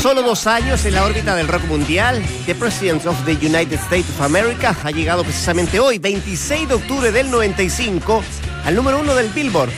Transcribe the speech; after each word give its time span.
Solo 0.00 0.22
dos 0.22 0.46
años 0.46 0.84
en 0.84 0.94
la 0.94 1.04
órbita 1.04 1.34
del 1.34 1.48
rock 1.48 1.64
mundial, 1.64 2.22
The 2.46 2.54
President 2.54 3.06
of 3.06 3.16
the 3.24 3.32
United 3.32 3.78
States 3.80 4.08
of 4.10 4.20
America 4.20 4.76
ha 4.82 4.90
llegado 4.90 5.24
precisamente 5.24 5.80
hoy, 5.80 5.98
26 5.98 6.68
de 6.68 6.74
octubre 6.74 7.10
del 7.10 7.30
95, 7.30 8.22
al 8.64 8.74
número 8.74 9.00
uno 9.00 9.14
del 9.14 9.30
Billboard. 9.30 9.70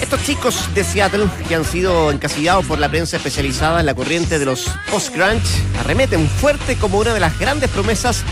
Estos 0.00 0.22
chicos 0.24 0.74
de 0.74 0.82
Seattle, 0.82 1.26
que 1.46 1.54
han 1.54 1.64
sido 1.64 2.10
encasillados 2.10 2.64
por 2.64 2.78
la 2.78 2.88
prensa 2.88 3.18
especializada 3.18 3.80
en 3.80 3.86
la 3.86 3.94
corriente 3.94 4.38
de 4.38 4.46
los 4.46 4.70
post-grunge, 4.90 5.62
arremeten 5.78 6.26
fuerte 6.28 6.76
como 6.76 6.98
una 6.98 7.12
de 7.12 7.20
las 7.20 7.38
grandes 7.38 7.70
promesas 7.70 8.24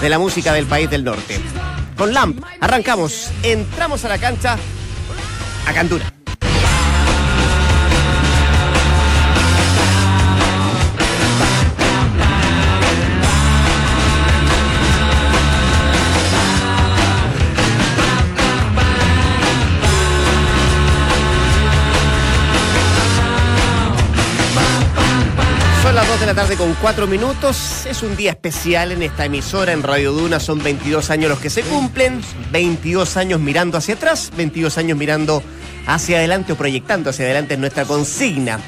de 0.00 0.08
la 0.08 0.18
música 0.18 0.52
del 0.52 0.66
país 0.66 0.90
del 0.90 1.04
norte. 1.04 1.40
Con 1.96 2.12
Lamp, 2.12 2.44
arrancamos, 2.60 3.30
entramos 3.42 4.04
a 4.04 4.08
la 4.08 4.18
cancha 4.18 4.56
a 5.66 5.72
Candura. 5.72 6.19
De 26.20 26.26
la 26.26 26.34
tarde 26.34 26.56
con 26.56 26.74
4 26.74 27.06
minutos. 27.06 27.86
Es 27.86 28.02
un 28.02 28.14
día 28.14 28.32
especial 28.32 28.92
en 28.92 29.02
esta 29.02 29.24
emisora 29.24 29.72
en 29.72 29.82
Radio 29.82 30.12
Duna. 30.12 30.38
Son 30.38 30.62
22 30.62 31.08
años 31.08 31.30
los 31.30 31.38
que 31.38 31.48
se 31.48 31.62
cumplen. 31.62 32.20
22 32.52 33.16
años 33.16 33.40
mirando 33.40 33.78
hacia 33.78 33.94
atrás, 33.94 34.30
22 34.36 34.76
años 34.76 34.98
mirando 34.98 35.42
hacia 35.86 36.18
adelante 36.18 36.52
o 36.52 36.56
proyectando 36.56 37.08
hacia 37.08 37.24
adelante 37.24 37.54
en 37.54 37.60
nuestra 37.60 37.86
consigna. 37.86 38.60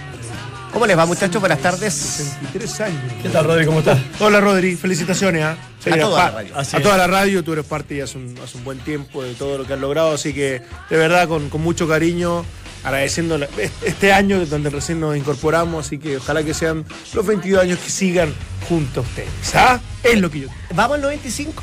¿Cómo 0.72 0.86
les 0.86 0.96
va, 0.96 1.04
muchachos? 1.04 1.40
Buenas 1.40 1.58
tardes. 1.58 1.92
63 1.92 2.80
años. 2.80 3.00
¿Qué 3.22 3.28
tal, 3.28 3.44
Rodri? 3.44 3.66
¿Cómo 3.66 3.80
estás? 3.80 3.98
Hola, 4.20 4.40
Rodri. 4.40 4.74
Felicitaciones 4.74 5.44
¿ah? 5.44 5.56
Sí, 5.78 5.90
A 5.90 6.00
toda 6.00 6.24
la 6.24 6.30
radio. 6.30 6.56
A 6.56 6.80
toda 6.80 6.96
la 6.96 7.06
radio. 7.06 7.44
Tú 7.44 7.52
eres 7.52 7.66
parte 7.66 7.96
ya 7.96 8.04
hace 8.04 8.16
un, 8.16 8.34
hace 8.42 8.56
un 8.56 8.64
buen 8.64 8.78
tiempo 8.78 9.22
de 9.22 9.34
todo 9.34 9.58
lo 9.58 9.66
que 9.66 9.74
has 9.74 9.80
logrado. 9.80 10.14
Así 10.14 10.32
que, 10.32 10.62
de 10.88 10.96
verdad, 10.96 11.28
con, 11.28 11.50
con 11.50 11.60
mucho 11.60 11.86
cariño, 11.86 12.46
agradeciendo 12.84 13.38
este 13.82 14.12
año 14.12 14.44
donde 14.46 14.70
recién 14.70 15.00
nos 15.00 15.16
incorporamos. 15.16 15.86
Así 15.86 15.98
que 15.98 16.16
ojalá 16.16 16.42
que 16.42 16.54
sean 16.54 16.84
los 17.14 17.26
22 17.26 17.62
años 17.62 17.78
que 17.78 17.90
sigan 17.90 18.32
junto 18.68 19.00
a 19.00 19.02
ustedes. 19.02 19.28
¿Ah? 19.54 19.80
Es 20.02 20.20
lo 20.20 20.30
que 20.30 20.40
yo. 20.40 20.48
Vamos 20.74 20.96
al 20.96 21.02
95. 21.02 21.62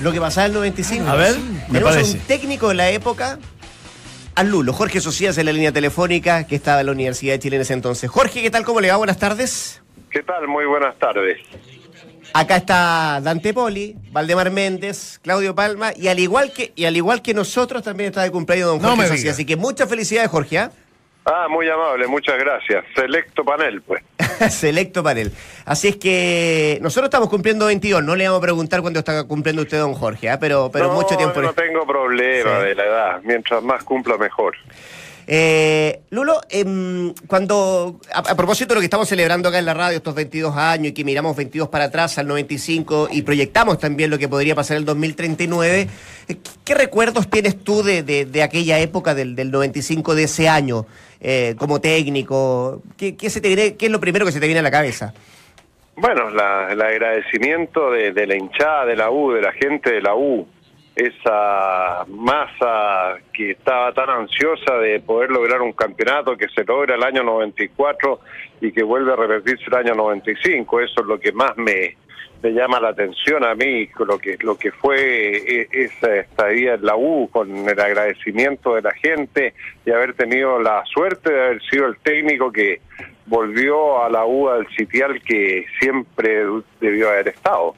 Lo 0.00 0.12
que 0.12 0.20
pasaba 0.20 0.46
en 0.46 0.52
el 0.52 0.58
95. 0.58 1.06
A 1.08 1.14
ver, 1.14 1.36
me 1.38 1.60
Tenemos 1.66 1.92
parece. 1.92 2.12
un 2.14 2.20
técnico 2.20 2.68
de 2.68 2.74
la 2.74 2.90
época, 2.90 3.38
al 4.34 4.48
Lulo, 4.48 4.72
Jorge 4.72 5.00
Socias 5.00 5.36
en 5.38 5.46
la 5.46 5.52
línea 5.52 5.72
telefónica, 5.72 6.46
que 6.46 6.56
estaba 6.56 6.80
en 6.80 6.86
la 6.86 6.92
Universidad 6.92 7.34
de 7.34 7.38
Chile 7.40 7.56
en 7.56 7.62
ese 7.62 7.74
entonces. 7.74 8.08
Jorge, 8.10 8.40
¿qué 8.40 8.50
tal? 8.50 8.64
¿Cómo 8.64 8.80
le 8.80 8.88
va? 8.90 8.96
Buenas 8.96 9.18
tardes. 9.18 9.82
¿Qué 10.10 10.22
tal? 10.22 10.48
Muy 10.48 10.64
buenas 10.64 10.98
tardes. 10.98 11.38
Acá 12.32 12.56
está 12.56 13.20
Dante 13.22 13.52
Poli, 13.52 13.96
Valdemar 14.12 14.50
Méndez, 14.50 15.18
Claudio 15.22 15.54
Palma, 15.54 15.92
y 15.96 16.08
al 16.08 16.18
igual 16.18 16.52
que, 16.52 16.72
y 16.76 16.84
al 16.84 16.96
igual 16.96 17.22
que 17.22 17.34
nosotros 17.34 17.82
también 17.82 18.10
está 18.10 18.22
de 18.22 18.30
cumpleaños 18.30 18.68
don 18.68 18.82
No 18.82 18.96
Jorge. 18.96 19.30
Así 19.30 19.44
que 19.44 19.56
muchas 19.56 19.88
felicidades, 19.88 20.30
Jorge. 20.30 20.58
¿ah? 20.58 20.70
Ah, 21.24 21.46
muy 21.50 21.68
amable, 21.68 22.06
muchas 22.06 22.38
gracias. 22.38 22.84
Selecto 22.94 23.44
panel, 23.44 23.82
pues. 23.82 24.02
Selecto 24.50 25.02
panel. 25.02 25.32
Así 25.64 25.88
es 25.88 25.96
que 25.96 26.78
nosotros 26.80 27.08
estamos 27.08 27.28
cumpliendo 27.28 27.66
22. 27.66 28.02
No 28.02 28.16
le 28.16 28.24
vamos 28.24 28.38
a 28.38 28.42
preguntar 28.42 28.80
cuándo 28.80 29.00
está 29.00 29.24
cumpliendo 29.24 29.62
usted, 29.62 29.78
don 29.78 29.94
Jorge, 29.94 30.30
¿ah? 30.30 30.38
pero, 30.40 30.70
pero 30.72 30.86
no, 30.88 30.94
mucho 30.94 31.16
tiempo. 31.16 31.42
No 31.42 31.52
tengo 31.52 31.86
problema 31.86 32.60
Sí. 32.60 32.66
de 32.68 32.74
la 32.74 32.84
edad. 32.84 33.20
Mientras 33.22 33.62
más 33.62 33.84
cumpla, 33.84 34.16
mejor. 34.16 34.56
Eh, 35.32 36.00
Lulo, 36.10 36.40
em, 36.50 37.14
cuando, 37.28 38.00
a, 38.12 38.34
propósito 38.34 38.70
de 38.70 38.74
lo 38.74 38.80
que 38.80 38.86
estamos 38.86 39.08
celebrando 39.08 39.48
acá 39.48 39.60
en 39.60 39.64
la 39.64 39.74
radio, 39.74 39.96
estos 39.98 40.12
22 40.12 40.56
años, 40.56 40.88
y 40.88 40.92
que 40.92 41.04
miramos 41.04 41.36
22 41.36 41.68
para 41.68 41.84
atrás 41.84 42.18
al 42.18 42.26
95 42.26 43.08
y 43.12 43.22
proyectamos 43.22 43.78
también 43.78 44.10
lo 44.10 44.18
que 44.18 44.28
podría 44.28 44.56
pasar 44.56 44.76
el 44.76 44.84
2039, 44.84 45.82
eh, 45.82 45.86
¿qué, 46.26 46.36
qué 46.64 46.74
recuerdos 46.74 47.30
tienes 47.30 47.62
tú 47.62 47.84
de, 47.84 48.02
de- 48.02 48.24
de 48.24 48.42
aquella 48.42 48.80
época, 48.80 49.14
del, 49.14 49.36
del 49.36 49.52
95, 49.52 50.16
de 50.16 50.24
ese 50.24 50.48
año, 50.48 50.86
eh, 51.20 51.54
como 51.56 51.80
técnico? 51.80 52.82
¿Qué, 52.96 53.14
qué 53.14 53.30
se 53.30 53.40
te 53.40 53.46
viene- 53.54 53.76
¿Qué 53.76 53.86
es 53.86 53.92
lo 53.92 54.00
primero 54.00 54.26
que 54.26 54.32
se 54.32 54.40
te 54.40 54.46
viene 54.46 54.58
a 54.58 54.64
la 54.64 54.72
cabeza? 54.72 55.14
Bueno, 55.94 56.28
la- 56.30 56.72
el 56.72 56.82
agradecimiento 56.82 57.92
de, 57.92 58.10
de 58.10 58.26
la 58.26 58.34
hinchada 58.36 58.84
de 58.84 58.96
la 58.96 59.12
U, 59.12 59.30
de 59.30 59.42
la 59.42 59.52
gente 59.52 59.92
de 59.92 60.00
la 60.02 60.16
U, 60.16 60.48
esa 61.00 62.04
masa 62.08 63.18
que 63.32 63.52
estaba 63.52 63.92
tan 63.92 64.10
ansiosa 64.10 64.74
de 64.74 65.00
poder 65.00 65.30
lograr 65.30 65.62
un 65.62 65.72
campeonato 65.72 66.36
que 66.36 66.48
se 66.48 66.64
logra 66.64 66.94
el 66.94 67.02
año 67.02 67.22
94 67.22 68.20
y 68.60 68.70
que 68.72 68.82
vuelve 68.82 69.12
a 69.12 69.16
repetirse 69.16 69.64
el 69.68 69.74
año 69.74 69.94
95. 69.94 70.80
Eso 70.80 71.00
es 71.00 71.06
lo 71.06 71.18
que 71.18 71.32
más 71.32 71.56
me, 71.56 71.96
me 72.42 72.50
llama 72.50 72.80
la 72.80 72.90
atención 72.90 73.44
a 73.44 73.54
mí, 73.54 73.88
lo 73.98 74.18
que, 74.18 74.36
lo 74.40 74.56
que 74.56 74.72
fue 74.72 75.36
eh, 75.36 75.68
esa 75.72 76.16
estadía 76.16 76.74
en 76.74 76.84
la 76.84 76.96
U, 76.96 77.28
con 77.30 77.68
el 77.68 77.80
agradecimiento 77.80 78.74
de 78.74 78.82
la 78.82 78.92
gente 78.92 79.54
y 79.86 79.90
haber 79.90 80.14
tenido 80.14 80.60
la 80.60 80.84
suerte 80.84 81.32
de 81.32 81.40
haber 81.40 81.62
sido 81.62 81.86
el 81.86 81.96
técnico 81.98 82.52
que 82.52 82.80
volvió 83.26 84.02
a 84.02 84.10
la 84.10 84.26
U 84.26 84.48
al 84.48 84.66
sitial 84.76 85.22
que 85.22 85.64
siempre 85.78 86.44
debió 86.80 87.08
haber 87.08 87.28
estado. 87.28 87.74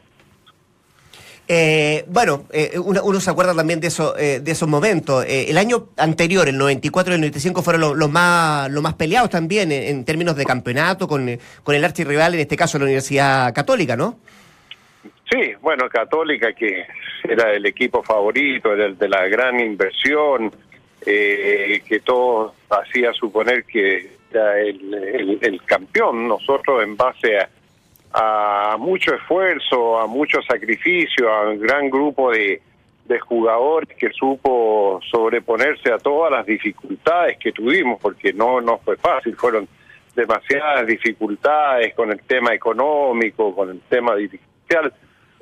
Eh, 1.49 2.05
bueno, 2.09 2.45
eh, 2.53 2.79
uno, 2.79 3.21
se 3.21 3.31
acuerda 3.31 3.55
también 3.55 3.81
de, 3.81 3.89
eso, 3.89 4.17
eh, 4.17 4.41
de 4.41 4.51
esos 4.53 4.69
momentos. 4.69 5.25
Eh, 5.27 5.47
el 5.51 5.59
año 5.59 5.89
anterior, 5.97 6.49
el 6.49 6.57
94 6.57 7.13
y 7.13 7.17
el 7.17 7.21
95, 7.21 7.63
fueron 7.63 7.99
los, 7.99 8.11
más, 8.11 8.71
los 8.71 8.83
más 8.83 8.95
peleados 8.95 9.29
también 9.31 9.71
en, 9.73 10.05
términos 10.05 10.37
de 10.37 10.45
campeonato 10.45 11.07
con, 11.09 11.29
eh, 11.29 11.39
con 11.63 11.75
el 11.75 11.85
archirrival, 11.85 12.35
en 12.35 12.41
este 12.41 12.57
caso 12.57 12.79
la 12.79 12.85
Universidad 12.85 13.53
Católica, 13.53 13.97
¿no? 13.97 14.19
Sí, 15.31 15.53
bueno, 15.61 15.89
Católica, 15.89 16.53
que 16.53 16.85
era 17.25 17.53
el 17.53 17.67
equipo 17.67 18.03
favorito, 18.03 18.73
era 18.73 18.87
el 18.87 18.97
de 18.99 19.09
la 19.09 19.27
gran 19.29 19.59
inversión, 19.61 20.53
que 21.05 22.01
todo 22.05 22.55
hacía 22.71 23.13
suponer 23.13 23.65
que 23.65 24.11
era 24.31 24.61
el- 24.61 25.39
el 25.41 25.63
campeón. 25.65 26.29
Nosotros, 26.29 26.83
en 26.85 26.97
base 26.97 27.39
a, 27.39 27.49
a 28.12 28.77
mucho 28.78 29.15
esfuerzo, 29.15 29.99
a 29.99 30.06
mucho 30.06 30.41
sacrificio, 30.43 31.33
a 31.33 31.50
un 31.50 31.61
gran 31.61 31.89
grupo 31.89 32.31
de, 32.31 32.61
de 33.06 33.19
jugadores 33.21 33.89
que 33.97 34.11
supo 34.11 35.00
sobreponerse 35.11 35.93
a 35.93 35.99
todas 35.99 36.31
las 36.31 36.47
dificultades 36.47 37.39
que 37.39 37.53
tuvimos, 37.53 38.00
porque 38.00 38.33
no, 38.33 38.61
no 38.61 38.78
fue 38.78 38.97
fácil, 38.97 39.37
fueron 39.37 39.69
demasiadas 40.15 40.87
dificultades 40.87 41.95
con 41.95 42.11
el 42.11 42.21
tema 42.21 42.53
económico, 42.55 43.55
con 43.55 43.71
el 43.71 43.81
tema 43.89 44.15
dirigencial, 44.15 44.93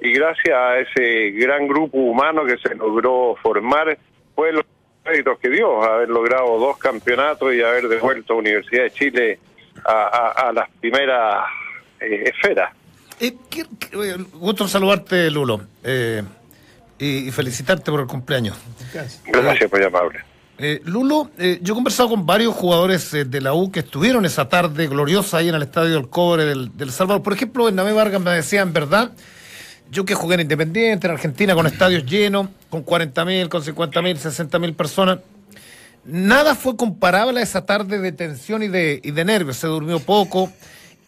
y 0.00 0.12
gracias 0.12 0.56
a 0.56 0.78
ese 0.78 1.30
gran 1.32 1.66
grupo 1.68 1.98
humano 1.98 2.44
que 2.44 2.56
se 2.56 2.74
logró 2.74 3.36
formar, 3.42 3.98
fue 4.34 4.52
los 4.52 4.64
méritos 5.04 5.38
que 5.38 5.50
dio, 5.50 5.82
haber 5.82 6.08
logrado 6.08 6.58
dos 6.58 6.78
campeonatos 6.78 7.54
y 7.54 7.62
haber 7.62 7.88
devuelto 7.88 8.34
a 8.34 8.36
Universidad 8.36 8.84
de 8.84 8.90
Chile 8.90 9.38
a, 9.84 10.50
las 10.54 10.68
primeras 10.80 11.44
esferas. 12.00 12.72
Eh, 13.20 13.34
qué- 13.50 13.66
qué- 13.78 14.10
eh, 14.10 14.16
gusto 14.34 14.66
saludarte, 14.66 15.30
Lulo. 15.30 15.60
eh, 15.84 16.22
y, 16.98 17.28
y 17.28 17.30
felicitarte 17.30 17.90
por 17.90 18.00
el 18.00 18.06
cumpleaños. 18.06 18.56
Gracias, 18.92 19.72
muy 19.72 19.82
amable. 19.82 20.20
Eh, 20.58 20.82
Lulo, 20.84 21.30
eh, 21.38 21.58
yo 21.62 21.72
he 21.72 21.74
conversado 21.74 22.10
con 22.10 22.26
varios 22.26 22.54
jugadores 22.54 23.14
eh, 23.14 23.24
de 23.24 23.40
la 23.40 23.54
U 23.54 23.72
que 23.72 23.80
estuvieron 23.80 24.26
esa 24.26 24.50
tarde 24.50 24.86
gloriosa 24.88 25.38
ahí 25.38 25.48
en 25.48 25.54
el 25.54 25.62
Estadio 25.62 25.94
del 25.94 26.08
Cobre 26.10 26.44
del, 26.44 26.76
del 26.76 26.92
Salvador. 26.92 27.22
Por 27.22 27.32
ejemplo, 27.32 27.64
Bernabé 27.64 27.92
Vargas 27.94 28.20
me 28.20 28.30
decía, 28.32 28.60
en 28.60 28.74
verdad, 28.74 29.12
yo 29.90 30.04
que 30.04 30.14
jugué 30.14 30.34
en 30.34 30.42
Independiente, 30.42 31.06
en 31.06 31.14
Argentina, 31.14 31.54
con 31.54 31.66
estadios 31.66 32.04
llenos, 32.04 32.48
con 32.68 32.84
40.000, 32.84 33.48
con 33.48 33.62
50.000, 33.62 34.18
60.000 34.18 34.74
personas, 34.76 35.20
nada 36.04 36.54
fue 36.54 36.76
comparable 36.76 37.40
a 37.40 37.42
esa 37.42 37.64
tarde 37.64 37.98
de 37.98 38.12
tensión 38.12 38.62
y 38.62 38.68
de, 38.68 39.00
y 39.02 39.10
de 39.12 39.24
nervios. 39.24 39.56
Se 39.56 39.66
durmió 39.66 39.98
poco 40.00 40.52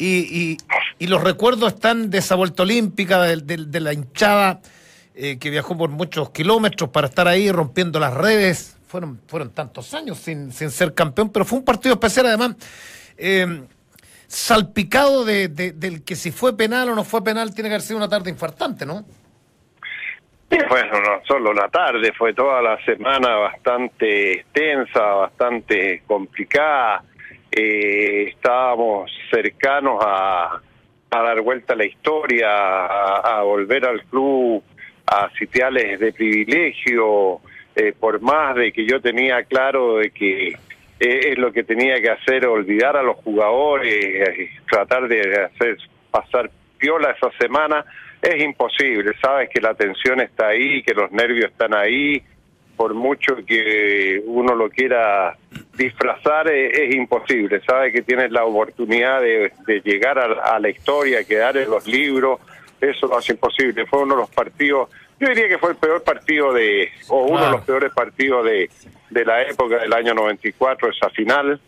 y, 0.05 0.53
y- 0.53 0.57
y 0.99 1.07
los 1.09 1.23
recuerdos 1.23 1.75
están 1.75 2.11
de 2.11 2.19
esa 2.19 2.35
vuelta 2.37 2.63
olímpica, 2.63 3.23
de, 3.23 3.37
de- 3.37 3.81
la 3.81 3.93
hinchada 3.93 4.61
eh, 5.15 5.39
que 5.39 5.51
viajó 5.51 5.77
por 5.77 5.91
muchos 5.91 6.31
kilómetros 6.31 6.91
para 6.91 7.07
estar 7.09 7.27
ahí 7.29 7.51
rompiendo 7.51 7.99
las 8.01 8.15
redes. 8.15 8.77
Fueron, 8.89 9.21
fueron 9.27 9.51
tantos 9.51 9.95
años 9.95 10.19
sin, 10.19 10.53
sin 10.53 10.71
ser 10.71 10.95
campeón, 10.95 11.31
pero 11.31 11.45
fue 11.45 11.59
un 11.59 11.65
partido 11.65 11.95
especial 11.95 12.27
además. 12.27 12.57
eh, 13.17 13.63
salpicado 14.29 15.25
de, 15.25 15.49
de- 15.49 15.73
del 15.73 16.03
que 16.05 16.17
si 16.17 16.31
fue 16.31 16.57
penal 16.57 16.89
o 16.89 16.95
no 16.95 17.05
fue 17.05 17.23
penal, 17.23 17.55
tiene 17.55 17.69
que 17.69 17.75
haber 17.75 17.83
sido 17.87 17.99
una 17.99 18.09
tarde 18.09 18.31
infartante, 18.31 18.87
¿no? 18.87 19.05
Bueno, 20.69 21.01
no 21.01 21.23
solo 21.27 21.51
una 21.51 21.69
tarde, 21.69 22.13
fue 22.17 22.35
toda 22.35 22.61
la 22.61 22.83
semana 22.85 23.37
bastante 23.37 24.33
extensa, 24.41 25.01
bastante 25.01 26.03
complicada. 26.07 27.03
Eh, 27.55 28.29
estábamos 28.31 29.11
cercanos 29.31 30.03
a, 30.03 30.59
a 31.11 31.23
dar 31.23 31.43
vuelta 31.43 31.75
a 31.75 31.77
la 31.77 31.85
historia, 31.85 32.49
a, 32.49 33.43
volver 33.43 33.85
al 33.85 34.03
club 34.05 34.63
a 35.07 35.31
sitiales 35.39 36.01
de 36.01 36.13
privilegio, 36.13 37.41
eh, 37.77 37.93
por 37.99 38.23
más 38.23 38.57
de 38.57 38.73
que 38.73 38.87
yo 38.87 39.01
tenía 39.03 39.43
claro 39.45 39.99
de 39.99 40.11
que 40.11 40.57
es 40.99 41.37
lo 41.37 41.53
que 41.53 41.65
tenía 41.65 42.01
que 42.01 42.11
hacer, 42.11 42.47
olvidar 42.47 42.97
a 42.97 43.03
los 43.03 43.17
jugadores, 43.17 44.39
y 44.39 44.67
tratar 44.71 45.09
de 45.09 45.43
hacer 45.43 45.77
pasar 46.11 46.51
piola 46.79 47.11
esa 47.11 47.31
semana, 47.39 47.85
es 48.23 48.43
imposible. 48.43 49.13
Sabes 49.21 49.51
que 49.51 49.61
la 49.61 49.75
tensión 49.75 50.21
está 50.21 50.49
ahí, 50.49 50.83
que 50.83 50.95
los 50.95 51.11
nervios 51.13 51.51
están 51.51 51.75
ahí, 51.75 52.23
por 52.77 52.95
mucho 52.95 53.37
que 53.47 54.23
uno 54.25 54.55
lo 54.55 54.71
quiera 54.71 55.37
disfrazar, 55.77 56.49
es, 56.49 56.95
imposible. 56.95 57.61
Sabes 57.67 57.93
que 57.93 58.03
tienes 58.03 58.31
la 58.31 58.45
oportunidad 58.45 59.21
de, 59.21 59.53
llegar 59.85 60.19
a, 60.19 60.59
la 60.59 60.69
historia, 60.69 61.25
quedar 61.25 61.57
en 61.57 61.71
los 61.71 61.87
libros, 61.87 62.41
eso 62.81 63.07
lo 63.07 63.19
hace 63.19 63.33
imposible. 63.33 63.87
Fue 63.87 64.03
uno 64.03 64.15
de 64.15 64.21
los 64.23 64.31
partidos, 64.31 64.91
yo 65.19 65.29
diría 65.29 65.49
que 65.49 65.59
fue 65.59 65.71
el 65.71 65.77
peor 65.77 66.03
partido 66.03 66.53
de, 66.53 66.91
o 67.09 67.25
uno 67.25 67.45
de 67.45 67.51
los 67.53 67.63
peores 67.63 67.93
partidos 67.93 68.45
de 68.45 68.69
de 69.13 69.25
la 69.25 69.43
época 69.43 69.79
del 69.79 69.93
año 69.93 70.15
94, 70.15 70.91
esa 70.91 71.11
final. 71.11 71.61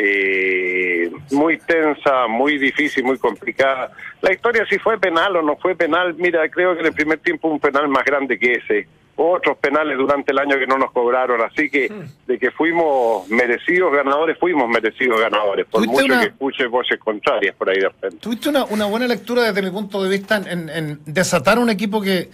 Eh, 0.00 1.10
muy 1.32 1.58
tensa, 1.58 2.26
muy 2.28 2.58
difícil, 2.58 3.04
muy 3.04 3.18
complicada. 3.18 3.90
La 4.20 4.32
historia 4.32 4.64
si 4.68 4.78
fue 4.78 4.98
penal 4.98 5.36
o 5.36 5.42
no 5.42 5.56
fue 5.56 5.74
penal, 5.74 6.14
mira, 6.16 6.48
creo 6.48 6.74
que 6.74 6.80
en 6.80 6.86
el 6.86 6.92
primer 6.92 7.18
tiempo 7.18 7.48
un 7.48 7.58
penal 7.58 7.88
más 7.88 8.04
grande 8.04 8.38
que 8.38 8.54
ese. 8.54 8.86
Otros 9.20 9.58
penales 9.58 9.98
durante 9.98 10.30
el 10.30 10.38
año 10.38 10.56
que 10.58 10.66
no 10.66 10.78
nos 10.78 10.92
cobraron, 10.92 11.40
así 11.42 11.68
que 11.68 11.90
de 12.26 12.38
que 12.38 12.52
fuimos 12.52 13.28
merecidos 13.28 13.92
ganadores, 13.92 14.38
fuimos 14.38 14.68
merecidos 14.68 15.20
ganadores, 15.20 15.66
por 15.66 15.84
mucho 15.86 16.06
que 16.06 16.26
escuche 16.26 16.66
voces 16.66 17.00
contrarias 17.00 17.54
por 17.56 17.68
ahí 17.68 17.80
de 17.80 17.90
frente. 17.90 18.18
Tuviste 18.18 18.48
una, 18.48 18.64
una 18.66 18.86
buena 18.86 19.08
lectura 19.08 19.42
desde 19.42 19.60
mi 19.60 19.70
punto 19.70 20.02
de 20.02 20.08
vista 20.08 20.36
en, 20.36 20.68
en 20.68 21.00
desatar 21.04 21.58
un 21.58 21.68
equipo 21.68 22.00
que 22.00 22.28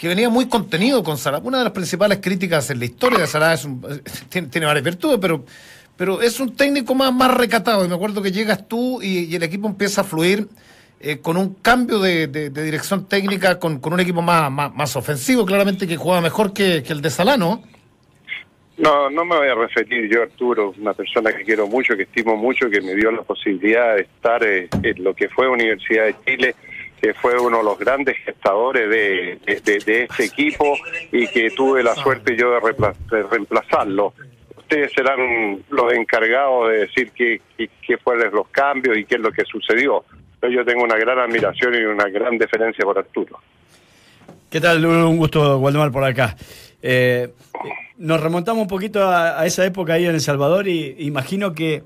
que 0.00 0.08
venía 0.08 0.30
muy 0.30 0.46
contenido 0.48 1.04
con 1.04 1.18
Salah. 1.18 1.42
Una 1.44 1.58
de 1.58 1.64
las 1.64 1.74
principales 1.74 2.20
críticas 2.22 2.70
en 2.70 2.78
la 2.78 2.86
historia 2.86 3.18
de 3.18 3.26
Salah 3.26 3.52
es 3.52 3.66
un, 3.66 3.82
tiene, 4.30 4.64
varias 4.64 4.82
virtudes, 4.82 5.18
pero, 5.20 5.44
pero 5.94 6.22
es 6.22 6.40
un 6.40 6.56
técnico 6.56 6.94
más, 6.94 7.12
más 7.12 7.34
recatado. 7.34 7.84
Y 7.84 7.88
me 7.88 7.96
acuerdo 7.96 8.22
que 8.22 8.32
llegas 8.32 8.66
tú 8.66 9.02
y, 9.02 9.34
el 9.36 9.42
equipo 9.42 9.68
empieza 9.68 10.00
a 10.00 10.04
fluir 10.04 10.48
eh, 11.00 11.18
con 11.20 11.36
un 11.36 11.54
cambio 11.54 11.98
de, 11.98 12.26
dirección 12.50 13.08
técnica, 13.08 13.58
con, 13.58 13.80
un 13.82 14.00
equipo 14.00 14.22
más, 14.22 14.50
más, 14.50 14.96
ofensivo, 14.96 15.46
claramente 15.46 15.86
que 15.86 15.96
juega 15.96 16.20
mejor 16.20 16.52
que, 16.52 16.84
el 16.86 17.00
de 17.00 17.10
Salah, 17.10 17.36
¿no? 17.36 17.62
No, 18.76 19.10
me 19.10 19.36
voy 19.36 19.48
a 19.48 19.54
referir 19.54 20.10
yo, 20.10 20.22
Arturo, 20.22 20.74
una 20.78 20.94
persona 20.94 21.32
que 21.32 21.44
quiero 21.44 21.66
mucho, 21.66 21.96
que 21.96 22.04
estimo 22.04 22.36
mucho, 22.36 22.70
que 22.70 22.80
me 22.80 22.94
dio 22.94 23.10
la 23.10 23.22
posibilidad 23.22 23.96
de 23.96 24.02
estar 24.02 24.42
eh, 24.42 24.68
en 24.82 25.04
lo 25.04 25.14
que 25.14 25.28
fue 25.28 25.48
Universidad 25.48 26.04
de 26.04 26.16
Chile 26.24 26.54
que 27.00 27.14
fue 27.14 27.38
uno 27.40 27.58
de 27.58 27.64
los 27.64 27.78
grandes 27.78 28.16
gestadores 28.18 28.88
de, 28.90 29.38
este 29.46 30.08
equipo 30.22 30.76
y 31.10 31.26
que 31.28 31.50
tuve 31.50 31.82
la 31.82 31.94
suerte 31.94 32.36
yo 32.36 32.52
de, 32.52 33.22
reemplazarlo. 33.22 34.12
Ustedes 34.56 34.92
serán 34.92 35.64
los 35.70 35.92
encargados 35.94 36.70
de 36.70 36.78
decir 36.80 37.10
qué, 37.12 37.40
fueron 38.04 38.32
los 38.34 38.48
cambios 38.48 38.98
y 38.98 39.04
qué 39.04 39.14
es 39.14 39.20
lo 39.20 39.32
que 39.32 39.44
sucedió. 39.44 40.04
Yo 40.42 40.64
tengo 40.64 40.84
una 40.84 40.96
gran 40.96 41.18
admiración 41.18 41.74
y 41.74 41.84
una 41.84 42.08
gran 42.08 42.38
deferencia 42.38 42.84
por 42.84 42.98
Arturo. 42.98 43.38
¿Qué 44.48 44.60
tal? 44.60 44.84
Un 44.84 45.16
gusto, 45.16 45.58
Waldemar, 45.58 45.92
por 45.92 46.04
acá. 46.04 46.36
Eh, 46.82 47.28
nos 47.98 48.20
remontamos 48.20 48.62
un 48.62 48.68
poquito 48.68 49.06
a, 49.06 49.44
esa 49.46 49.64
época 49.66 49.94
ahí 49.94 50.06
en 50.06 50.14
El 50.14 50.20
Salvador 50.20 50.66
y 50.66 50.96
imagino 51.00 51.52
que 51.52 51.82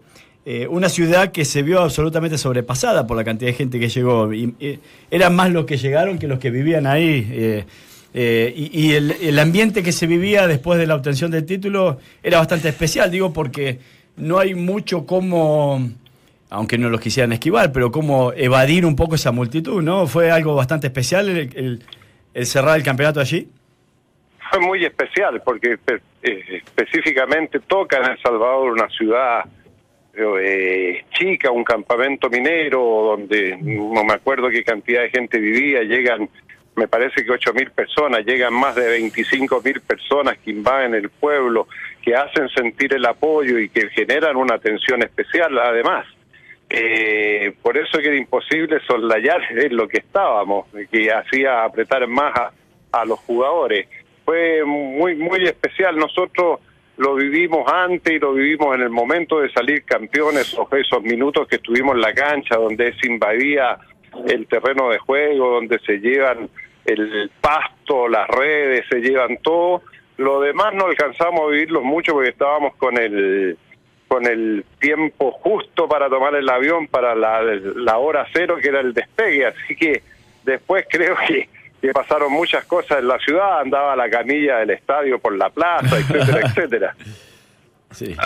eh, 0.46 0.66
una 0.68 0.90
ciudad 0.90 1.32
que 1.32 1.46
se 1.46 1.62
vio 1.62 1.80
absolutamente 1.80 2.36
sobrepasada 2.36 3.06
por 3.06 3.16
la 3.16 3.24
cantidad 3.24 3.50
de 3.50 3.56
gente 3.56 3.80
que 3.80 3.88
llegó. 3.88 4.32
Y, 4.32 4.78
eran 5.10 5.34
más 5.34 5.50
los 5.50 5.64
que 5.64 5.78
llegaron 5.78 6.18
que 6.18 6.28
los 6.28 6.38
que 6.38 6.50
vivían 6.50 6.86
ahí. 6.86 7.26
Eh, 7.32 7.64
eh, 8.12 8.52
y, 8.54 8.92
el, 8.92 9.38
ambiente 9.38 9.82
que 9.82 9.90
se 9.90 10.06
vivía 10.06 10.46
después 10.46 10.78
de 10.78 10.86
la 10.86 10.94
obtención 10.94 11.30
del 11.30 11.46
título 11.46 11.98
era 12.22 12.38
bastante 12.38 12.68
especial, 12.68 13.10
digo, 13.10 13.32
porque 13.32 13.78
no 14.16 14.38
hay 14.38 14.54
mucho 14.54 15.06
como, 15.06 15.90
aunque 16.54 16.78
no 16.78 16.88
los 16.88 17.00
quisieran 17.00 17.32
esquivar, 17.32 17.72
pero 17.72 17.90
como 17.90 18.32
evadir 18.32 18.86
un 18.86 18.94
poco 18.94 19.16
esa 19.16 19.32
multitud, 19.32 19.82
¿no? 19.82 20.06
Fue 20.06 20.30
algo 20.30 20.54
bastante 20.54 20.86
especial 20.86 21.28
el, 21.28 21.82
cerrar 22.46 22.76
el 22.76 22.84
campeonato 22.84 23.20
allí. 23.20 23.48
Fue 24.50 24.60
muy 24.60 24.84
especial 24.84 25.42
porque 25.44 25.76
específicamente 26.22 27.58
toca 27.58 27.98
en 27.98 28.12
El 28.12 28.22
Salvador 28.22 28.72
una 28.72 28.88
ciudad 28.88 29.44
eh, 30.16 31.04
chica, 31.10 31.50
un 31.50 31.64
campamento 31.64 32.30
minero 32.30 32.78
donde 32.78 33.56
no 33.60 34.04
me 34.04 34.12
acuerdo 34.12 34.48
qué 34.48 34.62
cantidad 34.62 35.02
de 35.02 35.10
gente 35.10 35.38
vivía, 35.40 35.82
llegan, 35.82 36.28
me 36.76 36.86
parece 36.86 37.24
que 37.24 37.32
ocho 37.32 37.52
mil 37.52 37.72
personas, 37.72 38.24
llegan 38.24 38.54
más 38.54 38.76
de 38.76 38.86
25 38.86 39.60
mil 39.64 39.80
personas 39.80 40.38
que 40.38 40.52
invaden 40.52 40.94
el 40.94 41.10
pueblo, 41.10 41.66
que 42.00 42.14
hacen 42.14 42.48
sentir 42.50 42.94
el 42.94 43.04
apoyo 43.06 43.58
y 43.58 43.68
que 43.70 43.88
generan 43.90 44.36
una 44.36 44.54
atención 44.54 45.02
especial 45.02 45.58
además. 45.58 46.06
Eh, 46.68 47.54
por 47.62 47.76
eso 47.76 47.98
que 47.98 48.08
era 48.08 48.16
imposible 48.16 48.80
soslayar 48.86 49.40
en 49.50 49.76
lo 49.76 49.86
que 49.88 49.98
estábamos, 49.98 50.66
que 50.90 51.12
hacía 51.12 51.64
apretar 51.64 52.06
más 52.06 52.32
a, 52.38 52.52
a 52.92 53.04
los 53.04 53.18
jugadores. 53.20 53.88
Fue 54.24 54.64
muy, 54.64 55.14
muy 55.16 55.44
especial. 55.44 55.96
Nosotros 55.96 56.60
lo 56.96 57.14
vivimos 57.14 57.70
antes 57.70 58.12
y 58.12 58.18
lo 58.18 58.32
vivimos 58.32 58.74
en 58.76 58.82
el 58.82 58.90
momento 58.90 59.40
de 59.40 59.50
salir 59.50 59.84
campeones, 59.84 60.56
o 60.56 60.68
esos 60.76 61.02
minutos 61.02 61.46
que 61.48 61.56
estuvimos 61.56 61.96
en 61.96 62.00
la 62.00 62.14
cancha, 62.14 62.56
donde 62.56 62.94
se 62.94 63.08
invadía 63.08 63.78
el 64.28 64.46
terreno 64.46 64.90
de 64.90 64.98
juego, 64.98 65.54
donde 65.54 65.78
se 65.80 65.98
llevan 65.98 66.48
el 66.84 67.30
pasto, 67.40 68.08
las 68.08 68.28
redes, 68.28 68.84
se 68.88 69.00
llevan 69.00 69.38
todo. 69.42 69.82
Lo 70.16 70.40
demás 70.40 70.72
no 70.74 70.86
alcanzamos 70.86 71.40
a 71.40 71.50
vivirlo 71.50 71.82
mucho 71.82 72.12
porque 72.12 72.30
estábamos 72.30 72.76
con 72.76 72.96
el 72.96 73.58
con 74.14 74.26
el 74.28 74.64
tiempo 74.78 75.32
justo 75.32 75.88
para 75.88 76.08
tomar 76.08 76.36
el 76.36 76.48
avión 76.48 76.86
para 76.86 77.16
la, 77.16 77.42
la 77.42 77.98
hora 77.98 78.24
cero 78.32 78.58
que 78.62 78.68
era 78.68 78.78
el 78.78 78.94
despegue, 78.94 79.46
así 79.46 79.74
que 79.74 80.02
después 80.44 80.86
creo 80.88 81.16
que 81.26 81.48
que 81.80 81.92
pasaron 81.92 82.32
muchas 82.32 82.64
cosas 82.64 83.00
en 83.00 83.08
la 83.08 83.18
ciudad, 83.18 83.60
andaba 83.60 83.94
la 83.94 84.08
camilla 84.08 84.58
del 84.58 84.70
estadio 84.70 85.18
por 85.18 85.36
la 85.36 85.50
plaza, 85.50 85.98
etcétera, 85.98 86.40
etcétera. 86.46 86.96
Sí. 87.90 88.16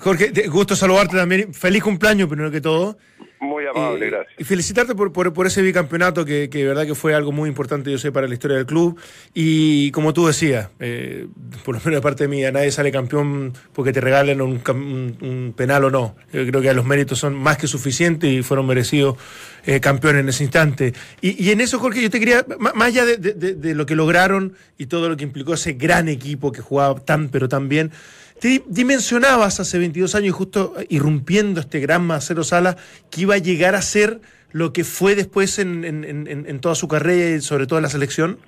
Jorge, 0.00 0.32
gusto 0.48 0.74
saludarte 0.74 1.16
también. 1.16 1.54
Feliz 1.54 1.84
cumpleaños, 1.84 2.28
primero 2.28 2.50
que 2.50 2.60
todo. 2.60 2.96
Muy 3.40 3.64
amable, 3.66 4.10
gracias. 4.10 4.34
Y 4.38 4.44
felicitarte 4.44 4.94
por, 4.94 5.12
por, 5.12 5.46
ese 5.46 5.62
bicampeonato 5.62 6.26
que, 6.26 6.50
que, 6.50 6.58
de 6.58 6.66
verdad 6.66 6.86
que 6.86 6.94
fue 6.94 7.14
algo 7.14 7.32
muy 7.32 7.48
importante, 7.48 7.90
yo 7.90 7.96
sé, 7.96 8.12
para 8.12 8.28
la 8.28 8.34
historia 8.34 8.58
del 8.58 8.66
club. 8.66 9.00
Y 9.32 9.90
como 9.92 10.12
tú 10.12 10.26
decías, 10.26 10.68
eh, 10.78 11.26
por 11.64 11.74
lo 11.74 11.80
menos 11.80 11.98
de 11.98 12.02
parte 12.02 12.28
mía, 12.28 12.52
nadie 12.52 12.70
sale 12.70 12.92
campeón 12.92 13.54
porque 13.72 13.94
te 13.94 14.00
regalen 14.02 14.42
un, 14.42 14.60
un, 15.22 15.54
penal 15.56 15.84
o 15.84 15.90
no. 15.90 16.16
Yo 16.34 16.46
creo 16.46 16.60
que 16.60 16.74
los 16.74 16.84
méritos 16.84 17.18
son 17.18 17.34
más 17.34 17.56
que 17.56 17.66
suficientes 17.66 18.30
y 18.30 18.42
fueron 18.42 18.66
merecidos 18.66 19.16
eh, 19.64 19.80
campeones 19.80 20.20
en 20.20 20.28
ese 20.28 20.44
instante. 20.44 20.92
Y, 21.22 21.42
y, 21.42 21.50
en 21.50 21.62
eso, 21.62 21.78
Jorge, 21.78 22.02
yo 22.02 22.10
te 22.10 22.20
quería, 22.20 22.44
más 22.58 22.88
allá 22.88 23.06
de, 23.06 23.16
de, 23.16 23.54
de 23.54 23.74
lo 23.74 23.86
que 23.86 23.96
lograron 23.96 24.54
y 24.76 24.84
todo 24.84 25.08
lo 25.08 25.16
que 25.16 25.24
implicó 25.24 25.54
ese 25.54 25.72
gran 25.72 26.10
equipo 26.10 26.52
que 26.52 26.60
jugaba 26.60 27.00
tan, 27.00 27.30
pero 27.30 27.48
tan 27.48 27.70
bien, 27.70 27.90
te 28.40 28.62
dimensionabas 28.66 29.60
hace 29.60 29.78
22 29.78 30.14
años, 30.14 30.34
justo 30.34 30.74
irrumpiendo 30.88 31.60
este 31.60 31.78
gran 31.78 32.06
Marcelo 32.06 32.42
Sala, 32.42 32.76
que 33.10 33.22
iba 33.22 33.34
a 33.34 33.38
llegar 33.38 33.74
a 33.74 33.82
ser 33.82 34.20
lo 34.52 34.72
que 34.72 34.82
fue 34.82 35.14
después 35.14 35.58
en, 35.58 35.84
en, 35.84 36.60
toda 36.60 36.74
su 36.74 36.88
carrera 36.88 37.36
y 37.36 37.40
sobre 37.40 37.66
todo 37.66 37.78
en 37.78 37.84
la 37.84 37.88
selección? 37.88 38.38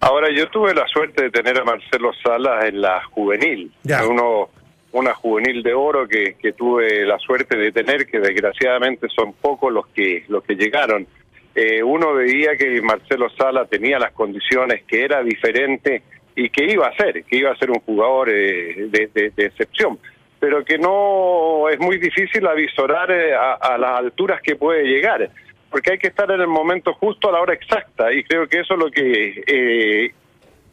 Ahora, 0.00 0.28
yo 0.34 0.48
tuve 0.48 0.74
la 0.74 0.86
suerte 0.88 1.24
de 1.24 1.30
tener 1.30 1.58
a 1.58 1.64
Marcelo 1.64 2.10
Sala 2.22 2.66
en 2.66 2.80
la 2.80 3.02
juvenil. 3.04 3.70
Uno, 4.08 4.50
una 4.92 5.14
juvenil 5.14 5.62
de 5.62 5.74
oro 5.74 6.08
que, 6.08 6.34
que 6.40 6.52
tuve 6.52 7.04
la 7.06 7.18
suerte 7.18 7.56
de 7.56 7.70
tener, 7.70 8.06
que 8.06 8.18
desgraciadamente 8.18 9.08
son 9.14 9.34
pocos 9.34 9.72
los 9.72 9.86
que, 9.88 10.24
los 10.28 10.42
que 10.42 10.54
llegaron. 10.54 11.06
Eh, 11.54 11.82
uno 11.82 12.14
veía 12.14 12.56
que 12.56 12.80
Marcelo 12.82 13.28
Sala 13.30 13.66
tenía 13.66 13.98
las 13.98 14.12
condiciones, 14.12 14.82
que 14.84 15.04
era 15.04 15.22
diferente 15.22 16.02
y 16.34 16.50
que 16.50 16.64
iba 16.64 16.86
a 16.86 16.96
ser, 16.96 17.24
que 17.24 17.36
iba 17.36 17.50
a 17.50 17.56
ser 17.56 17.70
un 17.70 17.80
jugador 17.80 18.30
eh, 18.30 18.88
de, 18.90 19.32
excepción, 19.36 19.98
pero 20.38 20.64
que 20.64 20.78
no 20.78 21.68
es 21.68 21.78
muy 21.78 21.98
difícil 21.98 22.46
avisorar 22.46 23.10
eh, 23.10 23.34
a, 23.34 23.76
las 23.78 23.98
alturas 23.98 24.40
que 24.40 24.56
puede 24.56 24.84
llegar, 24.84 25.30
porque 25.70 25.92
hay 25.92 25.98
que 25.98 26.08
estar 26.08 26.30
en 26.30 26.40
el 26.40 26.48
momento 26.48 26.94
justo 26.94 27.28
a 27.28 27.32
la 27.32 27.40
hora 27.40 27.54
exacta, 27.54 28.12
y 28.12 28.24
creo 28.24 28.46
que 28.48 28.60
eso 28.60 28.74
es 28.74 28.80
lo 28.80 28.90
que, 28.90 29.42
eh, 29.46 30.14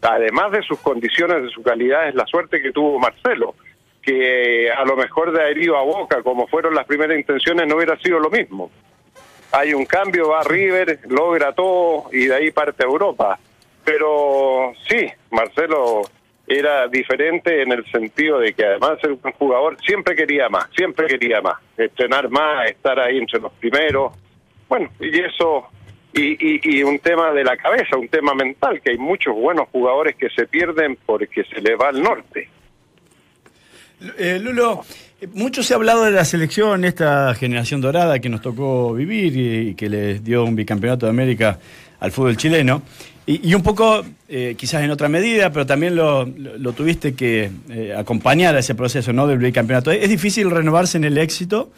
además 0.01 0.51
de 0.51 0.61
sus 0.61 0.79
condiciones, 0.79 1.43
de 1.43 1.49
su 1.49 1.61
calidad, 1.63 2.07
es 2.07 2.15
la 2.15 2.25
suerte 2.25 2.61
que 2.61 2.71
tuvo 2.71 2.99
Marcelo, 2.99 3.55
que 4.01 4.71
a 4.71 4.85
lo 4.85 4.95
mejor 4.95 5.33
de 5.33 5.51
herido 5.51 5.75
a 5.75 5.83
boca, 5.83 6.21
como 6.23 6.47
fueron 6.47 6.73
las 6.73 6.85
primeras 6.85 7.17
intenciones, 7.17 7.67
no 7.67 7.75
hubiera 7.75 7.97
sido 7.97 8.19
lo 8.19 8.29
mismo. 8.29 8.71
Hay 9.51 9.73
un 9.73 9.85
cambio, 9.85 10.29
va 10.29 10.41
a 10.41 10.43
River, 10.43 10.99
logra 11.09 11.51
todo 11.51 12.05
y 12.13 12.27
de 12.27 12.35
ahí 12.35 12.51
parte 12.51 12.83
a 12.83 12.87
Europa 12.87 13.37
pero 13.87 14.73
sí, 14.89 15.07
Marcelo 15.31 16.01
era 16.45 16.89
diferente 16.89 17.61
en 17.61 17.71
el 17.71 17.89
sentido 17.89 18.39
de 18.39 18.51
que 18.51 18.65
además 18.65 18.95
de 18.95 18.99
ser 18.99 19.11
un 19.11 19.31
jugador 19.31 19.77
siempre 19.81 20.13
quería 20.13 20.49
más, 20.49 20.67
siempre 20.75 21.07
quería 21.07 21.39
más, 21.39 21.55
estrenar 21.77 22.29
más, 22.29 22.69
estar 22.69 22.99
ahí 22.99 23.17
entre 23.17 23.39
los 23.39 23.53
primeros. 23.53 24.11
Bueno, 24.67 24.89
y 24.99 25.17
eso, 25.21 25.67
y, 26.11 26.79
y, 26.79 26.83
un 26.83 26.99
tema 26.99 27.31
de 27.31 27.45
la 27.45 27.55
cabeza, 27.55 27.95
un 27.95 28.09
tema 28.09 28.33
mental, 28.33 28.81
que 28.81 28.91
hay 28.91 28.97
muchos 28.97 29.33
buenos 29.33 29.69
jugadores 29.69 30.17
que 30.17 30.29
se 30.31 30.47
pierden 30.47 30.97
porque 31.05 31.45
se 31.45 31.61
le 31.61 31.77
va 31.77 31.87
al 31.87 32.03
norte. 32.03 32.49
Eh, 34.17 34.37
Lulo, 34.41 34.83
mucho 35.33 35.63
se 35.63 35.73
ha 35.73 35.77
hablado 35.77 36.03
de 36.05 36.11
la 36.11 36.25
selección, 36.25 36.85
esta 36.85 37.33
generación 37.33 37.81
dorada 37.81 38.19
que 38.19 38.29
nos 38.29 38.41
tocó 38.41 38.93
vivir 38.93 39.35
y, 39.35 39.75
que 39.75 39.89
le 39.89 40.19
dio 40.19 40.43
un 40.43 40.55
bicampeonato 40.55 41.05
de 41.05 41.09
América 41.09 41.57
al 41.99 42.11
fútbol 42.11 42.37
chileno. 42.37 42.83
Y, 43.25 43.53
un 43.53 43.61
poco, 43.61 44.05
eh, 44.29 44.55
quizás 44.57 44.83
en 44.83 44.91
otra 44.91 45.09
medida, 45.09 45.51
pero 45.51 45.65
también 45.65 45.97
lo, 45.97 46.25
tuviste 46.73 47.13
que 47.13 47.51
acompañar 47.97 48.55
a 48.55 48.59
ese 48.59 48.73
proceso 48.73 49.11
¿no? 49.11 49.27
del 49.27 49.39
bicampeonato. 49.39 49.91
¿Es 49.91 50.07
difícil 50.07 50.49
renovarse 50.49 50.97
en 50.97 51.03
el 51.03 51.17
éxito? 51.17 51.71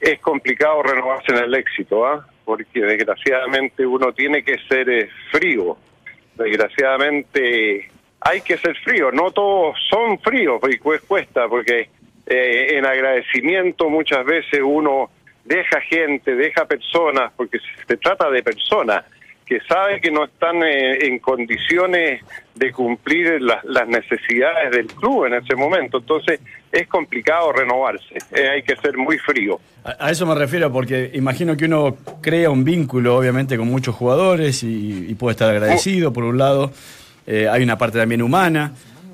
Es 0.00 0.18
complicado 0.20 0.82
renovarse 0.82 1.32
en 1.32 1.44
el 1.44 1.54
éxito, 1.54 2.06
¿ah? 2.06 2.26
porque 2.46 2.80
desgraciadamente 2.80 3.84
uno 3.84 4.14
tiene 4.14 4.42
que 4.42 4.56
ser 4.68 5.10
frío. 5.30 5.76
Desgraciadamente 6.34 7.90
hay 8.20 8.40
que 8.42 8.58
ser 8.58 8.76
frío, 8.76 9.10
no 9.10 9.30
todos 9.30 9.76
son 9.88 10.18
fríos 10.20 10.60
y 10.68 10.78
cuesta, 10.78 11.48
porque 11.48 11.88
eh, 12.26 12.76
en 12.76 12.84
agradecimiento 12.84 13.88
muchas 13.88 14.24
veces 14.24 14.60
uno 14.62 15.10
deja 15.44 15.80
gente, 15.80 16.34
deja 16.34 16.66
personas, 16.66 17.32
porque 17.36 17.58
se 17.86 17.96
trata 17.96 18.30
de 18.30 18.42
personas 18.42 19.04
que 19.46 19.58
saben 19.62 20.00
que 20.00 20.12
no 20.12 20.26
están 20.26 20.62
eh, 20.62 21.06
en 21.06 21.18
condiciones 21.18 22.22
de 22.54 22.70
cumplir 22.70 23.42
las 23.42 23.88
necesidades 23.88 24.70
del 24.70 24.86
club 24.86 25.24
en 25.24 25.34
ese 25.34 25.56
momento. 25.56 25.98
Entonces 25.98 26.40
es 26.70 26.86
complicado 26.86 27.50
renovarse, 27.52 28.14
eh, 28.32 28.48
hay 28.48 28.62
que 28.62 28.76
ser 28.76 28.96
muy 28.96 29.18
frío. 29.18 29.58
A, 29.82 30.10
eso 30.10 30.24
me 30.24 30.36
refiero, 30.36 30.70
porque 30.70 31.10
imagino 31.14 31.56
que 31.56 31.64
uno 31.64 31.96
crea 32.22 32.48
un 32.48 32.62
vínculo, 32.62 33.16
obviamente, 33.16 33.56
con 33.56 33.66
muchos 33.66 33.96
jugadores 33.96 34.62
y 34.62 35.12
puede 35.16 35.32
estar 35.32 35.50
agradecido, 35.50 36.12
por 36.12 36.22
un 36.22 36.38
lado 36.38 36.70
eh, 37.26 37.48
hay 37.48 37.62
una 37.62 37.78
parte 37.78 37.98
también 37.98 38.22
humana. 38.22 38.72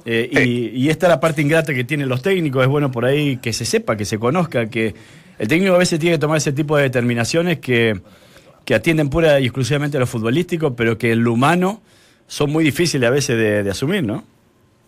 Eh, 0.08 0.72
y, 0.72 0.88
esta 0.88 1.06
es 1.06 1.10
la 1.10 1.18
parte 1.18 1.42
ingrata 1.42 1.74
que 1.74 1.82
tienen 1.82 2.08
los 2.08 2.22
técnicos, 2.22 2.62
es 2.62 2.68
bueno 2.68 2.92
por 2.92 3.04
ahí 3.04 3.38
que 3.38 3.52
se 3.52 3.64
sepa, 3.64 3.96
que 3.96 4.04
se 4.04 4.20
conozca, 4.20 4.70
que 4.70 4.94
el 5.36 5.48
técnico 5.48 5.74
a 5.74 5.78
veces 5.78 5.98
tiene 5.98 6.14
que 6.14 6.20
tomar 6.20 6.36
ese 6.36 6.52
tipo 6.52 6.76
de 6.76 6.84
determinaciones 6.84 7.58
que, 7.58 8.00
atienden 8.72 9.10
pura 9.10 9.40
y 9.40 9.44
exclusivamente 9.44 9.96
a 9.96 10.00
lo 10.00 10.06
futbolístico, 10.06 10.76
pero 10.76 10.96
que 10.96 11.12
en 11.12 11.24
lo 11.24 11.32
humano 11.32 11.82
son 12.28 12.52
muy 12.52 12.62
difíciles 12.62 13.08
a 13.08 13.10
veces 13.10 13.36
de, 13.64 13.68
asumir, 13.68 14.04
¿no? 14.04 14.24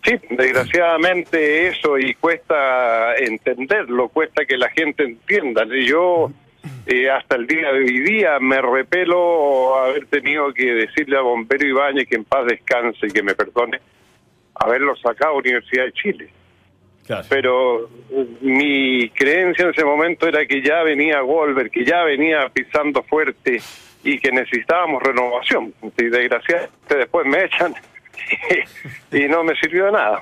Sí, 0.05 0.15
desgraciadamente 0.29 1.67
eso 1.67 1.99
y 1.99 2.13
cuesta 2.13 3.15
entenderlo, 3.17 4.07
cuesta 4.07 4.45
que 4.45 4.57
la 4.57 4.69
gente 4.69 5.03
entienda. 5.03 5.65
Yo 5.85 6.31
eh, 6.85 7.09
hasta 7.09 7.35
el 7.35 7.47
día 7.47 7.71
de 7.71 7.79
hoy 7.79 7.99
día 7.99 8.39
me 8.39 8.61
repelo 8.61 9.75
haber 9.79 10.07
tenido 10.07 10.53
que 10.53 10.73
decirle 10.73 11.17
a 11.17 11.21
Bombero 11.21 11.67
Ibáñez 11.67 12.07
que 12.07 12.15
en 12.15 12.25
paz 12.25 12.45
descanse 12.45 13.07
y 13.07 13.11
que 13.11 13.23
me 13.23 13.35
perdone 13.35 13.79
haberlo 14.55 14.95
sacado 14.97 15.33
a 15.33 15.37
Universidad 15.37 15.85
de 15.85 15.93
Chile. 15.93 16.29
Pero 17.27 17.89
eh, 18.11 18.27
mi 18.41 19.09
creencia 19.09 19.65
en 19.65 19.71
ese 19.71 19.83
momento 19.83 20.27
era 20.27 20.45
que 20.45 20.61
ya 20.61 20.83
venía 20.83 21.21
Wolver, 21.21 21.71
que 21.71 21.83
ya 21.83 22.03
venía 22.03 22.47
pisando 22.53 23.01
fuerte 23.03 23.61
y 24.03 24.19
que 24.19 24.31
necesitábamos 24.31 25.01
renovación. 25.01 25.73
Y 25.97 26.03
desgraciadamente 26.05 26.97
después 26.97 27.25
me 27.25 27.45
echan 27.45 27.73
y 29.11 29.27
no 29.27 29.43
me 29.43 29.55
sirvió 29.55 29.85
de 29.85 29.91
nada. 29.93 30.21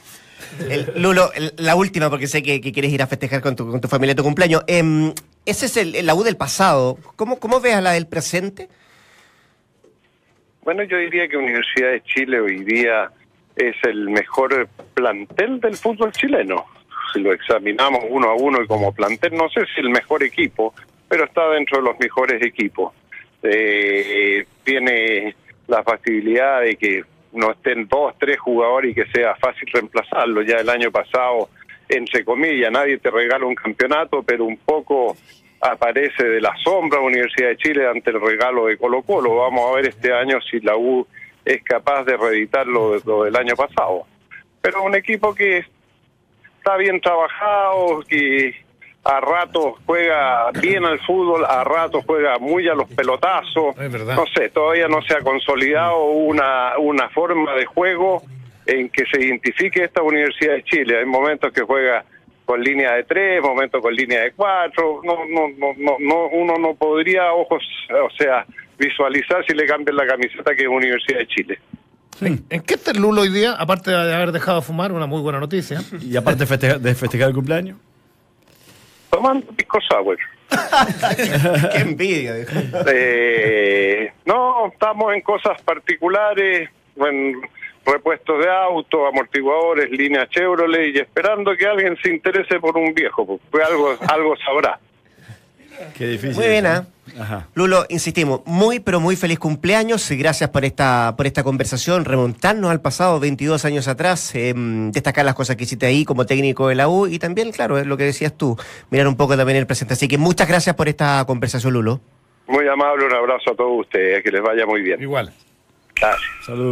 Lulo, 0.96 1.32
la 1.58 1.76
última, 1.76 2.10
porque 2.10 2.28
sé 2.28 2.42
que, 2.42 2.62
quieres 2.62 2.92
ir 2.92 3.02
a 3.02 3.08
festejar 3.08 3.42
con 3.42 3.56
tu, 3.56 3.70
con 3.70 3.82
tu 3.82 3.88
familia 3.88 4.16
tu 4.16 4.24
cumpleaños. 4.24 4.64
Em, 4.68 5.14
ese 5.48 5.66
es 5.66 5.78
el, 5.78 6.06
la 6.06 6.14
U 6.14 6.24
del 6.24 6.38
pasado. 6.38 6.98
¿Cómo, 7.16 7.40
¿Cómo 7.40 7.60
ves 7.60 7.76
a 7.76 7.82
la 7.82 7.92
del 7.94 8.08
presente? 8.08 8.68
Bueno, 10.62 10.84
yo 10.84 10.98
diría 10.98 11.28
que 11.28 11.38
Universidad 11.38 11.92
de 11.92 12.04
Chile 12.04 12.42
hoy 12.42 12.64
día 12.66 13.10
es 13.56 13.76
el 13.84 14.10
mejor 14.10 14.68
plantel 14.94 15.62
del 15.62 15.76
fútbol 15.76 16.12
chileno. 16.12 16.66
Si 17.14 17.22
lo 17.22 17.32
examinamos 17.32 18.04
uno 18.10 18.30
a 18.30 18.36
uno 18.36 18.62
y 18.62 18.68
como 18.68 18.94
plantel, 18.94 19.34
no 19.36 19.50
sé 19.50 19.62
si 19.74 19.80
el 19.80 19.90
mejor 19.90 20.24
equipo, 20.24 20.74
pero 21.08 21.24
está 21.24 21.48
dentro 21.50 21.78
de 21.78 21.84
los 21.86 22.00
mejores 22.00 22.46
equipos. 22.46 22.94
Eh, 23.44 24.46
tiene 24.66 25.36
la 25.68 25.84
facilidad 25.84 26.62
de 26.62 26.76
que 26.76 27.04
no 27.32 27.52
estén 27.52 27.88
dos, 27.88 28.14
tres 28.20 28.38
jugadores 28.40 28.92
y 28.92 28.96
que 28.96 29.06
sea 29.12 29.36
fácil 29.36 29.70
reemplazarlo. 29.72 30.42
Ya 30.42 30.58
el 30.58 30.70
año 30.70 30.92
pasado, 30.92 31.50
entre 31.90 32.24
comillas, 32.24 32.72
nadie 32.72 32.98
te 32.98 33.10
regala 33.10 33.46
un 33.46 33.56
campeonato, 33.56 34.24
pero 34.24 34.46
un 34.46 34.58
poco 34.58 35.16
aparece 35.62 36.24
de 36.24 36.42
la 36.42 36.56
sombra 36.64 37.00
Universidad 37.00 37.50
de 37.50 37.58
Chile 37.58 37.88
ante 37.88 38.12
el 38.12 38.22
regalo 38.22 38.68
de 38.68 38.78
Colo 38.78 39.02
Colo. 39.02 39.36
Vamos 39.36 39.72
a 39.72 39.76
ver 39.76 39.88
este 39.88 40.14
año 40.14 40.40
si 40.42 40.60
la 40.60 40.76
U 40.76 41.08
es 41.46 41.64
capaz 41.64 42.04
de 42.04 42.18
reeditar 42.18 42.68
lo, 42.68 42.98
lo 43.00 43.24
del 43.24 43.36
año 43.36 43.56
pasado. 43.56 44.06
Pero 44.62 44.84
un 44.84 44.96
equipo 44.96 45.34
que 45.34 45.66
está 46.58 46.78
bien 46.78 47.00
trabajado, 47.00 48.02
que 48.08 48.54
a 49.04 49.22
ratos 49.22 49.76
juega 49.86 50.52
bien 50.52 50.84
al 50.84 51.00
fútbol, 51.00 51.46
a 51.46 51.64
ratos 51.64 52.04
juega 52.06 52.38
muy 52.40 52.68
a 52.68 52.74
los 52.74 52.90
pelotazos. 52.90 53.76
No 53.78 54.26
sé, 54.36 54.50
todavía 54.50 54.90
no 54.90 55.02
se 55.02 55.16
ha 55.16 55.22
consolidado 55.22 56.04
una, 56.04 56.78
una 56.78 57.08
forma 57.10 57.54
de 57.56 57.66
juego 57.66 58.22
en 58.68 58.90
que 58.90 59.04
se 59.12 59.22
identifique 59.24 59.84
esta 59.84 60.02
Universidad 60.02 60.54
de 60.54 60.64
Chile. 60.64 61.00
Hay 61.00 61.06
momentos 61.06 61.52
que 61.52 61.62
juega 61.62 62.04
con 62.46 62.62
línea 62.62 62.94
de 62.94 63.04
tres, 63.04 63.42
momentos 63.42 63.82
con 63.82 63.94
línea 63.94 64.22
de 64.22 64.32
cuatro. 64.34 65.02
No, 65.04 65.26
no, 65.26 65.48
no, 65.58 65.98
no, 66.00 66.28
uno 66.28 66.54
no 66.60 66.76
podría, 66.76 67.34
ojos, 67.34 67.64
o 67.90 68.10
sea, 68.18 68.46
visualizar 68.78 69.46
si 69.46 69.54
le 69.54 69.66
cambian 69.66 69.96
la 69.96 70.06
camiseta 70.06 70.54
que 70.56 70.64
es 70.64 70.70
Universidad 70.70 71.20
de 71.20 71.28
Chile. 71.28 71.60
¿En 72.20 72.62
qué 72.62 72.74
está 72.74 72.92
el 72.92 73.00
Lulo 73.00 73.22
hoy 73.22 73.30
día? 73.30 73.54
Aparte 73.54 73.92
de 73.92 74.14
haber 74.14 74.32
dejado 74.32 74.60
de 74.60 74.66
fumar, 74.66 74.92
una 74.92 75.06
muy 75.06 75.22
buena 75.22 75.40
noticia. 75.40 75.80
Y 76.02 76.18
aparte 76.18 76.46
de 76.46 76.96
festejar 76.96 77.30
el 77.30 77.36
cumpleaños 77.36 77.78
tomando 79.18 79.48
pisco 79.54 79.80
sour. 79.82 80.18
Qué 81.74 81.80
envidia. 81.80 82.36
Eh, 82.88 84.12
no, 84.26 84.68
estamos 84.68 85.14
en 85.14 85.22
cosas 85.22 85.62
particulares, 85.62 86.70
en 86.96 87.42
repuestos 87.88 88.40
de 88.40 88.50
auto, 88.50 89.08
amortiguadores, 89.08 89.90
línea 89.90 90.28
Chevrolet 90.28 90.96
y 90.96 91.00
esperando 91.00 91.56
que 91.56 91.66
alguien 91.66 91.98
se 92.04 92.12
interese 92.12 92.60
por 92.60 92.78
un 92.78 92.94
viejo, 92.94 93.26
porque 93.26 93.66
algo, 93.66 93.96
algo 94.08 94.36
sabrá. 94.38 94.80
Qué 95.96 96.08
difícil. 96.08 96.36
Muy 96.36 96.48
bien, 96.48 96.66
¿eh? 96.66 96.82
Lulo, 97.56 97.86
insistimos, 97.90 98.42
muy 98.46 98.80
pero 98.80 99.00
muy 99.00 99.16
feliz 99.16 99.40
cumpleaños 99.40 100.10
y 100.12 100.18
gracias 100.18 100.50
por 100.50 100.66
esta, 100.66 101.16
por 101.18 101.26
esta 101.26 101.44
conversación, 101.44 102.06
remontarnos 102.06 102.70
al 102.70 102.82
pasado 102.82 103.20
22 103.20 103.66
años 103.66 103.88
atrás, 103.88 104.36
em, 104.36 104.92
destacar 104.92 105.26
las 105.26 105.36
cosas 105.36 105.56
que 105.56 105.64
hiciste 105.64 105.86
ahí 105.86 106.06
como 106.06 106.26
técnico 106.26 106.68
de 106.68 106.76
la 106.76 106.90
U 106.90 107.08
y 107.08 107.20
también, 107.20 107.52
claro, 107.52 107.78
es 107.78 107.88
lo 107.88 107.98
que 107.98 108.04
decías 108.04 108.36
tú, 108.38 108.58
mirar 108.92 109.08
un 109.08 109.16
poco 109.16 109.38
también 109.38 109.58
el 109.58 109.66
presente. 109.66 109.94
Así 109.94 110.08
que 110.08 110.18
muchas 110.18 110.48
gracias 110.48 110.76
por 110.76 110.88
esta 110.90 111.24
conversación, 111.26 111.74
Lulo. 111.74 112.02
Muy 112.48 112.68
amable, 112.68 113.06
un 113.06 113.14
abrazo 113.14 113.52
a 113.52 113.56
todos 113.56 113.82
ustedes, 113.82 114.24
que 114.24 114.32
les 114.32 114.42
vaya 114.42 114.66
muy 114.66 114.82
bien. 114.82 115.02
Igual. 115.02 115.34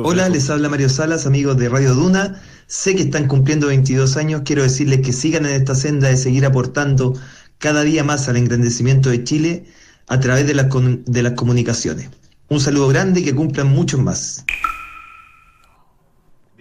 Hola, 0.03 0.29
les 0.29 0.49
habla 0.49 0.69
Mario 0.69 0.89
Salas, 0.89 1.25
amigos 1.25 1.57
de 1.57 1.69
Radio 1.69 1.93
Duna. 1.93 2.41
Sé 2.67 2.95
que 2.95 3.03
están 3.03 3.27
cumpliendo 3.27 3.67
22 3.67 4.17
años, 4.17 4.41
quiero 4.45 4.63
decirles 4.63 5.01
que 5.01 5.13
sigan 5.13 5.45
en 5.45 5.53
esta 5.53 5.75
senda 5.75 6.09
de 6.09 6.17
seguir 6.17 6.45
aportando 6.45 7.13
cada 7.57 7.83
día 7.83 8.03
más 8.03 8.29
al 8.29 8.37
engrandecimiento 8.37 9.09
de 9.09 9.23
Chile 9.23 9.65
a 10.07 10.19
través 10.19 10.47
de 10.47 10.53
las, 10.53 10.67
de 10.71 11.23
las 11.23 11.33
comunicaciones. 11.33 12.09
Un 12.47 12.59
saludo 12.59 12.87
grande 12.87 13.21
y 13.21 13.23
que 13.23 13.33
cumplan 13.33 13.67
muchos 13.67 13.99
más. 13.99 14.45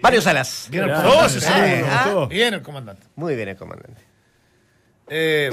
Mario 0.02 0.20
Salas. 0.20 0.68
Bien 0.70 0.84
el 0.84 0.90
comandante. 0.94 1.84
Ah, 1.88 2.26
bien 2.28 2.54
el 2.54 2.62
comandante. 2.62 3.06
Muy 3.16 3.36
bien 3.36 3.48
el 3.48 3.56
comandante. 3.56 4.13
Eh, 5.08 5.50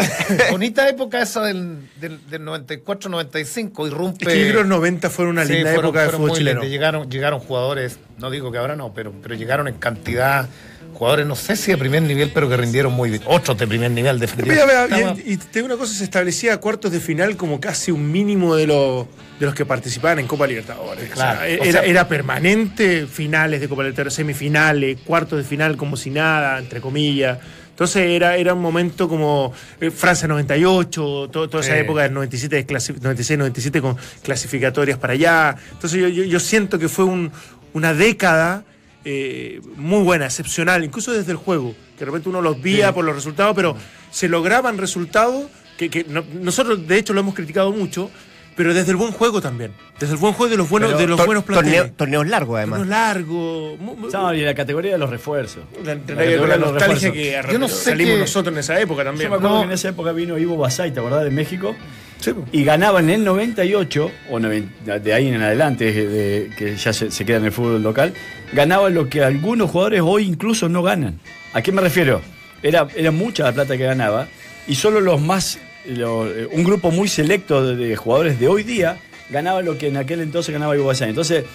bonita 0.49 0.87
época 0.87 1.21
esa 1.21 1.41
del, 1.41 1.89
del, 1.99 2.19
94-95, 2.41 3.87
irrumpe. 3.87 4.25
Es 4.25 4.33
que 4.33 4.53
los 4.53 4.65
90 4.65 5.09
fueron 5.09 5.33
una 5.33 5.43
linda 5.43 5.73
época 5.73 6.03
de 6.03 6.09
fútbol 6.09 6.31
chileno. 6.31 6.63
Llegaron, 6.63 7.09
llegaron 7.09 7.39
jugadores, 7.39 7.99
no 8.17 8.29
digo 8.31 8.51
que 8.51 8.57
ahora 8.57 8.75
no, 8.75 8.93
pero, 8.93 9.13
pero 9.21 9.35
llegaron 9.35 9.67
en 9.67 9.75
cantidad 9.75 10.47
jugadores, 10.93 11.25
no 11.25 11.35
sé 11.35 11.55
si 11.55 11.71
de 11.71 11.77
primer 11.77 12.03
nivel, 12.03 12.31
pero 12.33 12.47
que 12.47 12.57
rindieron 12.57 12.93
muy 12.93 13.09
bien. 13.09 13.23
Otros 13.25 13.57
de 13.57 13.67
primer 13.67 13.91
nivel, 13.91 14.19
definitivamente. 14.19 15.23
y, 15.25 15.37
te 15.37 15.63
una 15.63 15.75
cosa, 15.75 15.93
se 15.93 16.03
establecía 16.03 16.57
cuartos 16.59 16.91
de 16.91 16.99
final 16.99 17.37
como 17.37 17.59
casi 17.59 17.91
un 17.91 18.11
mínimo 18.11 18.55
de, 18.55 18.67
los 18.67 19.07
de 19.39 19.45
los 19.45 19.55
que 19.55 19.65
participaban 19.65 20.19
en 20.19 20.27
Copa 20.27 20.47
Libertadores. 20.47 21.09
era, 21.43 22.07
permanente 22.07 23.07
finales 23.07 23.61
de 23.61 23.67
Copa 23.67 23.83
Libertadores, 23.83 24.13
semifinales, 24.13 24.99
cuartos 25.03 25.39
de 25.39 25.43
final 25.43 25.77
como 25.77 25.97
si 25.97 26.09
nada, 26.09 26.59
entre 26.59 26.81
comillas. 26.81 27.39
Entonces 27.71 28.09
era, 28.09 28.37
era 28.37 28.53
un 28.53 28.61
momento 28.61 29.09
como 29.09 29.51
eh, 29.79 29.89
Francia 29.89 30.27
98, 30.27 31.29
toda 31.31 31.61
esa 31.61 31.77
época 31.77 32.03
del 32.03 32.13
97, 32.13 32.65
96, 33.01 33.39
97 33.39 33.81
con 33.81 33.97
clasificatorias 34.21 34.99
para 34.99 35.13
allá. 35.13 35.55
Entonces 35.71 35.99
yo, 35.99 36.07
yo, 36.07 36.39
siento 36.39 36.77
que 36.77 36.87
fue 36.87 37.05
un, 37.05 37.31
una 37.73 37.93
década 37.93 38.63
eh, 39.03 39.61
muy 39.77 40.03
buena, 40.03 40.25
excepcional, 40.25 40.83
incluso 40.83 41.11
desde 41.11 41.31
el 41.31 41.37
juego, 41.37 41.73
que 41.97 41.99
de 41.99 42.05
repente 42.05 42.29
uno 42.29 42.41
los 42.41 42.61
vía 42.61 42.93
por 42.93 43.03
los 43.03 43.15
resultados, 43.15 43.55
pero 43.55 43.75
se 44.11 44.29
lograban 44.29 44.77
resultados 44.77 45.45
que, 45.89 46.05
nosotros 46.39 46.87
de 46.87 46.97
hecho 46.97 47.13
lo 47.13 47.21
hemos 47.21 47.33
criticado 47.33 47.71
mucho, 47.71 48.11
pero 48.55 48.73
desde 48.73 48.91
el 48.91 48.97
buen 48.97 49.11
juego 49.11 49.41
también. 49.41 49.71
Desde 49.99 50.13
el 50.15 50.19
buen 50.19 50.33
juego 50.33 50.49
de 50.51 50.57
los 50.57 50.69
buenos, 50.69 50.89
Pero 50.89 50.99
de 51.01 51.07
los 51.07 51.17
Tor- 51.17 51.25
buenos 51.25 51.45
torneo- 51.45 51.61
planteles. 51.61 51.97
torneos 51.97 52.27
largos, 52.27 52.59
Torneos 52.59 52.79
además. 52.81 52.87
largos. 52.87 53.79
mu- 53.79 53.95
mu- 53.95 54.07
No, 54.09 54.33
y 54.33 54.41
la 54.41 54.53
categoría 54.53 54.91
de 54.93 54.97
los 54.97 55.09
refuerzos. 55.09 55.63
La, 55.83 55.95
la- 55.95 55.95
La 55.95 55.95
la 55.95 56.01
categoría 56.15 56.53
de 56.55 56.59
los 56.59 56.71
nostalgia 56.73 57.09
refuerzos. 57.09 57.47
que 57.47 57.53
Yo 57.53 57.59
no 57.59 57.67
sé 57.67 57.83
salimos 57.91 58.13
qué- 58.15 58.19
nosotros 58.19 58.53
en 58.53 58.59
esa 58.59 58.79
época 58.79 59.01
Yo 59.03 59.09
también. 59.09 59.29
me 59.29 59.35
acuerdo 59.35 59.55
No. 59.55 59.61
que 59.61 59.67
en 59.67 59.71
esa 59.73 59.89
época 59.89 60.11
vino 60.11 60.37
Ivo 60.37 60.57
Basay, 60.57 60.91
¿te 60.91 60.99
acordás 60.99 61.23
de 61.23 61.31
México? 61.31 61.75
Sí. 62.19 62.31
Y 62.51 62.63
ganaba 62.63 62.99
en 62.99 63.09
el 63.09 63.23
98, 63.23 64.11
o 64.29 64.39
noven- 64.39 64.69
de 64.85 65.13
ahí 65.13 65.27
en 65.29 65.41
adelante, 65.41 65.91
de- 65.91 66.51
que 66.55 66.75
ya 66.75 66.93
se, 66.93 67.09
se 67.09 67.25
queda 67.25 67.37
en 67.37 67.45
el 67.45 67.51
fútbol 67.51 67.81
local, 67.81 68.13
ganaba 68.53 68.89
lo 68.91 69.09
que 69.09 69.23
algunos 69.23 69.71
jugadores 69.71 70.01
hoy 70.03 70.27
incluso 70.27 70.69
no 70.69 70.83
ganan. 70.83 71.19
¿A 71.53 71.61
qué 71.63 71.71
me 71.71 71.81
refiero? 71.81 72.21
Era, 72.61 72.87
era 72.95 73.09
mucha 73.09 73.43
la 73.43 73.53
plata 73.53 73.75
que 73.75 73.83
ganaba 73.85 74.27
y 74.67 74.75
solo 74.75 75.01
los 75.01 75.19
más, 75.19 75.57
lo- 75.85 76.27
eh, 76.27 76.47
un 76.51 76.63
grupo 76.63 76.91
muy 76.91 77.07
selecto 77.07 77.75
de, 77.75 77.95
jugadores 77.95 78.39
de 78.39 78.47
hoy 78.47 78.63
día 78.63 78.97
ganaba 79.29 79.61
lo 79.61 79.77
que 79.77 79.87
en 79.87 79.97
aquel 79.97 80.21
entonces 80.21 80.51
ganaba 80.53 80.75
Ivo 80.75 80.85
Basay. 80.87 81.09
Entonces 81.09 81.45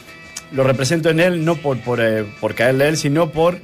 lo 0.53 0.63
represento 0.65 1.11
en 1.11 1.21
él 1.21 1.45
no 1.45 1.57
por, 1.57 1.79
por, 1.81 2.01
eh, 2.01 2.25
por 2.41 2.55
caerle 2.55 2.85
a 2.85 2.89
él, 2.89 2.97
sino 2.97 3.31
por 3.31 3.59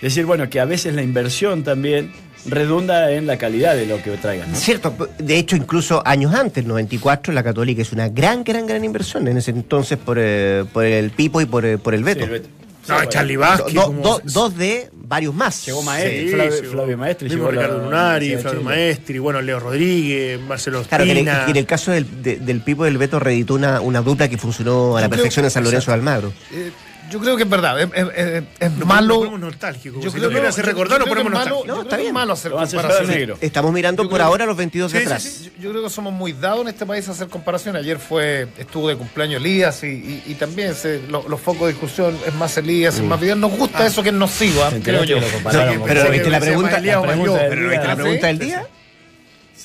decir, 0.00 0.24
bueno, 0.24 0.48
que 0.50 0.60
a 0.60 0.64
veces 0.64 0.94
la 0.94 1.02
inversión 1.02 1.62
también 1.62 2.10
redunda 2.44 3.12
en 3.12 3.26
la 3.26 3.36
calidad 3.38 3.76
de 3.76 3.86
lo 3.86 4.02
que 4.02 4.10
traigan. 4.16 4.50
¿no? 4.50 4.56
Cierto, 4.56 4.96
de 5.18 5.38
hecho, 5.38 5.54
incluso 5.54 6.02
años 6.04 6.34
antes, 6.34 6.62
el 6.64 6.68
94, 6.68 7.32
la 7.32 7.42
Católica 7.44 7.82
es 7.82 7.92
una 7.92 8.08
gran, 8.08 8.42
gran, 8.42 8.66
gran 8.66 8.84
inversión 8.84 9.28
en 9.28 9.36
ese 9.36 9.52
entonces 9.52 9.96
por, 9.98 10.16
eh, 10.20 10.64
por 10.72 10.84
el 10.84 11.10
Pipo 11.10 11.40
y 11.40 11.46
por, 11.46 11.64
eh, 11.64 11.78
por 11.78 11.94
el 11.94 12.02
Beto. 12.02 12.20
Sí, 12.20 12.24
el 12.24 12.30
Beto. 12.30 12.48
No, 12.88 13.00
Sí, 13.00 13.06
Charlie 13.10 13.36
Vázquez. 13.36 13.74
do- 13.74 14.20
dos 14.24 14.56
de 14.56 14.90
varios 14.92 15.32
más. 15.34 15.64
Llegó 15.66 15.82
Maestri, 15.82 16.28
Sí, 16.28 16.66
Flavio, 16.70 16.98
Maestri. 16.98 17.28
llegó 17.28 17.52
la- 17.52 17.62
Ricardo 17.62 17.84
Lunari, 17.84 18.30
la 18.30 18.38
Flavio 18.40 18.58
Chile. 18.60 18.70
Maestri, 18.70 19.18
bueno, 19.20 19.40
Leo 19.40 19.60
Rodríguez, 19.60 20.40
Marcelo 20.40 20.82
Claro, 20.82 21.04
que 21.04 21.10
en, 21.12 21.16
el, 21.18 21.22
Espina. 21.28 21.44
que 21.44 21.50
en 21.52 21.56
el 21.58 21.66
caso 21.66 21.92
del, 21.92 22.22
de- 22.22 22.36
del 22.38 22.60
Pipo 22.62 22.84
del 22.84 22.98
Beto 22.98 23.20
reeditó 23.20 23.54
una, 23.54 23.80
una 23.80 24.00
dupla 24.02 24.28
que 24.28 24.36
funcionó 24.38 24.96
a 24.96 25.00
la 25.00 25.08
perfección 25.08 25.44
en 25.44 25.50
San 25.52 25.62
Lorenzo 25.64 25.90
de 25.90 25.94
Almagro. 25.94 26.32
Eh, 26.52 26.72
yo 27.12 27.20
creo 27.20 27.36
que 27.36 27.42
es 27.44 27.48
verdad. 27.48 27.80
Es, 27.80 27.88
es- 27.94 28.08
es- 28.16 28.42
es 28.58 28.72
Nos 28.72 28.88
malo. 28.88 29.18
ponemos 29.18 29.40
nostálgicos. 29.40 30.02
Yo 30.02 30.10
si 30.10 30.18
creo 30.18 30.30
que- 30.30 30.40
hacer 30.46 30.66
recordar, 30.66 30.98
yo 30.98 31.06
lo 31.06 31.12
creo 31.12 31.16
que 31.24 31.30
ponemos 31.30 31.48
yo 31.48 31.64
No, 31.66 31.82
está 31.82 31.96
que 31.96 32.02
es 32.02 32.06
bien. 32.06 32.14
malo 32.14 32.32
hacer 32.32 32.50
comparaciones. 32.52 33.08
negro. 33.08 33.38
Estamos 33.40 33.72
mirando 33.72 34.02
Yo 34.02 34.08
por 34.08 34.16
creo- 34.18 34.26
ahora 34.26 34.46
los 34.46 34.56
22 34.56 34.90
de 34.92 34.98
Sí, 35.00 35.04
atrás. 35.04 35.22
sí. 35.22 35.52
Yo 35.60 35.70
creo 35.70 35.82
que 35.84 35.90
somos 35.90 36.12
muy 36.12 36.32
dados 36.32 36.62
en 36.62 36.68
este 36.68 36.86
país 36.86 37.08
a 37.08 37.12
hacer 37.12 37.28
comparaciones. 37.28 37.82
Ayer 37.82 37.98
fue 37.98 38.48
estuvo 38.58 38.88
de 38.88 38.96
cumpleaños 38.96 39.40
Elías 39.40 39.82
y, 39.84 39.86
y- 39.86 40.22
y 40.26 40.34
también 40.34 40.74
se- 40.74 41.02
lo- 41.08 41.28
los 41.28 41.40
focos 41.40 41.62
de 41.68 41.68
discusión 41.74 42.16
es 42.26 42.34
más 42.34 42.56
Elías, 42.56 42.96
es 42.96 43.02
más 43.02 43.20
Vidal. 43.20 43.38
Nos 43.40 43.52
gusta 43.52 43.86
eso 43.86 44.02
que 44.02 44.08
es 44.08 44.14
nocivo, 44.14 44.64
¿ah? 44.64 44.70
Te 44.70 44.80
creo 44.80 45.04
yo. 45.04 45.18
Pero 45.18 46.10
¿viste 46.10 46.30
la 46.30 46.40
decía 46.40 46.40
pregunta? 46.40 48.26
del 48.26 48.38
día. 48.38 48.66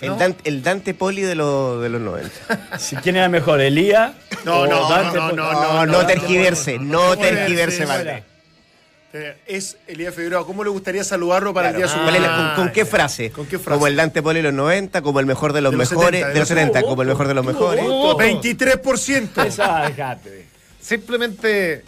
El, 0.01 0.09
¿No? 0.09 0.15
Dante, 0.17 0.49
el 0.49 0.63
Dante 0.63 0.93
Poli 0.93 1.21
de, 1.21 1.35
los 1.35 1.81
de 1.81 1.89
los 1.89 2.01
90. 2.01 2.77
Si 2.79 2.95
quién 2.97 3.15
era 3.15 3.29
mejor, 3.29 3.61
Elías 3.61 4.11
No, 4.45 4.59
o 4.61 4.67
no, 4.67 4.89
Dante, 4.89 5.17
no, 5.17 5.23
pues- 5.25 5.35
no, 5.35 5.53
No, 5.53 5.85
no 5.85 6.05
tergiverse, 6.05 6.77
no 6.79 7.17
tergiverse, 7.17 7.81
no, 7.81 7.87
Valdés. 7.87 8.23
Eh, 9.13 9.35
Es 9.47 9.77
Elías 9.87 10.13
Figueroa. 10.13 10.45
¿Cómo 10.45 10.63
le 10.63 10.69
gustaría 10.69 11.03
saludarlo 11.03 11.53
para 11.53 11.69
el 11.69 11.75
día 11.77 11.85
de 11.85 11.91
su 11.91 11.97
¿Cuál 11.97 12.15
es 12.15 12.21
la- 12.21 12.27
cumpleaños? 12.27 12.55
con, 12.55 12.65
con 12.65 12.73
qué 12.73 12.85
frase? 12.85 13.31
¿Con 13.31 13.45
qué 13.47 13.57
frase? 13.57 13.71
Como 13.75 13.87
el 13.87 13.95
Dante 13.95 14.21
Poli 14.21 14.37
de 14.39 14.43
los 14.43 14.53
90, 14.53 15.01
como 15.01 15.19
el 15.19 15.25
mejor 15.25 15.53
de 15.53 15.61
los 15.61 15.71
De 15.71 15.77
los 15.77 15.89
mejores, 15.91 16.19
70, 16.19 16.33
de 16.33 16.39
los 16.39 16.47
70, 16.49 16.81
como 16.83 17.01
el 17.01 17.07
mejor 17.07 17.27
de 17.27 17.33
los 17.33 17.45
mejores. 17.45 17.85
Oh, 17.87 18.17
23%. 18.17 19.45
Esa, 19.45 19.81
dejate. 19.87 20.45
Simplemente 20.79 21.83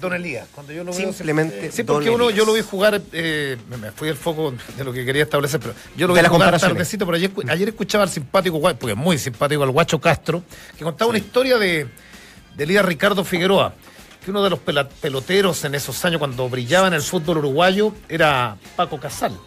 Don 0.00 0.12
Elías. 0.12 0.46
Cuando 0.54 0.72
yo 0.72 0.82
lo 0.84 0.92
veo, 0.92 1.12
Simplemente 1.12 1.70
Sí, 1.72 1.82
porque 1.84 2.10
uno, 2.10 2.24
Elías. 2.24 2.38
yo 2.38 2.44
lo 2.44 2.52
vi 2.52 2.62
jugar, 2.62 3.00
eh, 3.12 3.56
me- 3.80 3.90
fui 3.92 4.08
del 4.08 4.16
foco 4.16 4.52
de 4.76 4.84
lo 4.84 4.92
que 4.92 5.04
quería 5.04 5.22
establecer, 5.22 5.60
pero 5.60 5.74
yo 5.96 6.06
lo 6.08 6.14
De 6.14 6.20
vi 6.20 6.22
las 6.22 6.30
jugar 6.30 6.46
comparaciones. 6.46 6.76
tardecito, 6.76 7.06
pero 7.06 7.16
ayer, 7.16 7.32
escu- 7.32 7.48
ayer 7.50 7.68
escuchaba 7.68 8.04
al 8.04 8.10
simpático, 8.10 8.60
porque 8.60 8.90
es 8.90 8.96
muy 8.96 9.18
simpático, 9.18 9.62
al 9.62 9.70
Guacho 9.70 10.00
Castro, 10.00 10.42
que 10.76 10.84
contaba 10.84 11.08
una 11.08 11.18
historia 11.18 11.58
de, 11.58 11.86
de 12.56 12.64
Elías 12.64 12.84
Ricardo 12.84 13.24
Figueroa, 13.24 13.72
que 14.24 14.30
uno 14.30 14.42
de 14.42 14.50
los 14.50 14.58
peloteros 14.58 15.64
en 15.64 15.74
esos 15.74 16.04
años 16.04 16.18
cuando 16.18 16.48
brillaba 16.48 16.88
en 16.88 16.94
el 16.94 17.02
fútbol 17.02 17.38
uruguayo 17.38 17.94
era 18.08 18.56
Paco 18.76 18.98
Casal. 18.98 19.38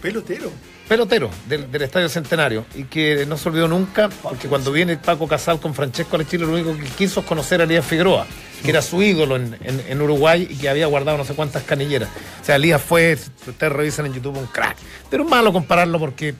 Pelotero. 0.00 0.50
pelotero 0.88 1.30
del, 1.48 1.70
del 1.70 1.82
Estadio 1.82 2.08
Centenario 2.08 2.66
y 2.74 2.84
que 2.84 3.24
no 3.24 3.38
se 3.38 3.48
olvidó 3.48 3.68
nunca 3.68 4.08
porque 4.22 4.48
cuando 4.48 4.72
viene 4.72 4.96
Paco 4.96 5.26
Casal 5.28 5.58
con 5.60 5.74
Francesco 5.74 6.20
Chile 6.24 6.44
lo 6.44 6.52
único 6.52 6.76
que 6.76 6.84
quiso 6.90 7.20
es 7.20 7.26
conocer 7.26 7.60
a 7.60 7.64
Elías 7.64 7.86
Figueroa 7.86 8.26
que 8.62 8.70
era 8.70 8.82
su 8.82 9.02
ídolo 9.02 9.36
en, 9.36 9.58
en- 9.64 10.02
Uruguay 10.02 10.46
y 10.48 10.56
que 10.56 10.68
había 10.68 10.86
guardado 10.86 11.18
no 11.18 11.24
sé 11.24 11.34
cuántas 11.34 11.62
canilleras 11.64 12.08
o 12.40 12.44
sea 12.44 12.56
Elías 12.56 12.80
fue 12.80 13.18
ustedes 13.46 13.72
revisan 13.72 14.06
en 14.06 14.14
YouTube 14.14 14.38
un 14.38 14.46
crack 14.46 14.76
pero 15.10 15.24
es 15.24 15.28
malo 15.30 15.52
compararlo 15.52 15.98
porque 15.98 16.34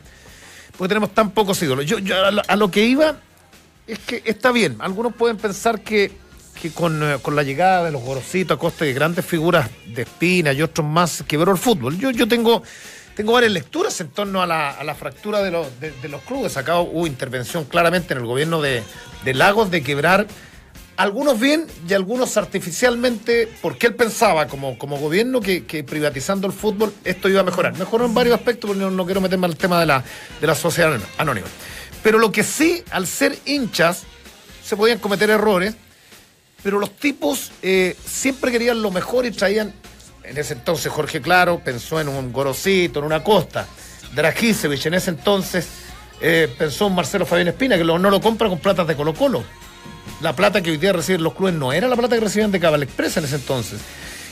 tenemos 0.89 1.13
tan 1.15 1.31
pocos 1.31 1.63
ídolos 1.63 1.85
yo, 1.87 1.99
a, 2.49 2.57
lo, 2.57 2.71
que 2.71 2.85
iba 2.85 3.17
es 3.87 3.99
que 4.01 4.23
está 4.25 4.53
bien 4.53 4.77
algunos 4.81 5.15
pueden 5.15 5.37
pensar 5.37 5.81
que 5.81 6.23
con, 6.75 7.03
eh, 7.03 7.19
con 7.21 7.35
la 7.35 7.43
llegada 7.43 7.85
de 7.85 7.91
los 7.91 8.03
gorositos 8.03 8.57
a 8.57 8.59
costa 8.61 8.85
de 8.85 8.93
grandes 8.93 9.25
figuras 9.25 9.69
de 9.87 10.03
Espina 10.03 10.53
y 10.53 10.63
otros 10.63 10.87
más 10.87 11.25
quebró 11.27 11.51
el 11.51 11.59
fútbol. 11.59 11.99
Yo, 11.99 12.11
yo 12.13 12.29
tengo, 12.29 12.63
tengo 13.17 13.33
varias 13.33 13.51
lecturas 13.53 14.01
en 14.01 14.09
torno 14.09 14.43
a 14.43 14.47
la, 14.47 14.71
a 14.71 14.85
la 14.85 14.95
fractura 14.95 15.43
de 15.43 15.51
los, 15.51 15.81
de, 15.81 15.91
de 15.91 16.09
los 16.09 16.21
clubes. 16.23 16.57
Acá 16.57 16.79
hubo 16.79 17.07
intervención 17.07 17.65
claramente 17.65 18.15
en 18.15 18.21
el 18.21 18.27
gobierno 18.27 18.63
de, 18.63 18.83
de 19.25 19.35
Lagos 19.35 19.73
de 19.73 19.83
quebrar 19.83 20.29
algunos 21.03 21.41
bien 21.41 21.67
y 21.89 21.95
algunos 21.95 22.37
artificialmente, 22.37 23.49
porque 23.61 23.89
él 23.89 23.97
pensaba 23.97 24.47
como, 24.47 24.79
como 24.79 24.99
gobierno 24.99 25.41
que, 25.41 25.85
privatizando 25.85 26.47
el 26.47 26.53
fútbol 26.53 26.95
esto 27.03 27.29
iba 27.29 27.41
a 27.41 27.43
mejorar. 27.43 27.77
Mejoró 27.77 28.07
en 28.07 28.15
varios 28.15 28.37
aspectos, 28.37 28.69
porque 28.69 28.85
no, 28.85 29.05
quiero 29.05 29.21
meterme 29.21 29.47
al 29.47 29.57
tema 29.57 29.81
de 29.81 29.87
la, 29.87 30.05
de 30.41 30.47
la 30.47 30.55
sociedad 30.55 30.97
anónima. 31.19 31.49
Pero 32.05 32.21
lo 32.21 32.31
que 32.31 32.45
sí, 32.45 32.85
al 32.93 33.09
ser 33.09 33.37
hinchas, 33.47 34.05
se 34.65 34.77
podían 34.77 35.01
cometer 35.01 35.29
errores, 35.29 35.75
pero 36.63 36.79
los 36.79 36.95
tipos 36.95 37.51
eh, 37.63 37.97
siempre 38.07 38.53
querían 38.53 38.81
lo 38.81 38.93
mejor 38.93 39.27
y 39.27 39.33
traían, 39.33 39.75
en 40.23 40.39
ese 40.39 40.53
entonces 40.53 40.93
Jorge 40.93 41.21
Claro 41.21 41.61
pensó 41.65 42.01
en 42.01 42.07
un 42.07 42.33
Gorosito, 42.33 43.01
en 43.01 43.07
una 43.07 43.25
Costa, 43.25 43.67
Dragisevich 44.15 44.87
en 44.87 44.95
ese 44.95 45.11
entonces 45.11 45.67
eh, 46.21 46.49
pensó 46.57 46.87
en 46.87 46.95
Marcelo 46.95 47.27
Fabián 47.27 47.49
Espina, 47.49 47.77
que 47.77 47.83
no 47.83 47.99
lo 47.99 48.21
compra 48.21 48.49
con 48.49 48.61
platas 48.61 48.87
de 48.87 48.95
Colo 48.95 49.15
Colo. 49.15 49.43
La 50.21 50.35
plata 50.37 50.63
que 50.63 50.71
hoy 50.71 50.77
día 50.77 50.93
reciben 50.93 51.23
los 51.23 51.35
clubes 51.35 51.55
no 51.55 51.73
era 51.73 51.89
la 51.89 51.97
plata 51.97 52.15
que 52.17 52.21
recibían 52.21 52.51
de 52.53 52.61
Cabal 52.61 52.83
Express 52.83 53.17
en 53.17 53.25
ese 53.25 53.37
entonces. 53.37 53.81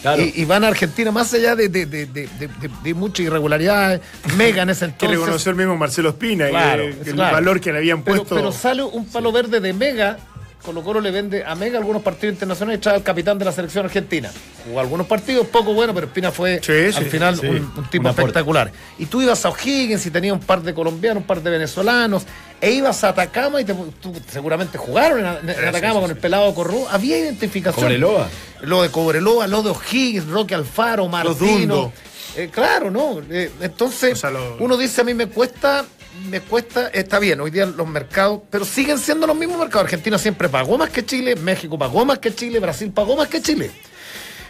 Claro. 0.03 0.23
Y, 0.23 0.33
y 0.35 0.45
van 0.47 0.65
a 0.65 0.69
Argentina 0.69 1.11
más 1.13 1.35
allá 1.35 1.55
de, 1.55 1.69
de, 1.69 1.85
de, 1.85 2.07
de, 2.07 2.27
de- 2.39 2.49
de- 2.49 2.71
de 2.83 2.95
mucha 2.95 3.23
irregularidad, 3.23 4.01
mega 4.37 4.63
en 4.63 4.71
ese 4.71 4.87
Que 4.87 4.93
entonces. 5.07 5.19
reconoció 5.19 5.51
el 5.51 5.57
mismo 5.59 5.77
Marcelo 5.77 6.09
Espina, 6.11 6.47
que- 6.47 6.51
Claro, 6.53 6.85
que 7.03 7.11
el 7.11 7.15
claro. 7.17 7.35
valor 7.37 7.61
que 7.61 7.71
le 7.73 7.79
habían 7.79 8.03
Pero, 8.03 8.17
puesto. 8.19 8.35
pero 8.35 8.51
sale 8.53 8.83
un 8.83 9.05
palo 9.07 9.31
verde 9.31 9.61
de 9.61 9.73
Mega. 9.75 10.17
Colo 10.65 10.83
Colo 10.83 11.01
le 11.01 11.11
vende 11.11 11.43
a 11.45 11.55
Mega 11.55 11.79
algunos 11.79 12.03
partidos 12.03 12.35
internacionales 12.35 12.79
y 12.79 12.83
trae 12.83 12.97
al 12.97 13.03
capitán 13.03 13.39
de 13.39 13.47
la 13.47 13.53
selección 13.53 13.87
argentina. 13.87 14.31
Jugó 14.67 14.81
algunos 14.81 15.07
partidos 15.07 15.47
poco 15.47 15.73
buenos, 15.73 15.95
pero 15.95 16.07
Espina 16.07 16.31
fue 16.31 16.61
Sí, 16.63 16.73
al 16.97 17.05
sí, 17.05 17.11
final 17.11 17.37
sí. 17.39 17.47
un, 17.47 17.73
un 17.77 17.91
tipo 17.91 18.09
espectacular. 18.11 18.71
Y 18.99 19.07
tú 19.07 19.23
ibas 19.23 19.45
a 19.47 19.49
O'Higgins 19.49 20.05
y 20.05 20.11
tenías 20.11 20.35
un 20.35 20.41
par 20.41 20.63
de 20.63 20.75
colombianos, 20.75 21.23
un 21.23 21.27
par 21.27 21.43
de 21.43 21.51
venezolanos, 21.51 22.25
e 22.61 22.73
ibas 22.73 23.03
a 23.05 23.09
Atacama 23.09 23.61
y 23.61 23.65
te- 23.65 23.75
tú 24.03 24.13
seguramente 24.31 24.77
jugaron 24.77 25.21
en, 25.21 25.49
en 25.49 25.69
Atacama 25.69 26.01
con 26.01 26.11
el 26.11 26.19
pelado 26.19 26.55
Corrú. 26.55 26.87
Había 26.91 27.19
identificación. 27.19 27.83
Cobreloa. 27.87 28.29
Lo 28.61 28.83
de 28.83 28.91
Cobreloa, 28.91 29.47
lo 29.47 29.63
de 29.63 29.71
O'Higgins, 29.71 30.27
Roque 30.29 30.55
Alfaro, 30.55 31.09
Martino. 31.09 31.37
Dundo. 31.75 31.93
Eh, 32.37 32.51
claro, 32.53 32.91
¿no? 32.91 33.21
Eh, 33.31 33.51
entonces, 33.63 34.13
O 34.13 34.17
sea, 34.17 34.31
lo- 34.31 34.57
uno 34.61 34.77
dice 34.77 35.01
a 35.01 35.05
mí 35.05 35.15
me 35.15 35.27
cuesta, 35.27 35.87
me 36.29 36.41
cuesta, 36.41 36.89
está 36.89 37.19
bien, 37.19 37.41
hoy 37.41 37.51
día 37.51 37.67
los 37.67 37.89
mercados, 37.89 38.41
pero 38.51 38.65
siguen 38.65 38.99
siendo 38.99 39.27
los 39.27 39.37
mismos 39.37 39.59
mercados. 39.59 39.85
Argentina 39.85 40.19
siempre 40.19 40.49
pagó 40.49 40.77
más 40.79 40.91
que 40.91 41.05
Chile, 41.05 41.37
México 41.37 41.79
pagó 41.79 42.05
más 42.05 42.19
que 42.19 42.35
Chile, 42.35 42.59
Brasil 42.59 42.91
pagó 42.93 43.17
más 43.17 43.29
que 43.29 43.41
Chile. 43.41 43.71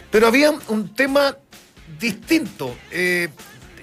Pero 0.09 0.27
había 0.27 0.51
un 0.67 0.93
tema 0.93 1.37
distinto. 1.99 2.75
eh, 2.91 3.29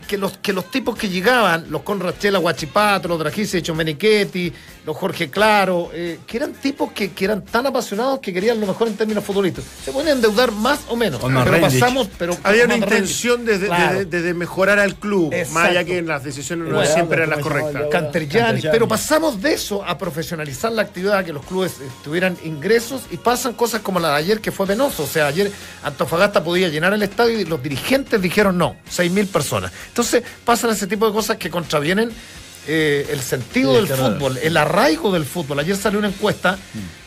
que 0.08 0.18
los, 0.18 0.38
que 0.38 0.52
los 0.52 0.68
tipos 0.70 0.96
que 0.98 1.08
llegaban, 1.08 1.66
los 1.70 1.82
Conrachela 1.82 2.38
Guachipato, 2.38 3.06
los 3.06 3.18
Dragise 3.20 3.62
Menichetti, 3.72 4.52
los 4.86 4.96
Jorge 4.96 5.28
Claro, 5.30 5.90
eh, 5.92 6.18
que 6.26 6.38
eran 6.38 6.54
tipos 6.54 6.90
que, 6.92 7.12
que 7.12 7.24
eran 7.26 7.44
tan 7.44 7.66
apasionados 7.66 8.18
que 8.20 8.32
querían 8.32 8.58
lo 8.58 8.66
mejor 8.66 8.88
en 8.88 8.96
términos 8.96 9.22
futbolísticos. 9.22 9.68
Se 9.84 9.92
podían 9.92 10.16
endeudar 10.16 10.50
más 10.50 10.80
o 10.88 10.96
menos. 10.96 11.20
Con 11.20 11.34
pero 11.44 11.60
pasamos, 11.60 12.08
pero 12.18 12.36
Había 12.42 12.64
una 12.64 12.76
intención 12.76 13.44
de, 13.44 13.58
de- 13.58 13.66
Claro. 13.68 13.98
de- 13.98 14.04
de- 14.06 14.22
de 14.22 14.34
mejorar 14.34 14.78
al 14.78 14.96
club, 14.96 15.32
más 15.52 15.68
allá 15.68 15.84
que 15.84 16.00
las 16.02 16.24
decisiones 16.24 16.66
no 16.68 16.76
Bueno, 16.76 16.90
siempre 16.92 17.18
eran 17.18 17.30
las 17.30 17.40
¿cómo 17.40 17.54
se 17.54 17.60
llama 17.60 17.72
correctas. 17.72 18.00
Canterjani, 18.02 18.62
pero 18.72 18.88
pasamos 18.88 19.40
de 19.42 19.52
eso 19.52 19.84
a 19.84 19.98
profesionalizar 19.98 20.72
la 20.72 20.82
actividad, 20.82 21.22
que 21.24 21.34
los 21.34 21.44
clubes 21.44 21.74
tuvieran 22.02 22.36
ingresos 22.44 23.02
y 23.10 23.18
pasan 23.18 23.52
cosas 23.52 23.82
como 23.82 24.00
la 24.00 24.08
de 24.12 24.14
ayer 24.16 24.40
que 24.40 24.50
fue 24.50 24.66
penoso. 24.66 25.02
O 25.02 25.06
sea, 25.06 25.26
ayer 25.26 25.52
Antofagasta 25.84 26.42
podía 26.42 26.68
llenar 26.68 26.94
el 26.94 27.02
estadio 27.02 27.38
y 27.38 27.44
los 27.44 27.62
dirigentes 27.62 28.20
dijeron 28.22 28.56
no, 28.56 28.76
seis 28.88 29.12
mil 29.12 29.26
personas. 29.26 29.70
Entonces 29.98 30.22
pasan 30.44 30.70
ese 30.70 30.86
tipo 30.86 31.08
de 31.08 31.12
cosas 31.12 31.38
que 31.38 31.50
contravienen 31.50 32.12
eh, 32.68 33.08
el 33.10 33.18
sentido 33.20 33.72
Sí, 33.72 33.76
del 33.78 33.86
claro. 33.88 34.12
fútbol, 34.14 34.38
el 34.38 34.56
arraigo 34.56 35.12
del 35.12 35.24
fútbol. 35.24 35.58
Ayer 35.58 35.74
salió 35.74 35.98
una 35.98 36.06
encuesta 36.06 36.56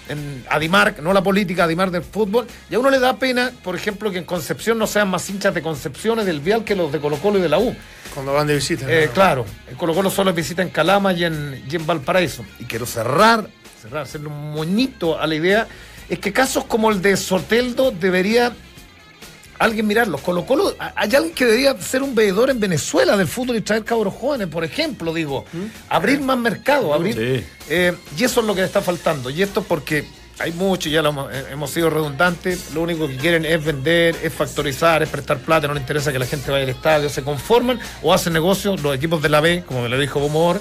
en 0.10 0.44
Adimar, 0.50 1.02
no 1.02 1.14
la 1.14 1.24
política, 1.24 1.64
Adimar 1.64 1.90
del 1.90 2.04
fútbol, 2.04 2.48
y 2.70 2.76
a 2.76 2.80
uno 2.80 2.90
le 2.90 3.00
da 3.00 3.16
pena, 3.16 3.54
por 3.64 3.78
ejemplo, 3.78 4.12
que 4.12 4.18
en 4.18 4.26
Concepción 4.26 4.78
no 4.78 4.88
sean 4.88 5.10
más 5.10 5.30
hinchas 5.30 5.54
de 5.54 5.62
Concepciones 5.62 6.26
del 6.26 6.42
Vial 6.42 6.66
que 6.66 6.76
los 6.76 6.92
de 6.92 7.00
Colo 7.00 7.16
Colo 7.16 7.40
y 7.40 7.42
de 7.42 7.48
la 7.48 7.60
U. 7.60 7.74
Cuando 8.14 8.34
van 8.34 8.46
de 8.48 8.56
visita. 8.56 8.86
Eh, 8.90 9.06
¿no? 9.06 9.14
claro, 9.14 9.46
el 9.70 9.78
Colo 9.78 9.94
Colo 9.94 10.10
solo 10.10 10.34
visita 10.34 10.62
en 10.62 10.70
Calama 10.70 11.14
y 11.14 11.24
en, 11.24 11.64
y 11.72 11.74
en 11.78 11.88
Valparaíso. 11.88 12.44
Y 12.60 12.66
quiero 12.66 12.86
cerrar 12.86 13.48
cerrar, 13.82 14.02
hacerle 14.02 14.28
un 14.28 14.52
moñito 14.52 15.18
a 15.18 15.26
la 15.28 15.36
idea, 15.36 15.66
es 16.10 16.20
que 16.20 16.34
casos 16.34 16.66
como 16.66 16.92
el 16.92 17.02
de 17.02 17.16
Soteldo 17.16 17.92
debería 17.92 18.52
alguien 19.62 19.86
mirarlos. 19.86 20.22
Colo 20.22 20.46
Colo, 20.46 20.76
hay 20.80 21.16
alguien 21.16 21.34
que 21.34 21.46
debería 21.46 21.80
ser 21.80 22.02
un 22.02 22.16
veedor 22.16 22.50
en 22.50 22.60
Venezuela 22.60 23.16
del 23.16 23.28
fútbol 23.28 23.58
y 23.58 23.62
traer 23.62 23.84
cabros 23.84 24.14
jóvenes, 24.14 24.48
por 24.48 24.64
ejemplo, 24.64 25.14
digo, 25.14 25.46
¿Mm? 25.54 25.66
abrir 25.90 26.20
más 26.22 26.38
mercado, 26.38 26.94
abrir. 26.94 27.46
Eh, 27.70 27.94
y 28.18 28.24
eso 28.24 28.42
es 28.42 28.48
lo 28.48 28.56
que 28.56 28.62
le 28.62 28.68
está 28.68 28.82
faltando. 28.82 29.30
Y 29.30 29.44
esto 29.44 29.64
porque 29.64 30.06
hay 30.40 30.52
mucho, 30.54 30.90
ya 30.90 31.04
lo 31.04 31.30
eh, 31.30 31.46
hemos, 31.52 31.70
sido 31.70 31.92
redundantes, 31.92 32.74
lo 32.74 32.82
único 32.82 33.08
que 33.08 33.18
quieren 33.18 33.46
es 33.46 33.64
vender, 33.64 34.16
es 34.24 34.34
factorizar, 34.34 35.04
es 35.04 35.10
prestar 35.10 35.38
plata, 35.38 35.68
no 35.68 35.76
les 35.76 35.82
interesa 35.82 36.12
que 36.12 36.18
la 36.18 36.26
gente 36.26 36.50
vaya 36.50 36.64
al 36.64 36.70
estadio, 36.70 37.10
se 37.10 37.22
conforman 37.22 37.80
o 38.02 38.14
hacen 38.14 38.34
negocios, 38.34 38.82
los 38.82 38.96
equipos 38.96 39.22
de 39.22 39.30
la 39.30 39.42
B, 39.42 39.64
como 39.68 39.84
me 39.84 39.90
lo 39.90 40.00
dijo 40.00 40.20
Bomor, 40.20 40.60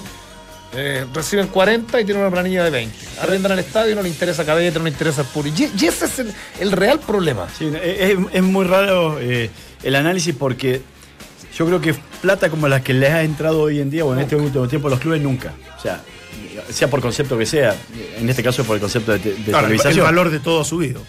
eh, 0.73 1.05
reciben 1.13 1.47
40 1.47 1.99
y 1.99 2.05
tienen 2.05 2.21
una 2.21 2.31
planilla 2.31 2.63
de 2.63 2.69
20. 2.69 2.95
Arrendan 3.21 3.51
al 3.51 3.59
estadio, 3.59 3.95
no 3.95 4.01
le 4.01 4.09
interesa 4.09 4.45
Cabete, 4.45 4.77
no 4.77 4.85
le 4.85 4.91
interesa 4.91 5.23
Puri. 5.23 5.51
Y, 5.57 5.85
ese 5.85 6.05
es 6.05 6.25
el, 6.59 6.71
real 6.71 6.99
problema. 6.99 7.47
es, 7.59 8.41
muy 8.41 8.65
raro 8.65 9.19
eh, 9.19 9.49
el 9.83 9.95
análisis 9.95 10.33
porque 10.33 10.81
yo 11.57 11.65
creo 11.65 11.81
que 11.81 11.93
plata 12.21 12.49
como 12.49 12.67
la 12.67 12.81
que 12.81 12.93
les 12.93 13.11
ha 13.11 13.23
entrado 13.23 13.61
hoy 13.61 13.81
en 13.81 13.89
día 13.89 14.05
o 14.05 14.13
en 14.13 14.19
este 14.19 14.35
último 14.35 14.67
tiempo 14.67 14.87
los 14.87 14.99
clubes 14.99 15.21
nunca. 15.21 15.53
O 15.77 15.81
sea, 15.81 16.01
sea 16.69 16.89
por 16.89 17.01
concepto 17.01 17.37
que 17.37 17.45
sea, 17.45 17.75
en 18.17 18.29
este 18.29 18.41
caso 18.41 18.63
por 18.63 18.75
el 18.75 18.81
concepto 18.81 19.11
de, 19.11 19.19
de 19.19 19.89
El 19.89 20.01
valor 20.01 20.29
de 20.29 20.39
todo 20.39 20.63
subido. 20.63 21.01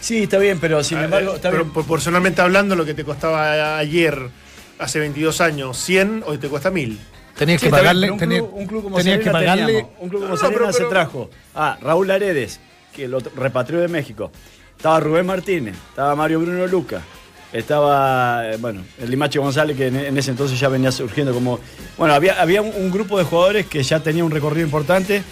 Sí, 0.00 0.22
está 0.22 0.38
bien, 0.38 0.58
pero 0.58 0.82
sin 0.82 0.98
ah, 0.98 1.04
embargo. 1.04 1.34
Está 1.34 1.50
pero 1.50 1.70
proporcionalmente 1.70 2.40
hablando, 2.40 2.74
lo 2.74 2.86
que 2.86 2.94
te 2.94 3.04
costaba 3.04 3.76
ayer, 3.76 4.30
hace 4.78 4.98
22 4.98 5.42
años, 5.42 5.76
100, 5.76 6.24
hoy 6.26 6.38
te 6.38 6.48
cuesta 6.48 6.70
1000. 6.70 6.98
Tenías 7.36 7.62
que 7.62 7.70
pagarle. 7.70 8.10
Un 8.10 8.18
club, 8.66 8.82
como 8.82 8.98
tenías 8.98 9.20
que 9.20 9.30
pagarle. 9.30 9.86
un 9.98 10.08
club 10.08 10.22
como 10.22 10.66
no, 10.66 10.72
se 10.72 10.84
trajo 10.84 11.30
a 11.54 11.78
Raúl 11.80 12.10
Aredes, 12.10 12.60
que 12.94 13.08
lo 13.08 13.18
repatrió 13.20 13.80
de 13.80 13.88
México. 13.88 14.30
Estaba 14.76 15.00
Rubén 15.00 15.26
Martínez, 15.26 15.76
estaba 15.90 16.16
Mario 16.16 16.40
Bruno 16.40 16.66
Luca, 16.66 17.02
estaba, 17.52 18.50
eh, 18.50 18.56
bueno, 18.58 18.82
el 18.98 19.10
Limache 19.10 19.38
González, 19.38 19.76
que 19.76 19.88
en, 19.88 20.16
ese 20.16 20.30
entonces 20.30 20.58
ya 20.58 20.68
venía 20.68 20.92
surgiendo 20.92 21.34
como. 21.34 21.58
Bueno, 21.98 22.14
había, 22.14 22.40
había 22.40 22.62
un, 22.62 22.90
grupo 22.90 23.18
de 23.18 23.24
jugadores 23.24 23.66
que 23.66 23.82
ya 23.82 24.00
tenía 24.00 24.24
un 24.24 24.30
recorrido 24.30 24.64
importante 24.64 25.22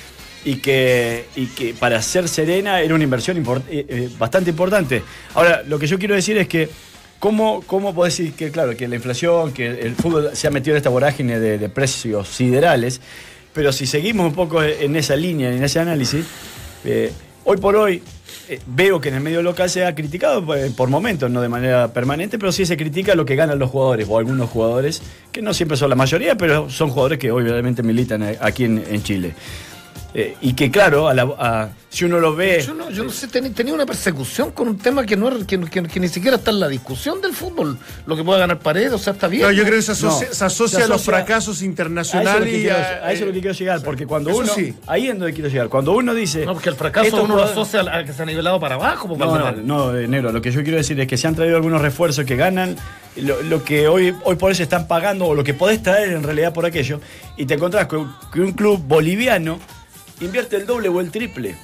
y 0.44 0.56
que, 0.56 1.26
y 1.37 1.46
que 1.46 1.74
para 1.74 2.02
ser 2.02 2.28
Serena 2.28 2.80
era 2.80 2.94
una 2.94 3.04
inversión 3.04 3.38
eh, 3.38 3.87
eh, 3.88 4.11
bastante 4.18 4.50
importante. 4.50 5.02
Ahora, 5.34 5.62
lo 5.66 5.78
que 5.78 5.87
yo 5.87 5.98
quiero 5.98 6.14
decir 6.14 6.37
es 6.38 6.48
que 6.48 6.68
¿Cómo, 7.18 7.62
¿Cómo 7.66 7.94
podés 7.94 8.16
decir 8.16 8.35
que, 8.35 8.50
claro, 8.52 8.76
que 8.76 8.87
la 8.87 8.94
inflación, 8.94 9.52
que 9.52 9.66
el 9.66 9.96
fútbol 9.96 10.31
se 10.35 10.46
ha 10.46 10.50
metido 10.50 10.74
en 10.74 10.78
esta 10.78 10.90
vorágine 10.90 11.40
de, 11.40 11.68
precios 11.68 12.28
siderales, 12.28 13.00
pero 13.52 13.72
si 13.72 13.87
seguimos 13.87 14.26
un 14.26 14.35
poco 14.35 14.62
en 14.62 14.94
esa 14.94 15.16
línea, 15.16 15.52
en 15.52 15.64
ese 15.64 15.81
análisis, 15.81 16.24
eh, 16.85 17.12
hoy 17.44 17.57
por 17.57 17.74
hoy 17.74 18.04
eh, 18.48 18.61
veo 18.68 19.00
que 19.00 19.09
en 19.09 19.16
el 19.16 19.20
medio 19.20 19.42
local 19.42 19.68
se 19.68 19.85
ha 19.85 19.96
criticado 19.96 20.54
eh, 20.54 20.70
por, 20.76 20.90
momentos, 20.90 21.28
no 21.28 21.40
de 21.40 21.48
manera 21.48 21.92
permanente, 21.92 22.38
pero 22.38 22.52
sí 22.52 22.64
se 22.64 22.76
critica 22.76 23.16
lo 23.16 23.24
que 23.24 23.35
ganan 23.35 23.59
los 23.59 23.70
jugadores 23.70 24.07
o 24.09 24.16
algunos 24.16 24.48
jugadores, 24.48 25.02
que 25.33 25.42
no 25.42 25.52
siempre 25.54 25.76
son 25.76 25.90
la 25.90 25.96
mayoría, 25.96 26.37
pero 26.37 26.70
son 26.70 26.90
jugadores 26.90 27.18
que 27.18 27.33
obviamente 27.33 27.83
militan 27.83 28.22
aquí 28.40 28.64
en 28.64 29.02
Chile. 29.02 29.35
Eh, 30.14 30.36
y 30.40 30.54
que 30.54 30.70
claro, 30.70 31.08
a 31.08 31.70
si 31.90 32.04
uno 32.04 32.20
lo 32.20 32.34
ve... 32.34 32.62
Yo 32.66 32.74
no, 32.74 32.90
yo 32.90 33.02
no 33.02 33.10
sé, 33.10 33.28
tenía 33.28 33.72
una 33.72 33.86
persecución 33.86 34.50
con 34.50 34.68
un 34.68 34.78
tema 34.78 35.06
que, 35.06 35.16
no 35.16 35.30
que, 35.46 36.00
ni 36.00 36.08
siquiera 36.08 36.36
está 36.36 36.50
en 36.50 36.60
la 36.60 36.68
discusión 36.68 37.20
del 37.20 37.32
fútbol, 37.32 37.78
lo 38.06 38.16
que 38.16 38.22
pueda 38.22 38.38
ganar 38.40 38.58
Paredes, 38.58 38.92
o 38.92 38.98
sea, 38.98 39.14
está 39.14 39.26
bien. 39.26 39.42
No, 39.42 39.50
yo 39.50 39.64
creo 39.64 39.76
que 39.76 39.82
se 39.82 39.92
asocia, 39.92 40.84
a 40.84 40.88
los 40.88 41.02
fracasos 41.02 41.62
internacionales. 41.62 42.70
A 42.70 43.12
eso, 43.12 43.22
es 43.22 43.28
lo 43.28 43.32
que 43.32 43.40
quiero 43.40 43.56
llegar, 43.56 43.82
porque 43.82 44.06
cuando 44.06 44.36
uno... 44.36 44.52
Ahí 44.86 45.08
es 45.08 45.18
donde 45.18 45.32
quiero 45.32 45.48
llegar. 45.48 45.68
Cuando 45.68 45.92
uno 45.92 46.14
dice... 46.14 46.44
No, 46.44 46.52
porque 46.52 46.68
el 46.68 46.76
fracaso 46.76 47.22
uno 47.22 47.36
lo 47.36 47.44
asocia 47.44 47.80
al 47.80 48.04
que 48.04 48.12
se 48.12 48.22
ha 48.22 48.26
nivelado 48.26 48.60
para 48.60 48.74
abajo. 48.74 49.16
No, 49.16 49.38
no, 49.38 49.52
no, 49.52 49.92
negro, 49.92 50.30
lo 50.30 50.42
que 50.42 50.50
yo 50.50 50.62
quiero 50.62 50.76
decir 50.76 51.00
es 51.00 51.06
que 51.06 51.16
se 51.16 51.26
han 51.26 51.34
traído 51.34 51.56
algunos 51.56 51.80
refuerzos 51.80 52.24
que 52.26 52.36
ganan 52.36 52.76
lo, 53.16 53.64
que 53.64 53.88
hoy, 53.88 54.14
hoy 54.24 54.36
por 54.36 54.52
eso 54.52 54.62
están 54.62 54.86
pagando, 54.86 55.26
o 55.26 55.34
lo 55.34 55.42
que 55.42 55.54
podés 55.54 55.82
traer 55.82 56.10
en 56.10 56.22
realidad 56.22 56.52
por 56.52 56.66
aquello, 56.66 57.00
y 57.36 57.46
te 57.46 57.54
encontrás 57.54 57.86
con 57.86 58.14
que 58.32 58.40
un 58.40 58.52
club 58.52 58.82
boliviano 58.86 59.58
invierte 60.20 60.57
el 60.57 60.66
doble 60.66 60.88
o 60.88 61.00
el 61.00 61.11
triple. 61.11 61.57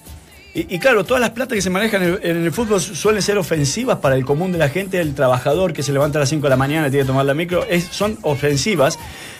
Y, 0.57 0.79
claro, 0.79 1.03
todas 1.03 1.21
las 1.21 1.31
platas 1.31 1.57
que 1.57 1.63
se 1.63 1.69
manejan 1.69 2.21
en 2.23 2.45
el, 2.45 2.53
fútbol 2.53 2.81
suelen 2.81 3.21
ser 3.23 3.39
ofensivas 3.39 3.99
para 3.99 4.15
el 4.15 4.25
común 4.25 4.53
de 4.53 4.59
la 4.59 4.69
gente, 4.69 5.01
el 5.01 5.13
trabajador 5.13 5.73
que 5.73 5.83
se 5.83 5.93
levanta 5.93 6.21
a 6.21 6.21
las 6.21 6.29
5 6.29 6.45
de 6.45 6.51
la 6.51 6.57
mañana 6.57 6.87
y 6.87 6.91
tiene 6.91 7.03
que 7.03 7.09
tomar 7.09 7.27
la 7.27 7.35
micro, 7.35 7.67
son 7.91 8.19
ofensivas. 8.23 8.97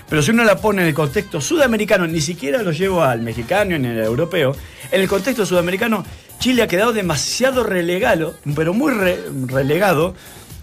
Pero 0.09 0.23
si 0.23 0.33
uno 0.33 0.43
la 0.43 0.57
pone 0.57 0.83
en 0.83 0.89
el 0.89 0.95
contexto 0.95 1.41
sudamericano, 1.41 2.09
ni 2.09 2.21
siquiera 2.21 2.65
lo 2.65 2.73
llevo 2.73 3.05
al 3.05 3.23
mexicano 3.23 3.79
ni 3.79 3.87
al 3.87 3.99
europeo, 3.99 4.57
en 4.91 5.01
el 5.01 5.07
contexto 5.07 5.47
sudamericano, 5.47 6.05
Chile 6.41 6.63
ha 6.63 6.67
quedado 6.67 6.93
demasiado 6.93 7.63
relegado, 7.63 8.35
pero 8.57 8.75
muy 8.75 8.93
relegado, 9.47 10.17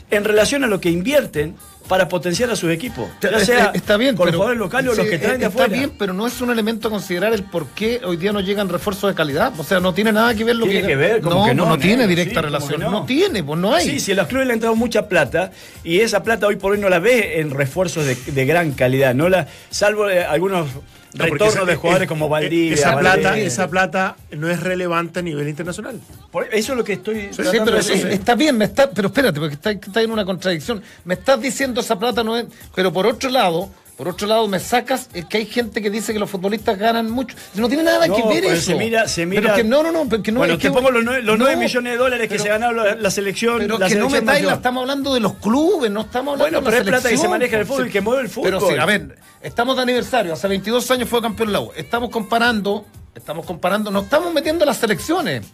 en 0.09 0.25
relación 0.25 0.65
a 0.65 0.67
lo 0.67 0.81
que 0.81 0.89
invierten 0.89 1.55
para 1.87 2.07
potenciar 2.07 2.49
a 2.49 2.55
sus 2.55 2.71
equipos. 2.71 3.09
Ya 3.21 3.39
sea 3.39 3.71
está 3.73 3.97
bien, 3.97 4.15
con 4.15 4.27
los 4.27 4.35
jugadores 4.35 4.59
locales 4.59 4.93
o 4.93 4.95
los 4.95 5.07
que 5.07 5.17
traen 5.17 5.39
de 5.39 5.47
afuera. 5.47 5.65
Está 5.65 5.77
bien, 5.77 5.91
pero 5.97 6.13
no 6.13 6.27
es 6.27 6.39
un 6.41 6.49
elemento 6.51 6.87
a 6.87 6.91
considerar 6.91 7.33
el 7.33 7.43
por 7.43 7.67
qué 7.67 8.01
hoy 8.03 8.17
día 8.17 8.31
no 8.31 8.39
llegan 8.39 8.69
refuerzos 8.69 9.09
de 9.09 9.15
calidad. 9.15 9.53
O 9.57 9.63
sea, 9.63 9.79
no 9.79 9.93
tiene 9.93 10.11
nada 10.11 10.33
que 10.33 10.43
ver 10.43 10.55
lo 10.55 10.65
tiene 10.65 10.87
que... 10.87 10.95
ver, 10.95 11.21
como 11.21 11.41
no, 11.41 11.45
que 11.45 11.53
no, 11.53 11.65
no 11.65 11.77
tiene 11.77 12.07
directa 12.07 12.41
relación. 12.41 12.79
No. 12.81 13.05
tiene, 13.05 13.43
pues 13.43 13.59
no 13.59 13.73
hay. 13.73 13.85
Sí, 13.85 13.99
si 13.99 14.11
a 14.13 14.15
los 14.15 14.27
clubes 14.27 14.47
le 14.47 14.53
han 14.53 14.57
entrado 14.57 14.75
mucha 14.75 15.07
plata 15.07 15.51
y 15.83 15.99
esa 15.99 16.23
plata 16.23 16.47
hoy 16.47 16.55
por 16.55 16.73
hoy 16.73 16.79
no 16.79 16.89
la 16.89 16.99
ve 16.99 17.39
en 17.39 17.51
refuerzos 17.51 18.05
de, 18.05 18.15
de 18.15 18.45
gran 18.45 18.71
calidad, 18.71 19.13
no 19.13 19.29
la 19.29 19.47
salvo 19.69 20.09
eh, 20.09 20.23
algunos 20.23 20.67
retorno 21.13 21.65
de 21.65 21.75
jugadores 21.75 22.07
como 22.07 22.29
Valdivia. 22.29 22.73
Esa 22.73 22.97
plata, 22.97 23.37
esa 23.37 23.69
plata 23.69 24.15
no 24.31 24.49
es 24.49 24.59
relevante 24.59 25.19
a 25.19 25.21
nivel 25.21 25.47
internacional. 25.47 25.99
eso 26.51 26.71
es 26.73 26.77
lo 26.77 26.83
que 26.83 26.93
estoy. 26.93 27.29
Sí, 27.31 27.43
pero 27.63 27.77
está 27.77 28.35
bien, 28.35 28.57
me 28.57 28.65
está, 28.65 28.89
pero 28.89 29.07
espérate, 29.07 29.39
porque 29.39 29.55
está, 29.55 29.71
está, 29.71 30.01
en 30.01 30.11
una 30.11 30.25
contradicción. 30.25 30.81
Me 31.05 31.15
estás 31.15 31.41
diciendo 31.41 31.81
esa 31.81 31.97
plata 31.97 32.23
no 32.23 32.37
es. 32.37 32.45
Pero 32.75 32.91
por 32.91 33.07
otro 33.07 33.29
lado. 33.29 33.69
Por 33.97 34.07
otro 34.07 34.27
lado, 34.27 34.47
me 34.47 34.59
sacas 34.59 35.09
es 35.13 35.25
que 35.25 35.37
hay 35.37 35.45
gente 35.45 35.81
que 35.81 35.89
dice 35.89 36.13
que 36.13 36.19
los 36.19 36.29
futbolistas 36.29 36.77
ganan 36.77 37.11
mucho. 37.11 37.35
No 37.53 37.67
tiene 37.67 37.83
nada 37.83 38.05
que 38.07 38.23
ver 38.23 38.43
pues 38.43 38.59
eso. 38.59 38.71
Se 38.71 38.75
mira, 38.75 39.07
se 39.07 39.25
mira. 39.25 39.53
que, 39.53 39.63
no, 39.63 39.83
no, 39.83 39.91
no. 39.91 40.09
Porque 40.09 40.31
no 40.31 40.39
bueno, 40.39 40.57
te 40.57 40.71
pongo 40.71 40.89
los 40.89 41.03
9, 41.03 41.55
millones 41.55 41.93
de 41.93 41.97
dólares 41.97 42.29
que 42.29 42.39
se 42.39 42.49
ganaron 42.49 42.83
la, 42.83 42.95
la 42.95 43.11
selección. 43.11 43.59
Pero 43.59 43.77
que 43.79 43.95
no 43.95 44.09
me 44.09 44.21
la 44.21 44.53
estamos 44.53 44.81
hablando 44.81 45.13
de 45.13 45.19
los 45.19 45.35
clubes, 45.35 45.91
no 45.91 46.01
estamos 46.01 46.33
hablando 46.33 46.59
bueno, 46.59 46.59
de 46.59 46.63
la 46.63 46.69
pero 46.69 46.77
es 46.77 47.01
plata 47.01 47.09
que 47.09 47.17
se 47.17 47.27
maneja 47.27 47.59
el 47.59 47.65
fútbol 47.65 47.87
y 47.87 47.91
que 47.91 48.01
mueve 48.01 48.23
el 48.23 48.29
fútbol. 48.29 48.51
Pero 48.51 48.67
sí, 48.67 48.75
a 48.77 48.85
ver, 48.85 49.17
Estamos 49.41 49.75
de 49.75 49.81
aniversario, 49.81 50.33
hace 50.33 50.47
22 50.47 50.91
años 50.91 51.09
fue 51.09 51.19
campeón 51.19 51.51
la 51.51 51.61
U. 51.61 51.71
Estamos 51.75 52.11
comparando, 52.11 52.85
estamos 53.15 53.43
comparando, 53.43 53.89
no 53.89 54.01
estamos 54.01 54.31
metiendo 54.31 54.65
las 54.65 54.77
selecciones. 54.77 55.47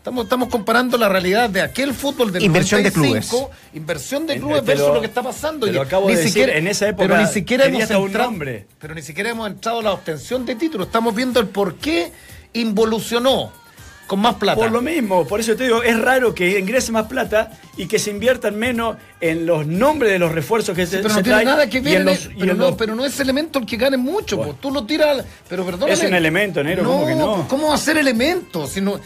Estamos, 0.00 0.24
estamos 0.24 0.48
comparando 0.48 0.96
la 0.96 1.10
realidad 1.10 1.50
de 1.50 1.60
aquel 1.60 1.92
fútbol 1.92 2.32
del 2.32 2.42
inversión 2.42 2.82
de 2.82 2.90
clubes. 2.90 3.30
Inversión 3.74 4.26
de 4.26 4.38
clubes 4.38 4.64
versus 4.64 4.94
lo 4.94 4.98
que 4.98 5.06
está 5.06 5.22
pasando. 5.22 5.66
Te 5.66 5.74
lo 5.74 5.82
acabo 5.82 6.08
ni 6.08 6.16
de 6.16 6.22
siquiera, 6.26 6.56
en 6.56 6.68
esa 6.68 6.88
época 6.88 7.06
pero 7.06 7.20
ni 7.20 7.26
siquiera 7.26 7.66
hemos 7.66 7.90
entrado, 7.90 8.32
Pero 8.78 8.94
ni 8.94 9.02
siquiera 9.02 9.28
hemos 9.28 9.50
entrado 9.50 9.80
a 9.80 9.82
la 9.82 9.92
obtención 9.92 10.46
de 10.46 10.54
títulos. 10.54 10.86
Estamos 10.86 11.14
viendo 11.14 11.38
el 11.38 11.48
por 11.48 11.74
qué 11.74 12.12
involucionó 12.54 13.52
con 14.06 14.20
más 14.20 14.36
plata. 14.36 14.58
Por 14.58 14.72
lo 14.72 14.80
mismo, 14.80 15.26
por 15.26 15.38
eso 15.38 15.54
te 15.54 15.64
digo, 15.64 15.82
es 15.82 16.00
raro 16.00 16.34
que 16.34 16.58
ingrese 16.58 16.92
más 16.92 17.06
plata 17.06 17.52
y 17.76 17.86
que 17.86 17.98
se 17.98 18.10
inviertan 18.10 18.58
menos 18.58 18.96
en 19.20 19.44
los 19.44 19.66
nombres 19.66 20.12
de 20.12 20.18
los 20.18 20.32
refuerzos 20.32 20.74
que 20.74 20.86
se 20.86 21.00
Pero 21.00 21.14
no 21.14 21.22
tiene 21.22 21.44
nada 21.44 21.68
que 21.68 21.80
ver, 21.80 22.18
pero, 22.38 22.54
no, 22.54 22.74
pero, 22.74 22.94
no, 22.94 23.04
es 23.04 23.20
elemento 23.20 23.58
el 23.58 23.66
que 23.66 23.76
gane 23.76 23.98
mucho, 23.98 24.42
pues, 24.42 24.58
tú 24.60 24.70
lo 24.70 24.86
tiras, 24.86 25.26
pero 25.46 25.66
perdón. 25.66 25.90
Es 25.90 26.02
un 26.02 26.14
elemento, 26.14 26.64
negro, 26.64 26.84
¿cómo 26.84 27.06
que 27.06 27.14
no? 27.14 27.46
¿Cómo 27.48 27.68
va 27.68 27.74
a 27.74 27.78
ser 27.78 27.98
elemento? 27.98 28.66
Si 28.66 28.80
no, 28.80 28.98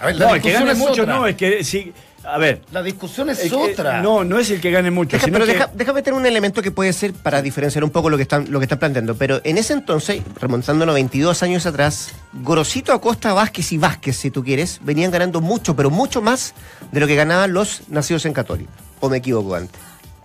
a 0.00 0.06
ver, 0.06 0.18
no, 0.18 0.34
el 0.34 0.42
que 0.42 0.52
gane 0.52 0.74
mucho 0.74 1.06
no, 1.06 1.26
es 1.26 1.36
que 1.36 1.64
si 1.64 1.92
a 2.26 2.38
ver. 2.38 2.62
La 2.72 2.82
discusión 2.82 3.30
es, 3.30 3.52
otra. 3.52 4.02
no, 4.02 4.24
no 4.24 4.38
es 4.38 4.50
el 4.50 4.60
que 4.60 4.72
gane 4.72 4.90
mucho. 4.90 5.16
pero 5.30 5.46
déjame 5.46 6.02
tener 6.02 6.18
un 6.18 6.26
elemento 6.26 6.60
que 6.60 6.72
puede 6.72 6.92
ser 6.92 7.12
para 7.12 7.40
diferenciar 7.40 7.84
un 7.84 7.90
poco 7.90 8.10
lo 8.10 8.16
que 8.16 8.24
están, 8.24 8.50
lo 8.50 8.58
que 8.58 8.64
están 8.64 8.80
planteando. 8.80 9.14
Pero 9.14 9.40
en 9.44 9.58
ese 9.58 9.74
entonces, 9.74 10.22
remontándonos 10.40 10.92
22 10.94 11.42
años 11.44 11.66
atrás, 11.66 12.12
Gorosito, 12.32 12.92
Acosta, 12.92 13.32
Vázquez 13.32 13.70
y 13.72 13.78
Vázquez, 13.78 14.16
si 14.16 14.32
tú 14.32 14.42
quieres, 14.42 14.80
venían 14.82 15.12
ganando 15.12 15.40
mucho, 15.40 15.76
pero 15.76 15.90
mucho 15.90 16.20
más 16.20 16.54
de 16.90 16.98
lo 16.98 17.06
que 17.06 17.14
ganaban 17.14 17.52
los 17.52 17.82
nacidos 17.88 18.26
en 18.26 18.32
Católica. 18.32 18.72
¿O 18.98 19.08
me 19.08 19.18
equivoco 19.18 19.54
antes? 19.54 19.80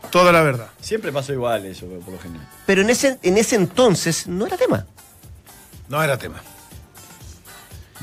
Toda 0.09 0.31
la 0.31 0.41
verdad. 0.41 0.67
Siempre 0.81 1.11
pasó 1.11 1.33
igual 1.33 1.65
eso, 1.67 1.85
por 1.85 2.13
lo 2.13 2.19
general. 2.19 2.47
Pero 2.65 2.81
en 2.81 2.89
ese, 2.89 3.19
en 3.21 3.37
ese 3.37 3.55
entonces 3.55 4.25
no 4.25 4.47
era 4.47 4.57
tema. 4.57 4.87
No 5.87 6.01
era 6.01 6.17
tema. 6.17 6.41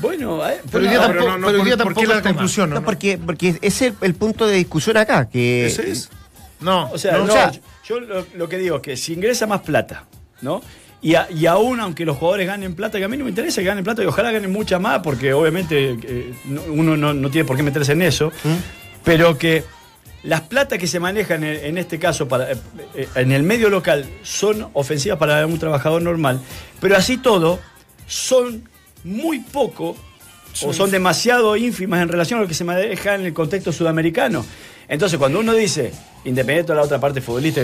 Bueno, 0.01 0.47
eh, 0.47 0.61
pero, 0.71 0.85
tampoco, 0.85 1.37
no, 1.37 1.47
pero 1.47 1.77
¿por, 1.83 1.95
qué 1.95 2.07
la 2.07 2.21
conclusión? 2.21 2.69
No, 2.69 2.83
porque, 2.83 3.17
porque 3.17 3.57
ese 3.61 3.87
es 3.87 3.93
el, 4.01 4.15
punto 4.15 4.47
de 4.47 4.55
discusión 4.55 4.97
acá. 4.97 5.29
Que, 5.29 5.65
¿Ese 5.65 5.91
es? 5.91 6.09
No, 6.61 6.89
o 6.91 6.97
sea, 6.97 7.51
yo 7.85 7.99
lo, 7.99 8.49
que 8.49 8.57
digo 8.57 8.77
es 8.77 8.81
que 8.81 8.97
si 8.97 9.13
ingresa 9.13 9.47
más 9.47 9.61
plata, 9.61 10.05
¿no? 10.41 10.61
Y, 11.01 11.15
y, 11.33 11.45
aún 11.45 11.79
aunque 11.79 12.05
los 12.05 12.17
jugadores 12.17 12.47
ganen 12.47 12.75
plata, 12.75 12.97
que 12.97 13.05
a 13.05 13.07
mí 13.07 13.15
no 13.15 13.23
me 13.23 13.29
interesa 13.29 13.61
que 13.61 13.67
ganen 13.67 13.85
plata 13.85 14.03
y 14.03 14.05
ojalá 14.05 14.31
ganen 14.31 14.51
mucha 14.51 14.79
más, 14.79 14.99
porque 14.99 15.31
obviamente 15.31 15.97
eh, 16.03 16.33
uno 16.67 16.97
no, 16.97 17.31
tiene 17.31 17.47
por 17.47 17.55
qué 17.55 17.63
meterse 17.63 17.93
en 17.93 18.01
eso, 18.01 18.33
¿Mm? 18.43 18.55
pero 19.05 19.37
que 19.37 19.63
las 20.23 20.41
platas 20.41 20.77
que 20.77 20.87
se 20.87 20.99
manejan 20.99 21.45
en, 21.45 21.77
este 21.77 21.99
caso 21.99 22.27
para, 22.27 22.51
eh, 22.51 23.07
en 23.15 23.31
el 23.31 23.43
medio 23.43 23.69
local 23.69 24.05
son 24.23 24.69
ofensivas 24.73 25.17
para 25.17 25.45
un 25.45 25.57
trabajador 25.57 26.01
normal, 26.01 26.41
pero 26.81 26.97
así 26.97 27.17
todo 27.17 27.61
son 28.05 28.67
muy 29.03 29.39
poco 29.39 29.95
o 30.63 30.73
son 30.73 30.91
demasiado 30.91 31.55
ínfimas 31.55 32.01
en 32.01 32.09
relación 32.09 32.39
a 32.39 32.41
lo 32.43 32.47
que 32.47 32.53
se 32.53 32.63
maneja 32.63 33.15
en 33.15 33.25
el 33.25 33.33
contexto 33.33 33.71
sudamericano. 33.71 34.45
Entonces, 34.87 35.19
cuando 35.19 35.39
uno 35.39 35.53
dice, 35.53 35.91
independiente 36.25 36.71
de 36.71 36.77
la 36.77 36.83
otra 36.83 36.99
parte 36.99 37.21
futbolista, 37.21 37.61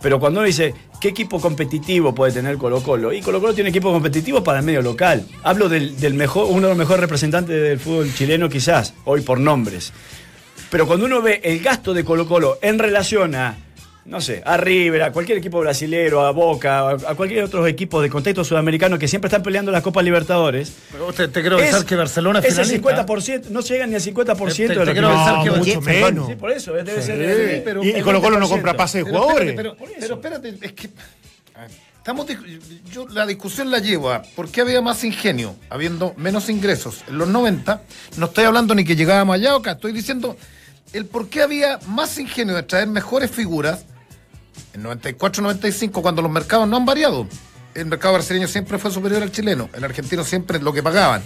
pero 0.00 0.20
cuando 0.20 0.40
uno 0.40 0.46
dice, 0.46 0.74
¿qué 1.00 1.08
equipo 1.08 1.40
competitivo 1.40 2.14
puede 2.14 2.32
tener 2.32 2.56
Colo 2.56 2.82
Colo? 2.82 3.12
Y 3.12 3.20
Colo 3.20 3.40
Colo 3.40 3.54
tiene 3.54 3.70
equipo 3.70 3.90
competitivo 3.92 4.44
para 4.44 4.60
el 4.60 4.64
medio 4.64 4.82
local. 4.82 5.26
Hablo 5.42 5.68
del, 5.68 5.98
del 5.98 6.14
mejor, 6.14 6.46
uno 6.48 6.62
de 6.62 6.68
los 6.68 6.76
mejores 6.76 7.00
representantes 7.00 7.60
del 7.60 7.80
fútbol 7.80 8.12
chileno 8.14 8.48
quizás, 8.48 8.94
hoy 9.04 9.22
por 9.22 9.40
nombres. 9.40 9.92
Pero 10.70 10.86
cuando 10.86 11.06
uno 11.06 11.22
ve 11.22 11.40
el 11.42 11.60
gasto 11.60 11.94
de 11.94 12.04
Colo 12.04 12.28
Colo 12.28 12.58
en 12.62 12.78
relación 12.78 13.34
a 13.34 13.56
no 14.08 14.20
sé, 14.22 14.42
a 14.44 14.56
River, 14.56 15.02
a 15.02 15.12
cualquier 15.12 15.36
equipo 15.38 15.60
brasilero, 15.60 16.22
a 16.26 16.30
Boca, 16.30 16.88
a 16.90 17.14
cualquier 17.14 17.44
otro 17.44 17.66
equipo 17.66 18.00
de 18.00 18.08
contexto 18.08 18.42
sudamericano 18.42 18.98
que 18.98 19.06
siempre 19.06 19.28
están 19.28 19.42
peleando 19.42 19.70
las 19.70 19.82
Copas 19.82 20.02
Libertadores. 20.02 20.72
Pero 20.90 21.12
te, 21.12 21.28
te 21.28 21.40
quiero 21.42 21.58
avisar 21.58 21.84
que 21.84 21.94
Barcelona 21.94 22.38
es 22.40 22.56
el 22.56 22.82
50%, 22.82 23.48
no 23.50 23.60
llegan 23.60 23.90
ni 23.90 23.96
al 23.96 24.02
50% 24.02 24.54
te, 24.54 24.54
te, 24.54 24.68
de 24.68 24.74
lo 24.74 24.80
te 24.80 24.86
que 24.86 24.92
quiero 24.94 25.08
avisar 25.08 25.44
que 25.44 25.50
mucho 25.58 25.80
menos. 25.82 26.26
Sí, 26.28 26.34
por 26.36 26.50
eso, 26.50 26.72
debe 26.72 27.00
Sí. 27.00 27.06
ser. 27.06 27.62
pero- 27.64 27.84
y 27.84 28.00
Colo 28.00 28.20
Colo 28.22 28.38
no 28.40 28.48
compra 28.48 28.74
pase 28.74 28.98
de 28.98 29.04
Pero 29.04 29.18
jugadores. 29.20 29.48
espérate, 29.50 29.76
Pero, 29.78 29.94
pero 30.00 30.14
espérate, 30.14 30.66
es 30.66 30.72
que. 30.72 30.88
Estamos, 31.98 32.26
yo 32.90 33.06
la 33.08 33.26
discusión 33.26 33.70
la 33.70 33.80
llevo 33.80 34.10
a 34.10 34.22
por 34.22 34.48
qué 34.50 34.62
había 34.62 34.80
más 34.80 35.04
ingenio, 35.04 35.54
habiendo 35.68 36.14
menos 36.16 36.48
ingresos 36.48 37.04
en 37.08 37.18
los 37.18 37.28
90. 37.28 37.82
No 38.16 38.26
estoy 38.26 38.44
hablando 38.44 38.74
ni 38.74 38.84
que 38.86 38.96
llegábamos 38.96 39.34
allá 39.34 39.54
o 39.54 39.58
acá, 39.58 39.72
estoy 39.72 39.92
diciendo 39.92 40.34
el 40.94 41.04
por 41.04 41.28
qué 41.28 41.42
había 41.42 41.78
más 41.86 42.16
ingenio 42.18 42.54
de 42.54 42.62
traer 42.62 42.88
mejores 42.88 43.30
figuras 43.30 43.84
en 44.74 44.84
94-95 44.84 46.02
cuando 46.02 46.22
los 46.22 46.30
mercados 46.30 46.68
no 46.68 46.76
han 46.76 46.84
variado. 46.84 47.26
El 47.74 47.86
mercado 47.86 48.14
brasileño 48.14 48.48
siempre 48.48 48.78
fue 48.78 48.90
superior 48.90 49.22
al 49.22 49.30
chileno, 49.30 49.68
el 49.72 49.84
argentino 49.84 50.24
siempre 50.24 50.58
es 50.58 50.62
lo 50.62 50.72
que 50.72 50.82
pagaban. 50.82 51.22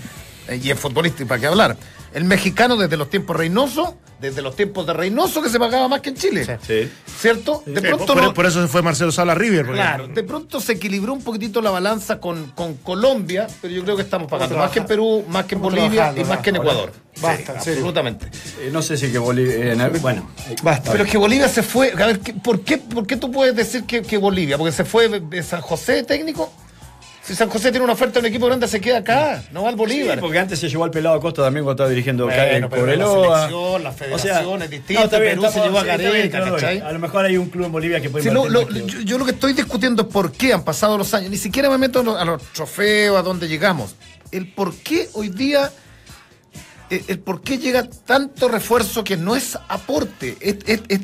Eh, 0.49 0.61
Y 0.63 0.71
en 0.71 0.77
futbolista, 0.79 1.23
y 1.23 1.27
para 1.27 1.41
qué 1.41 1.47
hablar. 1.47 1.77
El 2.13 2.25
mexicano 2.25 2.77
desde 2.77 2.97
los 2.99 3.09
tiempos 3.09 3.35
Reynoso, 3.37 3.97
desde 4.21 4.43
los 4.43 4.55
tiempos 4.55 4.87
de 4.87 4.93
Reynoso 4.93 5.41
que 5.43 5.49
se 5.49 5.59
pagaba 5.59 5.89
más 5.89 6.01
que 6.03 6.11
en 6.11 6.15
Chile. 6.17 6.59
Sí. 6.67 6.91
¿Cierto? 7.19 7.63
De 7.65 7.81
pronto 7.81 8.07
por, 8.13 8.23
no- 8.23 8.35
por 8.35 8.45
eso 8.47 8.61
se 8.61 8.69
fue 8.69 8.83
Marcelo 8.83 9.11
Sala 9.11 9.35
River. 9.35 9.65
porque- 9.67 9.81
Claro, 9.81 10.09
de 10.09 10.23
pronto 10.23 10.61
se 10.61 10.73
equilibró 10.75 11.13
un 11.15 11.23
poquitito 11.25 11.63
la 11.63 11.71
balanza 11.71 12.21
con, 12.21 12.51
con 12.51 12.75
Colombia, 12.75 13.47
pero 13.63 13.73
yo 13.73 13.83
creo 13.83 13.97
que 13.97 14.03
estamos 14.03 14.29
pagando 14.31 14.57
más 14.59 14.71
que 14.71 14.81
en 14.81 14.87
Perú, 14.87 15.25
más 15.29 15.47
que 15.47 15.55
en 15.55 15.63
Bolivia 15.63 15.91
trabajando, 15.91 16.21
y 16.21 16.25
más 16.25 16.39
que 16.39 16.51
en 16.51 16.57
Ecuador. 16.57 16.93
Basta, 17.21 17.53
absolutamente. 17.53 18.27
Eh, 18.61 18.71
no 18.73 18.83
sé 18.83 18.97
si 18.99 19.11
que 19.11 19.19
Bolivia. 19.19 19.73
eh, 19.73 19.99
bueno, 20.01 20.29
Basta. 20.63 20.93
Pero 20.93 21.05
es 21.05 21.11
que 21.11 21.19
Bolivia 21.19 21.49
se 21.49 21.63
fue. 21.63 21.93
A 21.93 22.07
ver, 22.07 22.21
¿qué- 22.21 22.35
¿por 22.35 22.61
qué, 22.61 22.77
por 22.79 23.07
qué 23.07 23.17
tú 23.17 23.31
puedes 23.33 23.57
decir 23.57 23.85
que, 23.85 24.03
que 24.03 24.19
Bolivia? 24.19 24.59
¿Porque 24.59 24.73
se 24.73 24.85
fue 24.85 25.09
de 25.09 25.43
San 25.43 25.63
José 25.63 26.03
técnico? 26.05 26.53
Si 27.25 27.37
San 27.37 27.49
José 27.49 27.71
tiene 27.71 27.85
una 27.85 27.93
oferta 27.93 28.15
de 28.15 28.21
un 28.21 28.27
equipo 28.27 28.47
grande, 28.47 28.67
se 28.67 28.81
queda 28.81 28.99
acá, 28.99 29.45
no 29.53 29.63
va 29.63 29.69
al 29.69 29.77
Bolívar. 29.77 30.17
Sí, 30.17 30.21
porque 30.21 30.41
antes 30.41 30.59
se 30.59 30.69
llevó 30.69 30.83
al 30.85 30.91
pelado 30.91 31.21
Costa 31.21 31.43
también 31.43 31.63
cuando 31.65 31.75
estaba 31.85 31.89
dirigiendo 31.91 32.25
Bueno, 32.27 32.69
pero 32.69 32.83
Cobreloa. 32.83 33.29
la 33.29 33.37
selección, 33.47 33.83
las 33.85 33.97
federaciones 33.97 34.71
distintas, 34.71 35.11
bien, 35.21 35.23
Perú 35.39 35.47
se 35.53 35.61
llevó 35.61 35.79
a 35.79 35.85
Gareca. 35.85 36.39
A 36.89 36.93
lo 36.93 36.99
mejor 36.99 37.25
hay 37.25 37.37
un 37.37 37.49
club 37.49 37.67
en 37.67 37.73
Bolivia 37.73 38.01
que 38.01 38.11
puede 38.11 38.25
Sí, 38.25 38.31
lo- 38.35 38.49
yo, 38.49 39.01
yo 39.03 39.19
lo 39.19 39.25
que 39.25 39.31
estoy 39.31 39.53
discutiendo 39.53 40.03
es 40.03 40.09
por 40.09 40.33
qué 40.33 40.53
han 40.53 40.65
pasado 40.65 40.99
los 40.99 41.15
años. 41.15 41.31
Ni 41.31 41.37
siquiera 41.37 41.71
me 41.71 41.79
meto 41.79 42.01
a 42.01 42.03
los, 42.03 42.19
a 42.21 42.25
los 42.25 42.43
trofeos, 42.53 43.17
a 43.17 43.23
dónde 43.23 43.47
llegamos. 43.47 43.95
El 44.33 44.49
por 44.53 44.75
qué 44.75 45.09
hoy 45.13 45.29
día, 45.29 45.71
el, 46.91 47.05
el 47.07 47.19
por 47.21 47.41
qué 47.43 47.59
llega 47.59 47.85
tanto 48.05 48.49
refuerzo 48.49 49.05
que 49.05 49.17
no 49.17 49.37
es 49.37 49.57
aporte. 49.69 50.37
Es- 50.41 50.57
es- 50.67 50.81
es- 50.89 51.01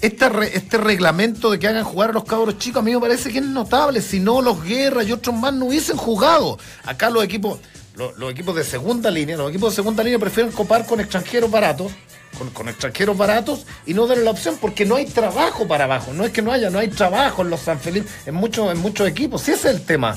esta 0.00 0.28
re- 0.28 0.56
este 0.56 0.78
reglamento 0.78 1.50
de 1.50 1.58
que 1.58 1.68
hagan 1.68 1.84
jugar 1.84 2.10
a 2.10 2.12
los 2.12 2.24
cabros 2.24 2.58
chicos 2.58 2.80
a 2.80 2.84
mí 2.84 2.92
me 2.94 3.00
parece 3.00 3.30
que 3.30 3.38
es 3.38 3.44
notable. 3.44 4.00
Si 4.00 4.20
no, 4.20 4.40
los 4.42 4.62
guerras 4.64 5.06
y 5.06 5.12
otros 5.12 5.34
más 5.36 5.52
no 5.52 5.66
hubiesen 5.66 5.96
jugado. 5.96 6.58
Acá 6.84 7.10
los 7.10 7.22
equipos, 7.24 7.58
los, 7.96 8.16
los 8.18 8.30
equipos 8.30 8.54
de 8.56 8.64
segunda 8.64 9.10
línea, 9.10 9.36
los 9.36 9.50
equipos 9.50 9.72
de 9.72 9.76
segunda 9.76 10.02
línea 10.02 10.18
prefieren 10.18 10.52
copar 10.52 10.86
con 10.86 11.00
extranjeros 11.00 11.50
baratos 11.50 11.92
con, 12.38 12.48
con 12.50 12.68
extranjeros 12.68 13.16
baratos 13.18 13.66
y 13.86 13.92
no 13.92 14.06
darle 14.06 14.24
la 14.24 14.30
opción 14.30 14.56
porque 14.60 14.84
no 14.86 14.94
hay 14.96 15.06
trabajo 15.06 15.66
para 15.66 15.84
abajo. 15.84 16.12
No 16.12 16.24
es 16.24 16.30
que 16.30 16.42
no 16.42 16.52
haya, 16.52 16.70
no 16.70 16.78
hay 16.78 16.88
trabajo 16.88 17.42
en 17.42 17.50
los 17.50 17.60
San 17.60 17.80
Felipe, 17.80 18.08
en 18.24 18.34
muchos, 18.36 18.70
en 18.70 18.78
muchos 18.78 19.08
equipos. 19.08 19.42
Sí, 19.42 19.50
ese 19.50 19.68
es 19.70 19.74
el 19.74 19.82
tema. 19.82 20.16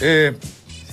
Eh, 0.00 0.36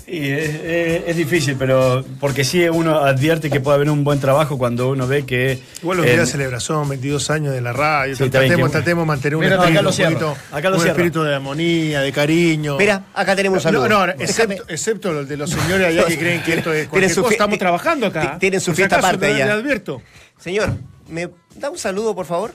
Sí, 0.09 0.31
es, 0.31 0.49
es- 0.63 1.03
es 1.07 1.15
difícil, 1.15 1.55
pero 1.59 2.03
porque 2.19 2.43
sí 2.43 2.67
uno 2.67 2.97
advierte 2.99 3.49
que 3.51 3.59
puede 3.59 3.75
haber 3.75 3.91
un 3.91 4.03
buen 4.03 4.19
trabajo 4.19 4.57
cuando 4.57 4.89
uno 4.89 5.05
ve 5.07 5.23
que. 5.25 5.59
Igual 5.83 5.97
los 5.97 6.05
días 6.07 6.17
de 6.19 6.25
celebración, 6.25 6.89
22 6.89 7.29
años 7.29 7.53
de 7.53 7.61
la 7.61 7.73
radio. 7.73 8.15
Sí, 8.15 8.27
tratemos, 8.29 8.71
tratemos 8.71 9.03
de 9.03 9.07
mantener 9.07 9.35
un 9.35 9.43
Mira, 9.43 9.55
acá 9.57 9.65
espíritu, 9.65 9.83
lo 9.83 9.89
un 9.89 9.95
cierro, 9.95 10.11
poquito- 10.19 10.37
acá 10.55 10.69
lo 10.71 10.75
un 10.77 10.81
cierro. 10.81 10.97
espíritu 10.97 11.23
de 11.23 11.35
armonía, 11.35 12.01
de 12.01 12.11
cariño. 12.11 12.77
Mira, 12.77 13.05
acá 13.13 13.35
tenemos 13.35 13.57
un 13.57 13.61
saludo. 13.63 13.87
No, 13.87 14.07
no, 14.07 14.13
excepto, 14.17 14.63
excepto 14.67 15.11
los 15.13 15.27
de 15.29 15.37
los 15.37 15.49
señores 15.51 15.87
allá 15.87 16.05
que 16.05 16.17
creen 16.17 16.41
que 16.41 16.53
esto 16.55 16.73
es 16.73 16.89
Tienen 16.89 16.89
cualquier 16.89 17.11
su 17.13 17.21
cosa. 17.21 17.33
Estamos 17.33 17.59
trabajando 17.59 18.07
acá. 18.07 18.33
ti- 18.33 18.39
tienen 18.39 18.61
su 18.61 18.73
fiesta 18.73 18.95
aparte 18.97 19.27
allá. 19.27 19.45
le 19.45 19.51
advierto. 19.51 20.01
Señor, 20.39 20.71
¿me 21.07 21.29
da 21.55 21.69
un 21.69 21.77
saludo, 21.77 22.15
por 22.15 22.25
favor? 22.25 22.51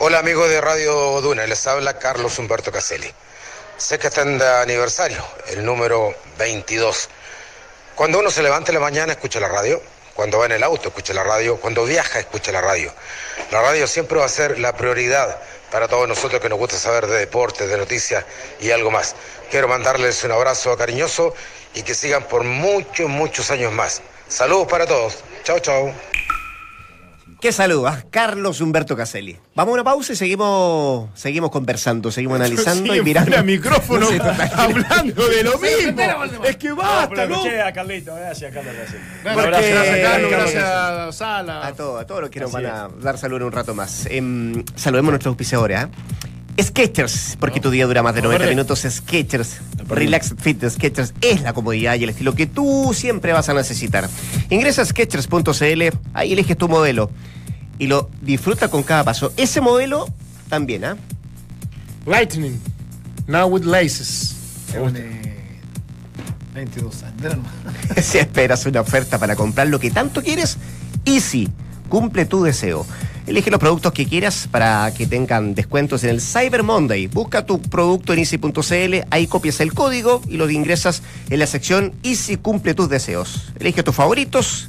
Hola 0.00 0.18
amigos 0.18 0.48
de 0.48 0.60
Radio 0.60 1.20
Duna, 1.20 1.46
les 1.46 1.64
habla 1.68 1.98
Carlos 1.98 2.36
Humberto 2.38 2.72
Caselli. 2.72 3.06
Sé 3.80 3.98
que 3.98 4.08
están 4.08 4.36
de 4.36 4.46
aniversario, 4.46 5.24
el 5.48 5.64
número 5.64 6.14
22. 6.36 7.08
Cuando 7.94 8.18
uno 8.18 8.30
se 8.30 8.42
levanta 8.42 8.72
en 8.72 8.74
la 8.74 8.80
mañana 8.82 9.14
escucha 9.14 9.40
la 9.40 9.48
radio, 9.48 9.80
cuando 10.12 10.38
va 10.38 10.44
en 10.44 10.52
el 10.52 10.62
auto 10.62 10.88
escucha 10.88 11.14
la 11.14 11.24
radio, 11.24 11.56
cuando 11.56 11.84
viaja 11.86 12.18
escucha 12.18 12.52
la 12.52 12.60
radio. 12.60 12.92
La 13.50 13.62
radio 13.62 13.86
siempre 13.86 14.18
va 14.18 14.26
a 14.26 14.28
ser 14.28 14.58
la 14.58 14.76
prioridad 14.76 15.40
para 15.72 15.88
todos 15.88 16.06
nosotros 16.06 16.42
que 16.42 16.50
nos 16.50 16.58
gusta 16.58 16.76
saber 16.76 17.06
de 17.06 17.20
deportes, 17.20 17.70
de 17.70 17.78
noticias 17.78 18.26
y 18.60 18.70
algo 18.70 18.90
más. 18.90 19.16
Quiero 19.50 19.66
mandarles 19.66 20.22
un 20.24 20.32
abrazo 20.32 20.76
cariñoso 20.76 21.34
y 21.72 21.82
que 21.82 21.94
sigan 21.94 22.24
por 22.24 22.44
muchos, 22.44 23.08
muchos 23.08 23.50
años 23.50 23.72
más. 23.72 24.02
Saludos 24.28 24.68
para 24.68 24.86
todos. 24.86 25.24
Chao, 25.42 25.58
chao. 25.58 25.94
¿Qué 27.40 27.52
saludo? 27.52 27.86
ah? 27.88 28.02
Carlos 28.10 28.60
Humberto 28.60 28.94
Caselli. 28.96 29.38
Vamos 29.54 29.72
a 29.72 29.74
una 29.74 29.84
pausa 29.84 30.12
y 30.12 30.16
seguimos, 30.16 31.08
seguimos 31.18 31.50
conversando, 31.50 32.10
seguimos 32.12 32.36
analizando 32.36 32.94
y 32.94 33.02
mirando. 33.02 33.28
fuera 33.30 33.42
micrófono 33.42 34.06
hablando 34.56 35.26
de 35.26 35.44
lo 35.44 35.58
mismo. 35.58 36.44
Es 36.44 36.56
que 36.58 36.68
No, 36.68 36.76
basta, 36.76 37.26
¿no? 37.26 37.36
escuché 37.36 37.62
a 37.62 37.72
Carlito, 37.72 38.14
gracias, 38.14 38.52
Carlos. 38.52 38.74
Gracias. 38.76 39.00
Porque- 39.22 39.46
gracias, 39.48 39.98
Carlos, 40.02 40.30
Carlos. 40.30 40.52
gracias, 40.52 41.16
Sala. 41.16 41.66
A 41.66 41.72
todos, 41.72 42.02
a 42.02 42.06
todos 42.06 42.20
los 42.20 42.30
que 42.30 42.40
nos 42.40 42.54
Así 42.54 42.62
van 42.64 42.74
a 42.74 42.88
dar 43.00 43.16
salud 43.16 43.36
en 43.38 43.42
un 43.44 43.52
rato 43.52 43.74
más. 43.74 44.06
Em, 44.10 44.62
saludemos 44.76 45.08
a 45.08 45.12
nuestros 45.12 45.32
auspiciadores. 45.32 45.78
¿ah? 45.78 45.88
Sketchers, 46.62 47.36
porque 47.38 47.60
tu 47.60 47.70
día 47.70 47.86
dura 47.86 48.02
más 48.02 48.14
de 48.14 48.22
90 48.22 48.46
minutos. 48.48 48.86
Sketchers, 48.88 49.58
Relax 49.88 50.34
Fit 50.38 50.60
de 50.60 50.70
Sketchers 50.70 51.14
es 51.20 51.42
la 51.42 51.52
comodidad 51.52 51.94
y 51.96 52.04
el 52.04 52.10
estilo 52.10 52.34
que 52.34 52.46
tú 52.46 52.92
siempre 52.94 53.32
vas 53.32 53.48
a 53.48 53.54
necesitar. 53.54 54.08
Ingresa 54.50 54.82
a 54.82 54.84
Sketchers.cl, 54.84 55.82
ahí 56.14 56.32
eliges 56.32 56.56
tu 56.56 56.68
modelo 56.68 57.10
y 57.78 57.86
lo 57.86 58.10
disfruta 58.20 58.68
con 58.68 58.82
cada 58.82 59.04
paso. 59.04 59.32
Ese 59.36 59.60
modelo 59.60 60.06
también, 60.48 60.84
¿ah? 60.84 60.96
Lightning. 62.06 62.58
Now 63.26 63.46
with 63.46 63.64
laces. 63.64 64.34
eh, 64.74 65.60
22 66.54 67.02
años. 67.02 67.36
Si 68.02 68.18
esperas 68.18 68.66
una 68.66 68.80
oferta 68.80 69.18
para 69.18 69.36
comprar 69.36 69.68
lo 69.68 69.78
que 69.78 69.90
tanto 69.90 70.22
quieres, 70.22 70.58
Easy, 71.04 71.48
cumple 71.88 72.24
tu 72.26 72.42
deseo. 72.42 72.86
Elige 73.30 73.50
los 73.52 73.60
productos 73.60 73.92
que 73.92 74.06
quieras 74.06 74.48
para 74.50 74.92
que 74.92 75.06
tengan 75.06 75.54
descuentos 75.54 76.02
en 76.02 76.10
el 76.10 76.20
Cyber 76.20 76.64
Monday. 76.64 77.06
Busca 77.06 77.46
tu 77.46 77.62
producto 77.62 78.12
en 78.12 78.18
easy.cl, 78.18 79.06
ahí 79.08 79.28
copias 79.28 79.60
el 79.60 79.72
código 79.72 80.20
y 80.28 80.36
lo 80.36 80.50
ingresas 80.50 81.04
en 81.28 81.38
la 81.38 81.46
sección 81.46 81.92
Easy 82.02 82.38
cumple 82.38 82.74
tus 82.74 82.88
deseos. 82.88 83.52
Elige 83.60 83.84
tus 83.84 83.94
favoritos 83.94 84.68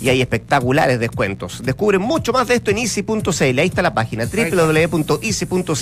y 0.00 0.08
hay 0.08 0.22
espectaculares 0.22 0.98
descuentos. 0.98 1.60
Descubre 1.62 1.98
mucho 1.98 2.32
más 2.32 2.48
de 2.48 2.54
esto 2.54 2.70
en 2.70 2.78
easy.cl. 2.78 3.58
Ahí 3.58 3.66
está 3.66 3.82
la 3.82 3.92
página 3.92 4.24
www.easy.cl. 4.24 5.74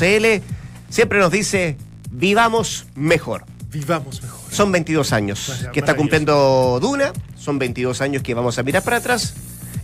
Siempre 0.90 1.18
nos 1.20 1.30
dice, 1.30 1.76
vivamos 2.10 2.86
mejor. 2.96 3.44
Vivamos 3.70 4.24
mejor. 4.24 4.40
Son 4.52 4.72
22 4.72 5.12
años 5.12 5.68
que 5.72 5.78
está 5.78 5.94
cumpliendo 5.94 6.80
Duna, 6.82 7.12
son 7.36 7.60
22 7.60 8.00
años 8.00 8.24
que 8.24 8.34
vamos 8.34 8.58
a 8.58 8.64
mirar 8.64 8.82
para 8.82 8.96
atrás 8.96 9.34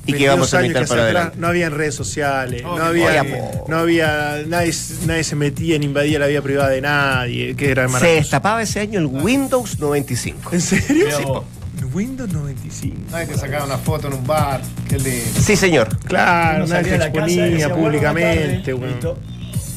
y 0.07 0.13
que 0.13 0.29
vamos 0.29 0.53
a 0.55 0.59
22 0.59 0.91
años 0.91 0.91
que 0.91 0.97
para 0.97 1.09
atrás 1.27 1.39
No 1.39 1.47
había 1.49 1.71
redes 1.71 1.95
sociales, 1.95 2.63
no, 2.63 2.79
No, 2.79 2.85
había, 2.85 3.05
no 3.13 3.21
había- 3.21 3.51
no 3.69 3.77
había, 3.79 4.43
nadie, 4.47 4.73
nadie 5.07 5.25
se 5.25 5.37
metía 5.37 5.79
ni 5.79 5.87
invadía 5.87 6.19
la 6.19 6.27
vida 6.27 6.43
privada 6.43 6.71
de 6.71 6.81
nadie, 6.81 7.55
que 7.57 7.71
era 7.71 7.89
Se 7.89 8.07
destapaba 8.07 8.63
ese 8.63 8.81
año 8.81 8.99
el 9.01 9.07
Windows 9.07 9.79
95. 9.79 10.51
¿En 10.53 10.61
serio? 10.61 11.07
Sí. 11.17 11.25
Windows 11.93 12.33
95. 12.33 12.97
Nadie 13.13 13.27
te 13.27 13.39
sacaba 13.39 13.65
una 13.67 13.79
foto 13.79 14.09
en 14.09 14.15
un 14.15 14.27
bar. 14.27 14.61
Qué 14.89 14.99
lindo. 14.99 15.41
Sí, 15.41 15.55
señor. 15.57 15.97
Claro, 16.01 16.67
nadie 16.67 16.91
decía, 16.91 17.07
exponía 17.07 17.69
"Bueno, 17.69 17.83
públicamente. 17.85 18.39
buenas 18.45 18.65
tardes", 18.65 18.75
weón. 18.81 18.91
listo. 18.91 19.19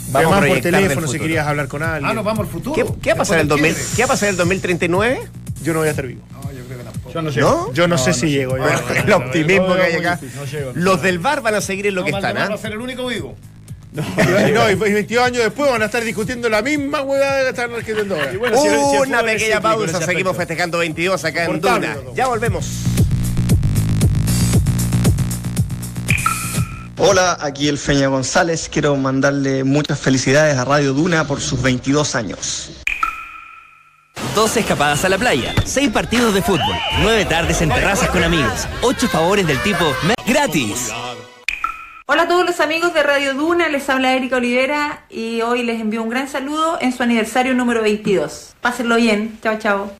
Vamos 0.09 0.15
a 0.15 0.17
Además, 0.17 0.31
por 0.31 0.39
proyectar 0.39 0.71
del 0.71 0.81
teléfono 0.83 1.07
si 1.07 1.19
querías 1.19 1.47
hablar 1.47 1.67
con 1.67 1.83
alguien. 1.83 2.09
Ah, 2.09 2.13
nos 2.13 2.23
vamos 2.23 2.47
al 2.47 2.51
futuro. 2.51 2.73
¿Qué, 2.75 2.85
qué 3.01 3.09
va 3.09 3.15
a 3.15 3.17
pasar 3.17 3.35
en 3.35 3.41
el 3.41 3.47
Después 3.49 3.61
2000 3.75 3.87
del 3.87 3.95
¿Qué 3.95 4.01
va 4.01 4.05
a 4.05 4.07
pasar 4.07 4.29
el 4.29 4.37
2039? 4.37 5.19
Yo 5.63 5.73
no 5.73 5.79
voy 5.79 5.87
a 5.89 5.91
estar 5.91 6.07
vivo. 6.07 6.21
No, 6.31 6.51
yo 6.53 6.66
que. 6.66 6.66
Yo 7.13 7.21
no 7.21 7.29
llego. 7.29 7.49
¿No? 7.49 7.73
Yo 7.73 7.87
no, 7.87 7.97
sé 7.97 8.13
si 8.13 8.29
llego. 8.29 8.55
el 8.57 9.13
optimismo 9.13 9.75
que 9.75 9.81
hay 9.81 9.93
acá. 9.95 10.19
no 10.35 10.45
llego. 10.45 10.71
Los 10.75 11.01
del 11.01 11.19
bar 11.19 11.41
van 11.41 11.55
a 11.55 11.61
seguir 11.61 11.87
en 11.87 11.95
lo 11.95 12.01
No, 12.01 12.05
que 12.05 12.11
están, 12.11 12.35
va 12.35 12.43
¿ah? 12.43 12.53
a 12.53 12.57
ser 12.57 12.73
el 12.73 12.79
único 12.79 13.07
vivo. 13.07 13.35
No, 13.93 14.69
y 14.69 14.75
22 14.75 15.25
años 15.25 15.43
después 15.43 15.71
van 15.71 15.81
a 15.81 15.85
estar 15.85 16.03
discutiendo 16.03 16.49
la 16.49 16.61
misma 16.61 17.01
hueá 17.01 17.41
que 17.43 17.49
están 17.49 17.73
discutiendo 17.73 18.15
ahora. 18.15 18.33
Bueno, 18.37 18.61
si 18.61 18.69
si 18.69 19.09
Una 19.09 19.23
pequeña 19.23 19.61
pausa, 19.61 20.01
seguimos 20.01 20.37
festejando 20.37 20.77
22 20.77 21.25
acá 21.25 21.45
en 21.45 21.61
Duna. 21.61 21.97
Ya 22.13 22.27
volvemos. 22.27 22.83
Hola, 26.99 27.37
aquí 27.39 27.67
el 27.67 27.77
Feña 27.77 28.07
González. 28.07 28.69
Quiero 28.71 28.95
mandarle 28.95 29.63
muchas 29.63 29.99
felicidades 29.99 30.57
a 30.57 30.65
Radio 30.65 30.93
Duna 30.93 31.27
por 31.27 31.41
sus 31.41 31.61
22 31.61 32.15
años. 32.15 32.76
Dos 34.37 34.55
escapadas 34.55 35.03
a 35.03 35.09
la 35.09 35.17
playa, 35.17 35.55
seis 35.65 35.89
partidos 35.89 36.31
de 36.31 36.43
fútbol, 36.43 36.75
nueve 37.01 37.25
tardes 37.25 37.59
en 37.63 37.69
terrazas 37.69 38.07
con 38.11 38.23
amigos, 38.23 38.67
ocho 38.83 39.07
favores 39.07 39.47
del 39.47 39.59
tipo 39.63 39.83
me- 40.03 40.13
gratis. 40.31 40.91
Hola 42.05 42.21
a 42.21 42.27
todos 42.27 42.45
los 42.45 42.59
amigos 42.59 42.93
de 42.93 43.01
Radio 43.01 43.33
Duna, 43.33 43.67
les 43.67 43.89
habla 43.89 44.13
Erika 44.13 44.35
Olivera 44.35 45.05
y 45.09 45.41
hoy 45.41 45.63
les 45.63 45.81
envío 45.81 46.03
un 46.03 46.09
gran 46.09 46.27
saludo 46.29 46.77
en 46.79 46.93
su 46.95 47.01
aniversario 47.01 47.55
número 47.55 47.81
22. 47.81 48.53
Pásenlo 48.61 48.97
bien, 48.97 49.39
chao 49.41 49.57
chao. 49.57 49.91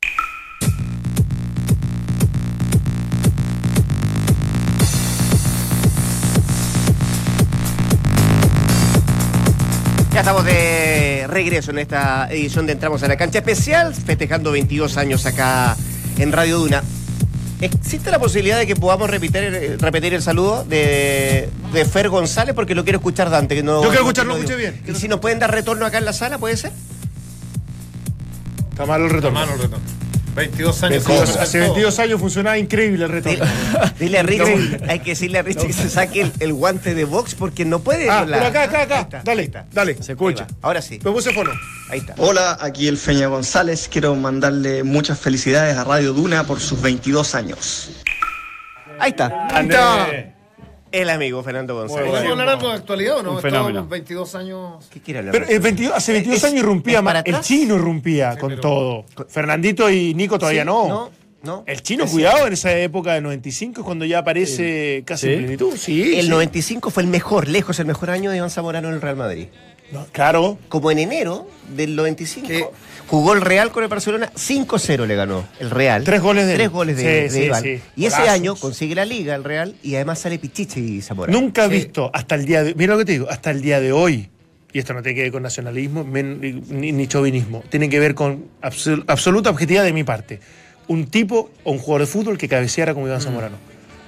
Ya 10.14 10.22
estamos 10.22 10.46
de 10.46 11.07
regreso 11.28 11.72
en 11.72 11.80
esta 11.80 12.28
edición 12.32 12.66
de 12.66 12.74
Entramos 12.74 13.04
a 13.04 13.08
la 13.08 13.18
Cancha 13.18 13.40
Especial, 13.40 13.94
festejando 13.94 14.52
22 14.52 14.98
años 14.98 15.26
acá 15.26 15.76
en 16.18 16.32
Radio 16.32 16.60
Duna. 16.60 16.84
¿Existe 17.60 18.12
la 18.12 18.20
posibilidad 18.20 18.58
de 18.60 18.68
que 18.68 18.76
podamos 18.76 19.10
repetir, 19.10 19.44
el- 19.44 19.80
repetir 19.80 20.14
el 20.14 20.22
saludo 20.22 20.64
de, 20.64 21.50
de 21.74 21.86
Fer 21.86 22.08
González? 22.10 22.54
Porque 22.54 22.76
lo 22.76 22.84
quiero 22.84 22.98
escuchar 23.00 23.30
Dante. 23.32 23.56
Que 23.56 23.64
no, 23.64 23.82
Yo 23.82 23.90
quiero 23.90 24.04
escucharlo, 24.04 24.34
no- 24.34 24.40
escuche 24.40 24.56
bien. 24.58 24.82
¿Y 24.88 24.94
si 24.94 25.08
nos 25.08 25.20
pueden 25.20 25.40
dar 25.40 25.52
retorno 25.52 25.86
acá 25.86 25.98
en 25.98 26.06
la 26.06 26.14
sala, 26.14 26.38
puede 26.38 26.56
ser? 26.56 26.72
Está 28.72 28.86
malo 28.86 29.06
el 29.06 29.12
retorno. 29.12 29.40
Mano, 29.40 29.54
retorno. 29.54 29.78
22 30.38 30.84
años. 30.84 31.04
22 31.06 31.30
como 31.32 31.42
hace 31.42 31.58
todo. 31.60 31.68
22 31.74 32.00
años 32.00 32.20
funcionaba 32.22 32.58
increíble 32.58 33.04
el 33.06 33.12
retorno. 33.12 33.46
Dile 34.00 34.20
a 34.20 34.24
Richie, 34.24 34.80
hay 34.88 35.00
que 35.00 35.10
decirle 35.12 35.40
a 35.40 35.42
Richie 35.42 35.68
que 35.68 35.74
se 35.74 35.90
saque 35.90 36.22
el, 36.22 36.32
el 36.40 36.54
guante 36.54 36.94
de 36.96 37.04
box 37.06 37.36
porque 37.36 37.66
no 37.66 37.80
puede. 37.80 38.10
Ah, 38.10 38.24
la- 38.26 38.38
pero 38.38 38.48
acá, 38.50 38.64
acá, 38.64 38.78
Ahí 38.78 38.84
acá. 38.86 39.00
está, 39.02 39.22
Dale, 39.24 39.42
ahí 39.42 39.46
está. 39.48 39.66
dale. 39.74 39.94
Se 39.96 40.12
Ahí 40.12 40.16
escucha. 40.16 40.48
Ahora 40.62 40.82
sí. 40.82 41.00
Me 41.04 41.12
puse 41.12 41.34
fono. 41.34 41.52
Ahí 41.90 42.00
está. 42.00 42.14
Hola, 42.18 42.58
aquí 42.62 42.88
el 42.88 42.98
Feña 42.98 43.28
González. 43.28 43.90
Quiero 43.92 44.16
mandarle 44.16 44.84
muchas 44.84 45.20
felicidades 45.20 45.76
a 45.76 45.84
Radio 45.84 46.14
Duna 46.14 46.46
por 46.46 46.60
sus 46.60 46.82
22 46.82 47.36
años. 47.36 47.90
Ahí 49.00 49.10
está. 49.12 49.48
André. 49.52 50.37
El 50.92 51.10
amigo 51.10 51.44
Fernando 51.44 51.76
González. 51.76 52.10
¿Podemos 52.10 52.32
hablar 52.32 52.50
algo 52.50 52.68
de 52.70 52.74
actualidad 52.76 53.18
o 53.18 53.24
no? 53.24 53.32
Un 53.32 53.38
Estábamos 53.38 53.68
fenómeno. 53.68 53.88
22 53.88 54.36
años. 54.36 54.86
¿Qué 54.90 55.02
quiere 55.02 55.20
hablar? 55.20 55.34
Pero 55.34 55.46
eh, 55.50 55.60
22 55.60 55.94
hace 55.96 56.14
22 56.14 56.38
Es- 56.38 56.44
años 56.46 56.60
irrumpía 56.60 57.02
más. 57.02 57.22
El 57.26 57.40
chino 57.42 57.76
irrumpía 57.76 58.38
con 58.38 58.60
todo. 58.60 59.06
Fernandito 59.28 59.90
y 59.90 60.14
Nico 60.14 60.40
todavía 60.40 60.62
Sí, 60.64 60.68
no. 60.68 60.88
No, 60.88 61.12
no. 61.44 61.64
El 61.68 61.82
chino, 61.82 62.06
Es 62.06 62.12
cuidado, 62.12 62.48
en 62.48 62.54
esa 62.54 62.76
época 62.78 63.14
de 63.14 63.22
95 63.22 63.82
es 63.82 63.86
cuando 63.86 64.06
ya 64.06 64.20
aparece 64.20 65.04
casi 65.06 65.28
Sí. 65.28 65.34
en 65.34 65.40
plenitud. 65.40 65.76
Sí, 65.78 66.16
El 66.18 66.24
sí. 66.26 66.30
95 66.30 66.90
fue 66.90 67.04
el 67.04 67.10
mejor, 67.10 67.48
lejos 67.48 67.80
el 67.80 67.86
mejor 67.86 68.10
año 68.10 68.32
de 68.32 68.38
Iván 68.38 68.50
Zamorano 68.50 68.88
en 68.88 68.94
el 68.96 69.02
Real 69.02 69.16
Madrid. 69.18 69.48
No, 69.92 70.06
claro. 70.12 70.58
Como 70.68 70.92
en 70.92 71.00
enero 71.00 71.48
del 71.76 71.96
95 71.96 72.72
jugó 73.08 73.34
el 73.34 73.42
Real 73.42 73.72
con 73.72 73.84
el 73.84 73.90
Barcelona, 73.90 74.32
5-0 74.36 75.06
le 75.08 75.16
ganó 75.16 75.46
el 75.60 75.70
Real. 75.70 76.04
Tres 76.04 76.22
goles 76.22 76.46
de. 76.48 76.56
Tres 76.56 76.70
goles 76.70 76.98
de, 76.98 77.02
Sí, 77.04 77.08
de 77.08 77.30
sí, 77.30 77.46
Iván. 77.48 77.64
sí. 77.64 77.80
Y 77.96 78.06
ese 78.06 78.30
año 78.30 78.56
consigue 78.56 78.96
la 78.96 79.06
liga 79.06 79.34
el 79.36 79.44
Real 79.44 79.76
y 79.84 79.96
además 79.96 80.20
sale 80.20 80.38
Pichiche 80.40 80.80
y 80.80 81.02
Zamorano. 81.02 81.40
Nunca 81.40 81.66
he 81.66 81.70
visto 81.70 82.12
hasta 82.14 82.36
el 82.36 82.46
día 82.46 82.64
de 82.64 82.76
Mira 82.76 82.94
lo 82.94 83.00
que 83.00 83.06
te 83.06 83.12
digo, 83.14 83.28
hasta 83.30 83.52
el 83.52 83.62
día 83.62 83.80
de 83.80 83.92
hoy. 83.92 84.30
Y 84.74 84.80
esto 84.80 84.94
no 84.94 85.02
tiene 85.02 85.16
que 85.16 85.24
ver 85.24 85.32
con 85.32 85.44
nacionalismo 85.44 86.04
men- 86.04 86.62
ni, 86.70 86.92
ni 86.92 87.08
chauvinismo. 87.08 87.64
Tiene 87.70 87.90
que 87.90 88.00
ver 88.00 88.14
con 88.14 88.46
absol- 88.62 89.04
absoluta 89.08 89.50
objetividad 89.50 89.84
de 89.84 89.94
mi 89.94 90.04
parte. 90.04 90.40
Un 90.88 91.08
tipo 91.08 91.50
o 91.64 91.72
un 91.72 91.80
jugador 91.80 92.02
de 92.02 92.08
fútbol 92.12 92.38
que 92.38 92.48
cabeceara 92.48 92.94
como 92.94 93.08
Iván 93.08 93.22
Zamorano. 93.22 93.56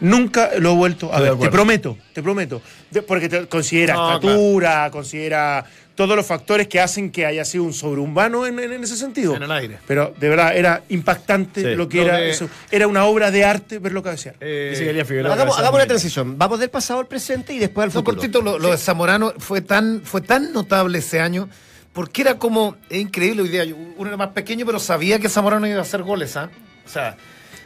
Nunca 0.02 0.52
lo 0.60 0.72
he 0.72 0.76
vuelto 0.76 1.14
a 1.14 1.20
ver. 1.20 1.38
Te 1.38 1.50
prometo, 1.50 1.98
te 2.14 2.24
prometo. 2.24 2.62
De- 2.90 3.02
porque 3.02 3.28
te- 3.30 3.48
considera 3.48 3.94
No, 3.96 4.16
estatura, 4.16 4.90
considera 4.92 5.66
todos 5.96 6.16
los 6.16 6.26
factores 6.26 6.68
que 6.70 6.80
hacen 6.80 7.12
que 7.12 7.26
haya 7.26 7.44
sido 7.44 7.66
un 7.66 7.74
sobrehumano 7.74 8.46
en, 8.48 8.58
en- 8.60 8.72
en 8.72 8.84
ese 8.84 8.96
sentido. 8.96 9.36
En 9.36 9.44
el 9.44 9.52
aire. 9.52 9.80
Pero 9.86 10.14
de 10.18 10.30
verdad 10.30 10.56
era 10.56 10.82
impactante 10.88 11.62
Sí. 11.62 11.76
lo 11.76 11.90
que 11.90 11.98
Lo 11.98 12.04
era 12.04 12.18
de- 12.18 12.30
eso. 12.30 12.50
Era 12.72 12.88
una 12.88 13.04
obra 13.04 13.32
de 13.32 13.44
arte 13.44 13.80
verlo 13.80 14.02
cabecear. 14.02 14.36
Eh, 14.40 15.04
Figueroa 15.06 15.34
Hagamos, 15.34 15.58
hagamos 15.58 15.76
una 15.80 15.88
transición. 15.88 16.38
Vamos 16.38 16.60
del 16.60 16.70
pasado 16.70 17.02
al 17.02 17.08
presente 17.08 17.54
y 17.54 17.60
después 17.60 17.84
al 17.84 17.90
No, 17.90 17.94
futuro. 18.00 18.16
cortito, 18.16 18.42
lo, 18.42 18.58
lo 18.58 18.72
de 18.72 18.78
Zamorano 18.78 19.34
fue 19.40 19.60
tan, 19.60 20.02
fue 20.06 20.22
tan 20.22 20.54
notable 20.54 21.00
ese 21.00 21.20
año, 21.20 21.50
porque 21.92 22.22
era 22.22 22.36
como, 22.40 22.78
es 22.90 23.02
increíble 23.02 23.42
hoy 23.42 23.50
día, 23.50 23.66
yo- 23.66 23.76
uno 23.98 24.08
era 24.08 24.16
más 24.16 24.30
pequeño, 24.30 24.66
pero 24.66 24.80
sabía 24.80 25.20
que 25.20 25.28
Zamorano 25.28 25.68
iba 25.68 25.80
a 25.80 25.82
hacer 25.82 26.04
goles, 26.04 26.38
¿ah? 26.38 26.50
O 26.86 26.90
sea, 26.90 27.18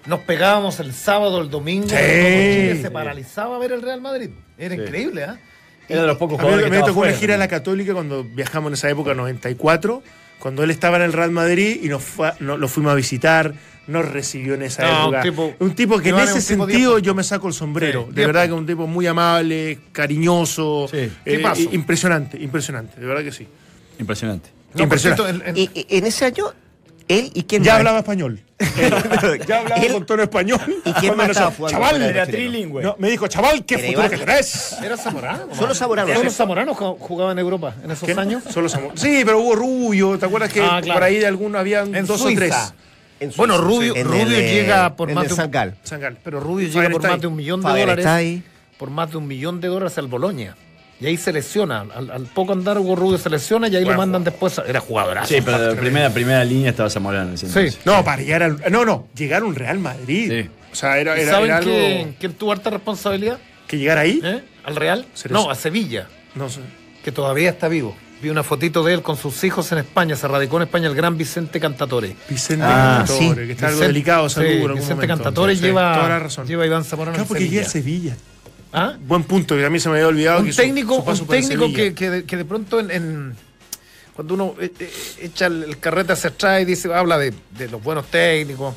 nos 0.05 0.19
pegábamos 0.21 0.79
el 0.79 0.93
sábado, 0.93 1.41
el 1.41 1.49
domingo, 1.49 1.87
Sí. 1.89 1.95
Chile 1.95 2.79
se 2.81 2.91
paralizaba 2.91 3.55
a 3.55 3.59
ver 3.59 3.71
el 3.71 3.81
Real 3.81 4.01
Madrid. 4.01 4.29
Era 4.57 4.75
Sí. 4.75 4.81
increíble, 4.81 5.23
¿ah? 5.23 5.37
Era 5.89 6.01
de 6.01 6.07
los 6.07 6.17
pocos 6.17 6.35
A 6.39 6.41
mí 6.41 6.43
jugadores 6.43 6.63
que 6.65 6.69
me 6.71 6.75
estaba 6.77 6.87
tocó 6.93 7.01
una 7.01 7.11
gira 7.13 7.35
a 7.35 7.37
la. 7.37 7.47
Católica 7.47 7.93
cuando 7.93 8.23
viajamos 8.23 8.69
en 8.69 8.73
esa 8.75 8.89
época, 8.89 9.13
94, 9.13 10.01
cuando 10.39 10.63
él 10.63 10.71
estaba 10.71 10.97
en 10.97 11.03
el 11.03 11.13
Real 11.13 11.31
Madrid 11.31 11.79
y 11.83 11.89
nos 11.89 12.03
fue 12.03 12.29
a- 12.29 12.35
no- 12.39 12.57
lo 12.57 12.67
fuimos 12.67 12.91
a 12.93 12.95
visitar, 12.95 13.53
nos 13.87 14.07
recibió 14.09 14.53
en 14.53 14.61
esa 14.63 14.83
No, 14.83 15.01
época. 15.03 15.17
un 15.17 15.23
tipo- 15.23 15.55
un 15.59 15.75
tipo 15.75 15.99
que 15.99 16.09
en 16.09 16.19
ese 16.19 16.39
sentido 16.41 16.99
yo 16.99 17.13
me 17.13 17.23
saco 17.23 17.47
el 17.49 17.53
sombrero. 17.53 18.05
Sí, 18.09 18.15
de 18.15 18.25
verdad 18.25 18.41
que 18.43 18.47
es 18.47 18.53
un 18.53 18.65
tipo 18.65 18.87
muy 18.87 19.07
amable, 19.07 19.79
cariñoso. 19.91 20.87
Sí. 20.89 21.11
eh, 21.25 21.43
impresionante, 21.71 22.37
impresionante, 22.41 22.99
de 22.99 23.05
verdad 23.05 23.23
que 23.23 23.31
sí. 23.33 23.45
Impresionante. 23.99 24.49
No, 24.73 24.83
Impresionante. 24.83 25.21
cortito, 25.23 25.45
en- 25.45 25.49
en- 25.49 25.57
Y, 25.57 25.69
y 25.87 25.97
en 25.97 26.05
ese 26.05 26.25
año, 26.25 26.45
él 27.07 27.31
y 27.33 27.43
quién 27.43 27.63
Ya 27.63 27.73
más? 27.73 27.79
hablaba 27.79 27.99
español. 27.99 28.39
ya 29.47 29.59
hablaba 29.59 29.81
Él- 29.81 29.91
con 29.93 30.05
tono 30.05 30.23
español. 30.23 30.59
¿Y 30.85 30.93
quién 30.93 31.17
más 31.17 31.29
estaba 31.29 31.51
jugando 31.51 31.79
Chaval, 31.79 32.01
Era 32.01 32.25
trilingüe. 32.25 32.81
no, 32.83 32.95
me 32.99 33.09
dijo, 33.09 33.27
chaval, 33.27 33.65
qué 33.65 33.75
Era 33.75 33.83
futuro 33.87 34.05
Iván. 34.07 34.11
que 34.19 34.25
tenés. 34.25 34.77
Era 34.83 34.97
Zamorano. 34.97 35.55
Solo 35.55 35.75
Zamorano. 35.75 36.13
Solo 36.13 36.29
¿sí? 36.29 36.35
Zamorano 36.35 36.73
ju- 36.75 36.97
jugaba 36.99 37.31
en 37.33 37.39
Europa 37.39 37.75
en 37.83 37.91
esos 37.91 38.07
¿Qué? 38.07 38.13
años. 38.19 38.43
Solo 38.49 38.69
Sí, 38.69 39.23
pero 39.25 39.39
hubo 39.39 39.55
Rubio, 39.55 40.17
¿te 40.17 40.25
acuerdas 40.25 40.51
que 40.51 40.61
Ah, 40.61 40.79
claro. 40.81 40.93
por 40.99 41.03
ahí 41.03 41.17
de 41.19 41.27
alguno 41.27 41.57
habían 41.59 41.93
En 41.95 42.05
dos 42.05 42.21
Suiza. 42.21 42.45
o 42.45 42.45
tres? 43.19 43.35
Bueno, 43.37 43.57
Rubio- 43.57 43.95
En 43.95 44.05
Rubio 44.07 44.37
el, 44.37 44.45
llega 44.49 44.95
por 44.95 45.09
en 45.09 45.15
más 45.15 45.25
de 45.27 45.33
un- 45.33 45.37
San 45.37 45.51
Gal. 45.51 45.75
Sangal. 45.83 46.17
Pero 46.23 46.39
Rubio 46.39 46.67
llega 46.67 46.89
por 46.89 47.01
más 47.07 47.21
de 47.21 47.27
un 47.27 47.35
millón 47.35 47.61
de 47.61 47.69
dólares. 47.69 48.41
Por 48.77 48.89
más 48.89 49.11
de 49.11 49.17
un 49.17 49.27
millón 49.27 49.61
de 49.61 49.67
dólares 49.69 49.97
al 49.97 50.07
Boloña. 50.07 50.55
Y 51.03 51.07
ahí 51.07 51.17
se 51.17 51.33
lesiona. 51.33 51.81
Al, 51.81 52.09
al 52.11 52.23
poco 52.27 52.53
andar 52.53 52.77
Hugo 52.77 52.95
Rubio 52.95 53.17
se 53.17 53.29
lesiona 53.29 53.67
y 53.67 53.75
ahí 53.75 53.83
Bueno, 53.83 53.97
lo 53.97 54.03
mandan 54.03 54.23
después. 54.23 54.59
Era 54.65 54.79
jugadorazo. 54.79 55.27
Sí, 55.27 55.41
pero 55.43 55.59
de 55.59 55.75
primera, 55.75 56.09
primera 56.11 56.43
línea 56.45 56.69
estaba 56.69 56.89
Zamorano. 56.89 57.29
en 57.29 57.33
ese 57.35 57.47
Sí. 57.47 57.59
entonces. 57.59 57.79
No, 57.85 58.03
para 58.05 58.21
llegar 58.21 58.43
al. 58.43 58.61
No, 58.71 58.85
no, 58.85 59.07
llegar 59.15 59.41
a 59.41 59.45
un 59.45 59.53
Real 59.55 59.79
Madrid. 59.79 60.31
Sí. 60.43 60.49
O 60.71 60.75
sea, 60.75 60.97
era, 60.97 61.17
¿Y 61.17 61.23
era, 61.23 61.31
¿Saben 61.31 61.45
era 61.47 61.57
algo. 61.57 61.69
quién, 61.71 62.15
quién 62.19 62.33
tuvo 62.33 62.51
harta 62.53 62.69
responsabilidad? 62.69 63.37
Que 63.67 63.77
llegar 63.77 63.97
ahí. 63.97 64.21
¿Eh? 64.23 64.41
¿Al 64.63 64.75
Real? 64.77 65.05
No, 65.29 65.49
a 65.51 65.55
Sevilla, 65.55 66.07
No 66.35 66.49
sé. 66.49 66.61
que 67.03 67.11
todavía 67.11 67.49
está 67.49 67.67
vivo. 67.67 67.95
Vi 68.21 68.29
una 68.29 68.41
fotito 68.43 68.83
de 68.85 68.93
él 68.93 69.01
con 69.01 69.17
sus 69.17 69.43
hijos 69.43 69.69
en 69.73 69.79
España. 69.79 70.15
Se 70.15 70.25
radicó 70.29 70.55
en 70.55 70.63
España 70.63 70.87
el 70.87 70.95
gran 70.95 71.17
Vicente 71.17 71.59
Cantatore. 71.59 72.15
Vicente 72.29 72.63
Ah, 72.65 73.03
Cantatore, 73.05 73.41
sí. 73.41 73.47
que 73.47 73.51
está 73.51 73.67
algo 73.67 73.81
delicado, 73.81 74.29
salud. 74.29 74.47
sí, 74.47 74.53
Vicente 74.55 74.93
momento. 74.93 75.07
Cantatore 75.07 75.55
lleva, 75.57 75.95
Toda 75.95 76.07
la 76.09 76.19
razón. 76.19 76.47
lleva 76.47 76.63
a 76.63 76.67
Iván 76.67 76.85
Zamorano 76.85 77.15
Claro, 77.15 77.23
en 77.23 77.27
porque 77.27 77.49
llega 77.49 77.65
a 77.67 77.69
Sevilla. 77.69 78.15
¿Ah? 78.73 78.95
Buen 79.05 79.23
punto, 79.23 79.55
que 79.55 79.63
a 79.65 79.69
mí 79.69 79.79
se 79.79 79.87
me 79.89 79.95
había 79.95 80.07
olvidado 80.07 80.39
un 80.39 80.47
que 80.47 80.53
técnico, 80.53 80.95
su 80.97 81.05
paso 81.05 81.21
un 81.23 81.29
técnico 81.29 81.71
que, 81.71 81.93
que, 81.93 82.09
de, 82.09 82.23
que 82.25 82.37
de 82.37 82.45
pronto 82.45 82.79
en, 82.79 82.89
en- 82.91 83.35
cuando 84.15 84.33
uno 84.33 84.55
eh, 84.59 84.71
eh, 84.79 84.91
echa 85.21 85.45
el, 85.45 85.63
el 85.63 85.77
carrete 85.79 86.13
hacia 86.13 86.31
atrás 86.31 86.61
y 86.61 86.65
dice, 86.65 86.91
habla 86.93 87.17
de, 87.19 87.33
de 87.57 87.67
los 87.69 87.81
buenos 87.83 88.07
técnicos, 88.07 88.73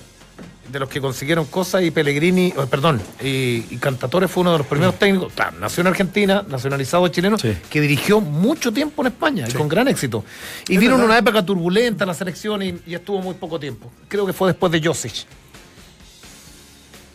de 0.71 0.79
los 0.81 0.89
que 0.89 1.01
consiguieron 1.01 1.47
cosas 1.47 1.83
y 1.83 1.91
Pellegrini, 1.91 2.53
oh, 2.57 2.67
perdón, 2.67 3.01
y, 3.23 3.65
y 3.71 3.79
Cantatore 3.81 4.29
fue 4.29 4.43
uno 4.43 4.53
de 4.53 4.59
los 4.59 4.67
primeros 4.67 4.99
técnicos, 4.99 5.33
claro, 5.33 5.57
nació 5.61 5.81
en 5.83 5.87
Argentina, 5.87 6.45
nacionalizado 6.49 7.09
chileno, 7.09 7.39
Sí. 7.39 7.57
que 7.71 7.81
dirigió 7.81 8.21
mucho 8.21 8.73
tiempo 8.73 9.01
en 9.03 9.09
España 9.09 9.47
y 9.49 9.53
con 9.53 9.69
gran 9.69 9.89
éxito. 9.89 10.25
Y 10.69 10.77
vino 10.77 10.97
en 10.97 11.03
una 11.03 11.17
época 11.17 11.45
turbulenta 11.45 12.05
en 12.05 12.09
la 12.09 12.15
selección 12.15 12.63
y, 12.63 12.75
y 12.87 12.95
estuvo 12.95 13.21
muy 13.23 13.35
poco 13.35 13.59
tiempo. 13.61 13.91
Creo 14.09 14.27
que 14.27 14.33
fue 14.35 14.49
después 14.49 14.71
de 14.73 14.83
Josic. 14.83 15.25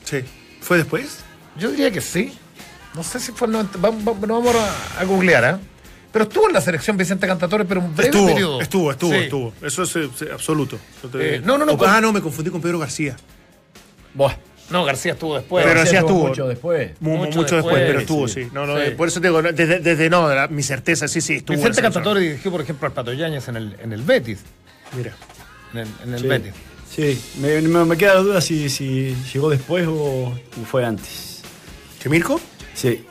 Sí. 0.04 0.20
¿Fue 0.62 0.78
después? 0.78 1.20
Yo 1.58 1.70
diría 1.72 1.92
que 1.92 2.02
sí. 2.02 2.34
No 2.96 3.04
sé 3.04 3.20
si 3.20 3.32
fue 3.32 3.48
el 3.48 3.54
90. 3.54 3.78
Vamos, 3.80 4.04
vamos, 4.04 4.28
no 4.28 4.42
vamos 4.42 4.56
a, 4.56 5.02
a 5.02 5.04
googlear, 5.06 5.46
¿ah? 5.46 5.60
Pero 6.12 6.24
estuvo 6.26 6.48
en 6.48 6.54
la 6.54 6.60
selección 6.62 6.98
Vicente 6.98 7.26
Cantatore, 7.26 7.64
pero 7.64 7.80
un 7.80 7.96
breve 7.96 8.10
Estuvo, 8.10 8.28
periodo. 8.28 8.62
estuvo, 8.62 8.92
estuvo, 8.92 9.12
Sí. 9.14 9.18
estuvo. 9.20 9.54
Eso 9.62 9.84
es 9.84 9.96
eh, 9.96 10.10
absoluto. 10.34 10.78
Te- 11.10 11.36
Eh, 11.38 11.42
no, 11.44 11.58
no, 11.58 11.66
no, 11.66 11.78
con- 11.78 11.90
Ah, 11.90 12.02
no, 12.02 12.12
me 12.12 12.20
confundí 12.22 12.50
con 12.52 12.62
Pedro 12.62 12.80
García. 12.80 13.16
Buah. 14.14 14.34
No, 14.70 14.84
García 14.86 15.14
estuvo 15.14 15.36
después. 15.36 15.66
Pero 15.66 15.78
García 15.80 16.00
estuvo. 16.00 16.28
mucho 16.28 16.48
después. 16.48 16.92
Mu- 17.00 17.18
Mucho 17.18 17.40
Mucho, 17.40 17.56
después, 17.56 17.76
después, 17.76 17.84
pero 17.88 18.00
estuvo, 18.00 18.28
sí. 18.28 18.44
sí. 18.46 18.50
No, 18.54 18.66
no, 18.66 18.76
Sí. 18.78 18.84
eh, 18.88 18.92
Por 18.92 19.08
eso 19.08 19.22
te 19.22 19.28
digo, 19.28 19.42
desde, 19.42 19.80
desde 19.80 20.10
no, 20.10 20.34
la- 20.34 20.48
mi 20.50 20.64
certeza, 20.64 21.08
sí, 21.08 21.22
sí, 21.22 21.36
estuvo. 21.36 21.56
en 21.56 21.62
Vicente. 21.62 21.82
Cantatore 21.82 22.20
dirigió, 22.22 22.52
por 22.52 22.62
ejemplo, 22.62 22.88
al 22.88 22.94
Pato 22.94 23.14
Yáñez 23.14 23.48
en 23.48 23.56
el, 23.58 23.78
en 23.82 23.94
el 23.94 24.02
Betis. 24.02 24.40
Mira. 24.96 25.14
En 25.74 25.80
el, 25.80 25.88
en 26.06 26.14
el 26.14 26.22
Sí. 26.22 26.28
Betis. 26.28 26.54
Sí, 26.94 27.22
me, 27.40 27.62
me- 27.62 27.86
me 27.86 27.98
queda 27.98 28.16
la 28.16 28.20
duda 28.22 28.42
si, 28.42 28.70
si 28.70 29.16
llegó 29.34 29.50
después 29.50 29.86
o 29.90 30.34
fue 30.70 30.84
antes. 30.86 31.42
¿Que 32.02 32.10
Mirko? 32.10 32.40
Sí. 32.74 33.06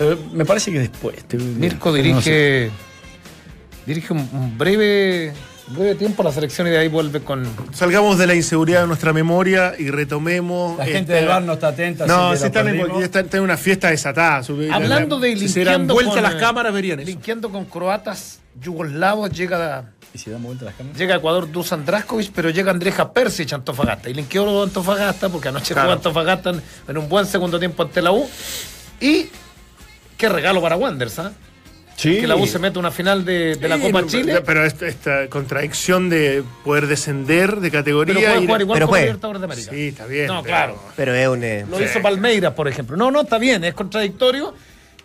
Eh, 0.00 0.16
me 0.32 0.44
parece 0.44 0.72
que 0.72 0.78
después. 0.80 1.24
te- 1.28 1.36
Mirko 1.38 1.90
no 1.90 1.96
sé. 1.96 2.02
dirige, 2.02 2.70
dirige 3.86 4.12
un, 4.12 4.58
breve, 4.58 5.32
breve 5.68 5.94
tiempo 5.94 6.22
a 6.22 6.26
la 6.26 6.32
selección 6.32 6.66
y 6.66 6.70
de 6.70 6.78
ahí 6.78 6.88
vuelve 6.88 7.20
con. 7.20 7.46
Salgamos 7.72 8.18
de 8.18 8.26
la 8.26 8.34
inseguridad 8.34 8.80
de 8.82 8.86
nuestra 8.88 9.12
memoria 9.12 9.74
y 9.78 9.90
retomemos. 9.90 10.78
La 10.78 10.84
gente 10.84 11.00
esta- 11.00 11.14
del 11.14 11.26
bar 11.28 11.42
no 11.42 11.52
está 11.54 11.68
atenta. 11.68 12.06
No, 12.06 12.30
que 12.30 12.36
están 12.46 12.68
en, 12.68 13.02
están, 13.02 13.28
en 13.32 13.40
una 13.40 13.56
fiesta 13.56 13.90
desatada. 13.90 14.42
Hablando 14.72 15.20
de 15.20 15.36
Si 15.36 15.48
se 15.48 15.60
linkeando 15.60 15.94
vuelta 15.94 16.14
con, 16.14 16.22
las 16.24 16.34
cámaras, 16.36 16.72
verían 16.72 17.00
eso. 17.00 17.06
Linkeando 17.06 17.50
con 17.50 17.64
croatas 17.66 18.40
yugoslavos 18.60 19.30
llega, 19.30 19.90
¿Y 20.12 20.18
si 20.18 20.30
damos 20.30 20.46
vuelta 20.46 20.64
a 20.64 20.66
las 20.66 20.74
cámaras? 20.74 20.98
llega 20.98 21.14
a 21.14 21.18
Ecuador 21.18 21.50
Dusan 21.52 21.84
Draskovic, 21.84 22.32
pero 22.34 22.50
llega 22.50 22.70
Andreja 22.72 23.12
Persic 23.12 23.52
a 23.52 23.56
Antofagasta. 23.56 24.10
Y 24.10 24.14
linkeó 24.14 24.60
a 24.60 24.64
Antofagasta 24.64 25.28
porque 25.28 25.48
anoche 25.48 25.72
Claro. 25.72 25.88
jugó 25.88 25.92
Antofagasta 25.98 26.52
en 26.88 26.98
un 26.98 27.08
buen 27.08 27.26
segundo 27.26 27.58
tiempo 27.60 27.82
ante 27.84 28.02
la 28.02 28.10
U. 28.12 28.28
Y 29.06 29.28
qué 30.16 30.28
regalo 30.28 30.62
para 30.62 30.76
Wanderers, 30.76 31.18
¿ah? 31.18 31.32
Sí. 31.96 32.20
Que 32.20 32.26
la 32.26 32.34
U 32.34 32.44
se 32.46 32.58
mete 32.58 32.76
a 32.76 32.80
una 32.80 32.90
final 32.90 33.24
de, 33.24 33.54
de 33.54 33.68
la 33.68 33.78
Copa 33.78 34.04
Chile. 34.06 34.42
Pero 34.44 34.64
esta, 34.64 34.86
esta 34.88 35.28
contradicción 35.28 36.10
de 36.10 36.42
poder 36.64 36.88
descender 36.88 37.60
de 37.60 37.70
categoría. 37.70 38.14
Pero 38.14 38.26
puede 38.26 38.40
jugar 38.46 38.60
igual 38.62 38.76
Pero 38.76 38.86
como 38.86 38.90
puede. 38.90 39.02
Libertadores 39.04 39.40
de 39.40 39.44
América. 39.44 39.70
Sí, 39.70 39.88
está 39.88 40.06
bien. 40.06 40.26
No, 40.26 40.42
pero- 40.42 40.54
claro. 40.56 40.82
Pero 40.96 41.14
es 41.14 41.28
un. 41.28 41.44
eh, 41.44 41.64
Lo 41.70 41.80
hizo 41.82 42.02
Palmeiras, 42.02 42.52
por 42.54 42.66
ejemplo. 42.66 42.96
No, 42.96 43.12
no, 43.12 43.20
está 43.20 43.38
bien, 43.38 43.62
es 43.62 43.74
contradictorio, 43.74 44.52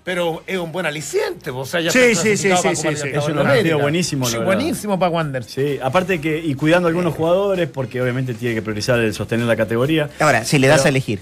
pero 0.04 0.42
es 0.48 0.58
un 0.58 0.72
buen 0.72 0.88
aliciente. 0.88 1.52
O 1.52 1.64
sea, 1.64 1.80
ya 1.80 1.92
Sí, 1.92 2.00
está 2.00 2.24
sí, 2.24 2.38
sí, 2.38 2.50
sí, 2.50 2.76
sí, 2.76 2.96
sí. 2.96 3.08
Es 3.14 3.28
un 3.28 3.36
partido 3.36 3.78
buenísimo, 3.78 4.26
Sí, 4.28 4.38
buenísimo 4.38 4.98
para 4.98 5.12
Wander. 5.12 5.44
Sí, 5.44 5.78
aparte 5.84 6.20
que, 6.20 6.40
y 6.40 6.56
cuidando 6.56 6.88
a 6.88 6.90
algunos 6.90 7.14
jugadores, 7.14 7.70
porque 7.72 8.02
obviamente 8.02 8.34
tiene 8.34 8.56
que 8.56 8.64
priorizar 8.64 8.98
el 9.00 9.14
sostener 9.14 9.46
la 9.46 9.56
categoría. 9.56 10.10
Ahora, 10.20 10.44
si 10.44 10.58
le 10.58 10.68
das 10.68 10.78
Pero- 10.80 10.86
a 10.88 10.90
elegir. 10.90 11.20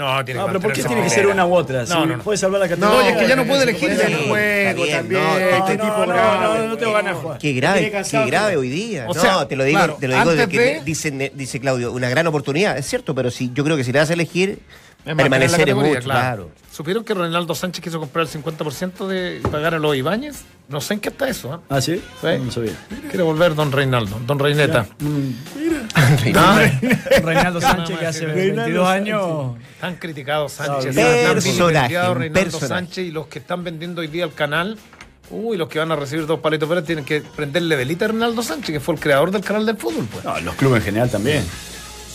No, 0.00 0.24
tiene 0.24 0.40
No, 0.40 0.46
pero 0.46 0.60
¿por 0.60 0.72
qué 0.72 0.82
tiene 0.82 1.02
que 1.02 1.10
ser 1.10 1.26
una 1.26 1.44
u 1.46 1.54
otra? 1.54 1.84
No, 1.84 2.06
no, 2.06 2.16
no. 2.16 2.22
puede 2.22 2.38
salvar 2.38 2.60
la 2.60 2.66
No, 2.68 2.76
categoría. 2.76 3.10
es 3.10 3.16
que 3.18 3.28
ya 3.28 3.36
no 3.36 3.44
puede 3.44 3.62
elegir, 3.64 3.90
el 3.90 4.12
no 4.12 4.18
juego 4.28 4.86
también. 4.86 5.22
no, 5.22 5.38
este 5.38 5.76
no, 5.76 5.84
tipo 5.84 5.96
no, 5.98 6.06
grave. 6.06 6.58
no, 6.58 6.68
no 6.68 6.76
tengo 6.78 6.92
ganas 6.92 7.14
de 7.16 7.20
jugar. 7.22 7.38
Qué 7.38 7.52
grave, 7.52 7.92
qué 8.10 8.24
grave 8.26 8.56
hoy 8.56 8.68
día. 8.70 9.06
O 9.08 9.14
no, 9.14 9.46
te 9.46 9.56
lo 9.56 9.64
digo, 9.64 9.78
claro, 9.78 9.96
te 10.00 10.08
lo 10.08 10.14
digo 10.14 10.30
de 10.34 10.42
antes 10.42 10.58
que 10.58 10.64
de- 10.64 10.80
dice, 10.84 11.32
dice 11.34 11.60
Claudio, 11.60 11.92
una 11.92 12.08
gran 12.08 12.26
oportunidad, 12.26 12.78
es 12.78 12.86
cierto, 12.86 13.14
pero 13.14 13.30
si 13.30 13.50
yo 13.52 13.62
creo 13.64 13.76
que 13.76 13.84
si 13.84 13.92
le 13.92 13.98
das 13.98 14.10
a 14.10 14.14
elegir, 14.14 14.58
Es 15.04 15.14
permanecer 15.16 15.60
categoría, 15.60 15.94
mucho, 15.94 16.02
claro. 16.04 16.50
¿Supieron 16.70 17.04
que 17.04 17.14
Ronaldo 17.14 17.54
Sánchez 17.54 17.82
quiso 17.82 17.98
comprar 17.98 18.26
el 18.26 18.42
50% 18.42 19.06
de 19.06 19.40
pagar 19.50 19.74
a 19.74 19.78
los 19.78 19.96
Ibáñez? 19.96 20.42
No 20.68 20.80
sé 20.80 20.94
en 20.94 21.00
qué 21.00 21.08
está 21.08 21.28
eso. 21.28 21.52
¿ah? 21.52 21.60
Ah, 21.68 21.80
sí. 21.80 21.96
Sí. 22.20 22.26
No 22.44 22.52
sabía. 22.52 22.72
Quiere 23.08 23.22
volver 23.22 23.54
Don 23.54 23.72
Reinaldo, 23.72 24.20
Don 24.26 24.38
Reineta. 24.38 24.86
Ah, 25.94 26.60
Reinaldo 27.22 27.60
Sánchez, 27.60 27.98
que 27.98 28.06
hace 28.06 28.26
Reinaldo 28.26 28.84
22 28.84 28.88
años. 28.88 29.56
Tan 29.80 29.96
criticado 29.96 30.48
Sánchez. 30.48 30.94
Personaje, 30.94 31.98
un 31.98 32.18
Reinaldo 32.18 32.32
personaje. 32.40 32.68
Sánchez 32.68 33.06
y 33.06 33.10
los 33.10 33.26
que 33.26 33.40
están 33.40 33.64
vendiendo 33.64 34.00
hoy 34.02 34.08
día 34.08 34.24
el 34.24 34.32
canal. 34.34 34.78
Uy, 35.30 35.56
los 35.56 35.68
que 35.68 35.78
van 35.78 35.90
a 35.92 35.96
recibir 35.96 36.26
dos 36.26 36.40
palitos 36.40 36.68
verdes 36.68 36.84
tienen 36.84 37.04
que 37.04 37.20
prenderle 37.20 37.76
velita 37.76 38.04
a 38.04 38.08
Reinaldo 38.08 38.42
Sánchez, 38.42 38.72
que 38.72 38.80
fue 38.80 38.94
el 38.94 39.00
creador 39.00 39.30
del 39.30 39.42
canal 39.42 39.64
del 39.64 39.76
fútbol. 39.76 40.06
Pues. 40.12 40.24
No, 40.24 40.38
los 40.40 40.54
clubes 40.56 40.80
en 40.80 40.84
general 40.86 41.10
también. 41.10 41.44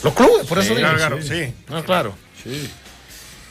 Los 0.03 0.13
clubes, 0.13 0.45
por 0.47 0.59
eso 0.59 0.75
digo. 0.75 0.87
claro, 0.95 1.21
sí. 1.21 1.53
No, 1.69 1.83
claro. 1.83 2.13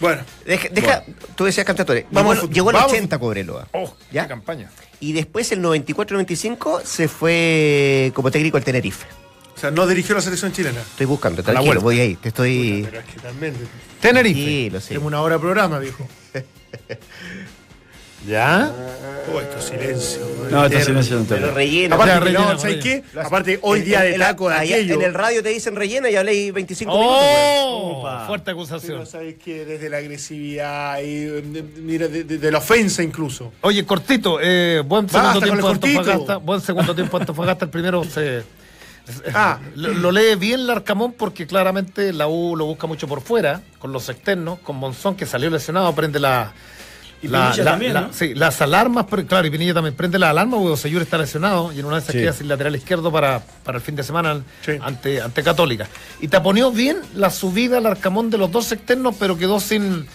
Bueno, 0.01 0.23
Deja, 0.45 0.69
deja- 0.71 1.05
tú 1.37 1.45
decías 1.45 1.65
Cantatore, 1.65 2.07
Vamos 2.11 2.35
llegó, 2.37 2.47
al 2.49 2.53
llegó 2.53 2.71
el 2.71 2.77
vamos. 2.77 2.93
80 2.93 3.19
Cobreloa. 3.19 3.69
Oh, 3.73 3.95
¿Ya? 4.13 4.23
qué 4.25 4.29
campaña. 4.29 4.71
Y 5.01 5.13
después 5.13 5.51
el 5.53 5.63
94-95 5.63 6.83
se 6.85 7.09
fue 7.09 8.11
como 8.15 8.31
técnico 8.31 8.57
al 8.57 8.65
Tenerife. 8.65 9.07
o 9.55 9.59
sea, 9.59 9.71
no 9.71 9.87
dirigió 9.87 10.15
la 10.15 10.21
selección 10.21 10.53
chilena. 10.53 10.81
Estoy 10.81 11.07
buscando, 11.07 11.43
tranquilo, 11.43 11.81
voy 11.81 12.01
ahí, 12.01 12.17
te 12.17 12.29
estoy... 12.31 12.83
Pero 12.85 13.01
es 13.01 13.07
que 13.07 13.21
también. 13.21 13.55
Tenerife. 14.01 14.41
Sí, 14.41 14.71
lo 14.71 14.81
sé. 14.81 14.89
Tenemos 14.89 15.07
una 15.07 15.21
hora 15.23 15.37
de 15.37 15.41
programa, 15.41 15.79
viejo. 15.79 16.07
¿Ya? 18.27 18.71
Oh, 19.35 19.41
esto 19.41 19.61
silencio. 19.61 20.21
No, 20.51 20.67
esto 20.67 20.81
silencio 20.81 21.17
no 21.19 21.25
te 21.25 21.35
Pero 21.37 21.53
rellena. 21.55 21.95
Aparte, 21.97 22.21
rellena, 22.21 22.53
no, 22.53 22.59
¿sabes 22.59 22.83
qué? 22.83 23.03
Aparte, 23.23 23.59
hoy 23.63 23.81
día 23.81 24.03
de 24.03 24.19
taco 24.19 24.49
de 24.49 24.55
allá 24.55 24.75
aquello. 24.77 24.95
En 24.95 25.03
el 25.03 25.15
radio 25.15 25.43
te 25.43 25.49
dicen 25.51 25.75
rellena 25.77 26.11
y 26.11 26.17
hablé 26.17 26.53
25 26.53 26.93
minutos. 26.93 27.17
pues. 27.19 27.31
¡Oh! 27.39 27.99
Opa. 28.01 28.27
Fuerte 28.27 28.45
Pero 28.47 28.59
acusación. 28.59 29.07
sabes 29.07 29.37
que 29.43 29.65
desde 29.65 29.89
la 29.89 29.99
agresividad 29.99 31.01
y 31.01 31.25
de, 31.25 31.63
mira, 31.81 32.09
de, 32.09 32.25
de- 32.25 32.39
de 32.39 32.51
la 32.51 32.59
ofensa 32.59 33.03
incluso. 33.03 33.53
Oye, 33.63 33.85
cortito, 33.87 34.39
eh, 34.43 34.83
buen 34.87 35.07
Basta 35.07 35.33
segundo 35.33 35.41
con 35.41 35.49
tiempo 35.49 35.69
el 35.69 35.73
cortito. 35.79 35.99
Antofagasta. 36.01 36.37
Buen 36.39 36.61
segundo 36.61 36.95
tiempo 36.95 37.17
Antofagasta. 37.19 37.65
El 37.65 37.71
primero 37.71 38.05
se. 38.11 38.43
Ah. 39.35 39.59
lo, 39.75 39.93
lo 39.93 40.13
lee 40.13 40.35
bien 40.37 40.67
Larcamón 40.67 41.13
porque 41.13 41.47
claramente 41.47 42.11
la 42.15 42.27
U 42.27 42.57
lo 42.57 42.65
busca 42.65 42.87
mucho 42.87 43.07
por 43.07 43.21
fuera, 43.21 43.61
con 43.79 43.93
los 43.93 44.09
externos, 44.09 44.59
con 44.61 44.77
Monzón 44.77 45.15
que 45.15 45.27
salió 45.27 45.51
lesionado, 45.51 45.95
prende 45.95 46.21
la. 46.21 46.53
Y 47.25 47.29
la- 47.29 47.45
Pinilla 47.51 47.65
la- 47.65 47.71
también, 47.71 47.95
la- 47.95 48.01
¿no? 48.03 48.13
Sí, 48.13 48.35
las 48.35 48.61
alarmas, 48.61 49.07
pero 49.09 49.27
claro, 49.27 49.47
y 49.47 49.51
Pinilla 49.51 49.73
también 49.75 49.95
prende 49.95 50.19
la 50.19 50.31
alarma 50.31 50.57
porque 50.59 50.73
Oseyur 50.73 51.01
está 51.03 51.17
lesionado 51.19 51.73
y 51.73 51.81
en 51.81 51.87
una 51.87 51.97
vez 51.97 52.05
se 52.05 52.13
Sí. 52.13 52.19
queda 52.19 52.33
sin 52.33 52.49
lateral 52.49 52.77
izquierdo 52.77 53.11
para, 53.11 53.41
para 53.65 53.79
el 53.79 53.83
fin 53.85 53.97
de 53.97 54.03
semana 54.03 54.43
Sí. 54.65 54.73
ante, 54.81 55.21
ante 55.23 55.43
Católica. 55.43 55.89
Y 56.21 56.29
taponeó 56.29 56.71
bien 56.71 56.99
la 57.15 57.31
subida 57.31 57.79
al 57.79 57.87
Arcamón 57.87 58.31
de 58.31 58.39
los 58.39 58.51
dos 58.53 58.71
externos, 58.73 59.15
pero 59.19 59.39
quedó 59.39 59.59
sin, 59.61 60.07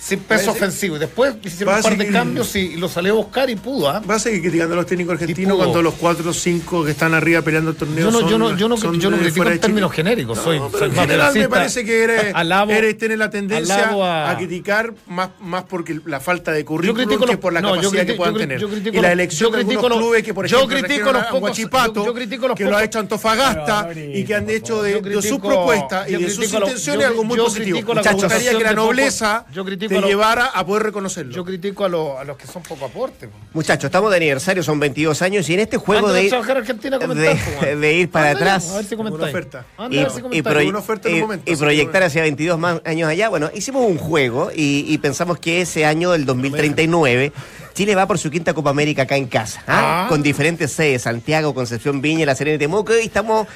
sin 0.00 0.20
peso 0.20 0.28
Parece- 0.46 0.50
ofensivo. 0.50 0.96
Y 0.96 0.98
después 1.00 1.34
hicieron 1.44 1.74
un 1.74 1.82
par 1.82 1.92
de 1.92 1.98
seguir- 1.98 2.12
cambios 2.12 2.54
y, 2.56 2.58
y 2.60 2.76
lo 2.76 2.88
salió 2.88 3.12
a 3.14 3.16
buscar 3.16 3.50
y 3.50 3.56
pudo. 3.56 3.88
¿ah? 3.90 4.00
Va 4.08 4.14
a 4.14 4.18
seguir 4.18 4.40
criticando 4.42 4.74
a 4.74 4.76
los 4.78 4.86
técnicos 4.86 5.14
argentinos 5.14 5.56
cuando 5.56 5.82
los 5.82 5.94
cuatro 5.94 6.30
o 6.30 6.32
cinco 6.32 6.84
que 6.84 6.92
están 6.92 7.14
arriba 7.14 7.42
peleando 7.42 7.70
el 7.72 7.76
torneo 7.76 8.04
Yo 8.04 8.10
no, 8.10 8.20
son, 8.20 8.28
yo 8.28 8.38
no, 8.38 8.56
yo 8.56 8.68
no, 8.68 8.76
yo 8.76 9.10
critico 9.10 9.48
en 9.48 9.58
términos 9.60 9.92
genéricos. 9.92 10.38
soy, 10.38 10.58
No, 10.60 10.68
pero 10.68 10.78
soy 10.86 10.88
en 10.90 10.94
general 11.00 11.34
me 11.34 11.48
parece 11.48 11.84
que 11.84 12.04
eres, 12.04 12.32
Alabo- 12.34 12.70
eres 12.72 12.96
tener 12.96 13.18
la 13.18 13.28
tendencia 13.30 13.88
a... 13.90 14.30
a- 14.30 14.36
criticar 14.36 14.94
más, 15.08 15.30
más 15.40 15.64
porque 15.64 15.98
la 16.06 16.20
falta 16.20 16.52
de 16.52 16.60
Yo 16.60 16.66
currículum 16.66 17.06
critico 17.06 17.26
que 17.26 17.36
por 17.36 17.52
la 17.52 17.60
yo 17.60 17.68
capacidad 17.74 17.90
que 17.90 17.98
critico- 17.98 18.16
puedan 18.16 18.34
yo 18.34 18.38
tener. 18.40 18.60
yo 18.60 18.68
critico 18.68 18.96
y 18.96 19.00
la 19.00 19.12
elección 19.12 19.50
yo 19.50 19.56
de 19.56 19.62
critico 19.64 19.80
algunos 19.86 19.98
los- 19.98 20.06
clubes 20.06 20.22
que, 20.22 20.34
por 20.34 20.46
yo 20.46 20.56
ejemplo, 20.58 20.78
critico 20.78 20.94
trajeron 21.10 21.14
los 21.22 21.30
pocos- 21.30 21.40
Guachipato, 21.40 21.94
yo- 21.94 22.06
yo 22.06 22.14
critico 22.14 22.48
los 22.48 22.56
que 22.56 22.64
lo 22.64 22.76
ha 22.76 22.84
hecho 22.84 22.98
Antofagasta 23.00 23.88
y 23.94 24.24
que 24.24 24.34
han 24.34 24.48
hecho 24.48 24.82
de, 24.82 24.92
Yo 24.92 25.20
sus 25.22 25.32
critico- 25.32 25.48
propuestas 25.48 26.08
y 26.08 26.12
yo 26.12 26.18
de 26.20 26.30
sus 26.30 26.38
critico 26.38 26.58
intenciones 26.58 27.02
yo- 27.02 27.08
algo 27.08 27.24
muy 27.24 27.36
yo 27.36 27.44
positivo. 27.44 27.76
critico 27.78 27.94
Me 27.94 28.12
gustaría 28.12 28.52
que 28.56 28.64
la 28.64 28.72
nobleza 28.72 29.44
yo 29.52 29.64
critico 29.64 29.87
te 29.94 30.00
los- 30.00 30.10
llevara 30.10 30.46
a 30.46 30.64
poder 30.66 30.82
reconocerlo. 30.84 31.32
Yo 31.34 31.44
critico 31.44 31.84
a, 31.84 31.88
los- 31.88 32.18
a 32.18 32.24
los 32.24 32.36
que 32.36 32.46
son 32.46 32.62
poco 32.62 32.84
aporte. 32.86 33.28
po. 33.28 33.36
Muchachos, 33.52 33.84
estamos 33.84 34.10
de 34.10 34.16
aniversario, 34.18 34.62
son 34.62 34.78
22 34.80 35.20
años 35.22 35.48
y 35.48 35.54
en 35.54 35.60
este 35.60 35.76
juego 35.76 36.12
de 36.12 36.20
a 36.20 36.22
ir, 36.22 36.34
a 36.34 36.38
a 36.38 37.74
de, 37.76 37.94
ir 37.94 38.10
para 38.10 38.30
atrás 38.30 38.70
A 38.70 38.76
ver 38.76 38.84
si 38.84 38.96
comentáis. 38.96 39.20
Una 39.22 39.30
oferta. 39.30 39.66
Anda 39.76 39.96
y, 39.96 39.98
a 39.98 40.02
ver 40.02 40.10
si 40.12 40.18
y 40.18 40.22
comentáis. 40.22 40.56
proye- 40.56 40.68
Una 40.68 40.78
oferta 40.78 41.08
en 41.08 41.14
un 41.14 41.18
y- 41.18 41.22
momento, 41.22 41.50
y 41.50 41.52
así 41.52 41.58
que 41.60 41.64
proyectar 41.64 42.02
hacia 42.02 42.22
22 42.22 42.58
más 42.58 42.80
años 42.84 43.08
allá. 43.08 43.28
Bueno, 43.28 43.50
hicimos 43.54 43.86
un 43.88 43.98
juego 43.98 44.50
y, 44.54 44.84
y 44.86 44.98
pensamos 44.98 45.38
que 45.38 45.60
ese 45.62 45.84
año, 45.84 46.14
el 46.14 46.24
2039, 46.26 47.32
Chile 47.74 47.94
va 47.94 48.06
por 48.06 48.18
su 48.18 48.30
quinta 48.30 48.54
Copa 48.54 48.70
América 48.70 49.02
acá 49.02 49.16
en 49.16 49.26
casa, 49.26 49.62
¿ah? 49.68 50.04
Ah. 50.04 50.06
con 50.08 50.22
diferentes 50.22 50.72
sedes, 50.72 51.02
Santiago, 51.02 51.54
Concepción, 51.54 52.00
Viña, 52.00 52.26
La 52.26 52.34
Serena 52.34 52.56
y 52.56 52.58
Temuco, 52.58 52.92
y 52.98 53.02
estamos 53.06 53.46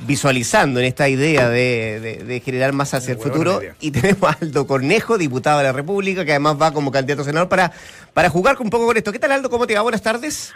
visualizando 0.00 0.80
en 0.80 0.86
esta 0.86 1.08
idea 1.08 1.48
de, 1.48 2.00
de- 2.00 2.24
de 2.24 2.40
generar 2.40 2.72
más 2.72 2.92
hacia 2.94 3.12
el 3.12 3.18
futuro. 3.18 3.60
Y 3.80 3.90
tenemos 3.90 4.22
a 4.30 4.36
Aldo 4.40 4.66
Cornejo, 4.66 5.18
diputado 5.18 5.58
de 5.58 5.64
la 5.64 5.72
República, 5.72 6.24
que 6.24 6.32
además 6.32 6.56
va 6.60 6.72
como 6.72 6.90
candidato 6.90 7.22
a 7.22 7.24
senador 7.24 7.48
para, 7.48 7.72
para 8.14 8.28
jugar 8.28 8.56
un 8.60 8.70
poco 8.70 8.86
con 8.86 8.96
esto. 8.96 9.12
¿Qué 9.12 9.18
tal, 9.18 9.32
Aldo? 9.32 9.48
¿Cómo 9.50 9.66
te 9.66 9.74
va? 9.74 9.82
Buenas 9.82 10.02
tardes. 10.02 10.52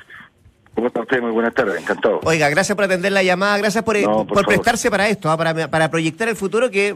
¿Cómo 0.75 0.89
está 0.89 1.01
usted? 1.01 1.23
Muy 1.23 1.31
buenas 1.31 1.55
tardes, 1.55 1.81
encantado. 1.81 2.21
Oiga, 2.25 2.51
gracias 2.51 2.77
por 2.77 2.85
atender 2.85 3.11
la 3.11 3.23
llamada, 3.23 3.57
gracias 3.57 3.83
por, 3.83 3.97
eh, 3.97 4.03
No, 4.03 4.27
por, 4.27 4.45
prestarse 4.45 4.91
para 4.91 5.09
esto, 5.09 5.31
ah, 5.31 5.37
para, 5.39 5.69
para 5.71 5.91
proyectar 5.91 6.29
el 6.29 6.37
futuro 6.37 6.71
que 6.71 6.95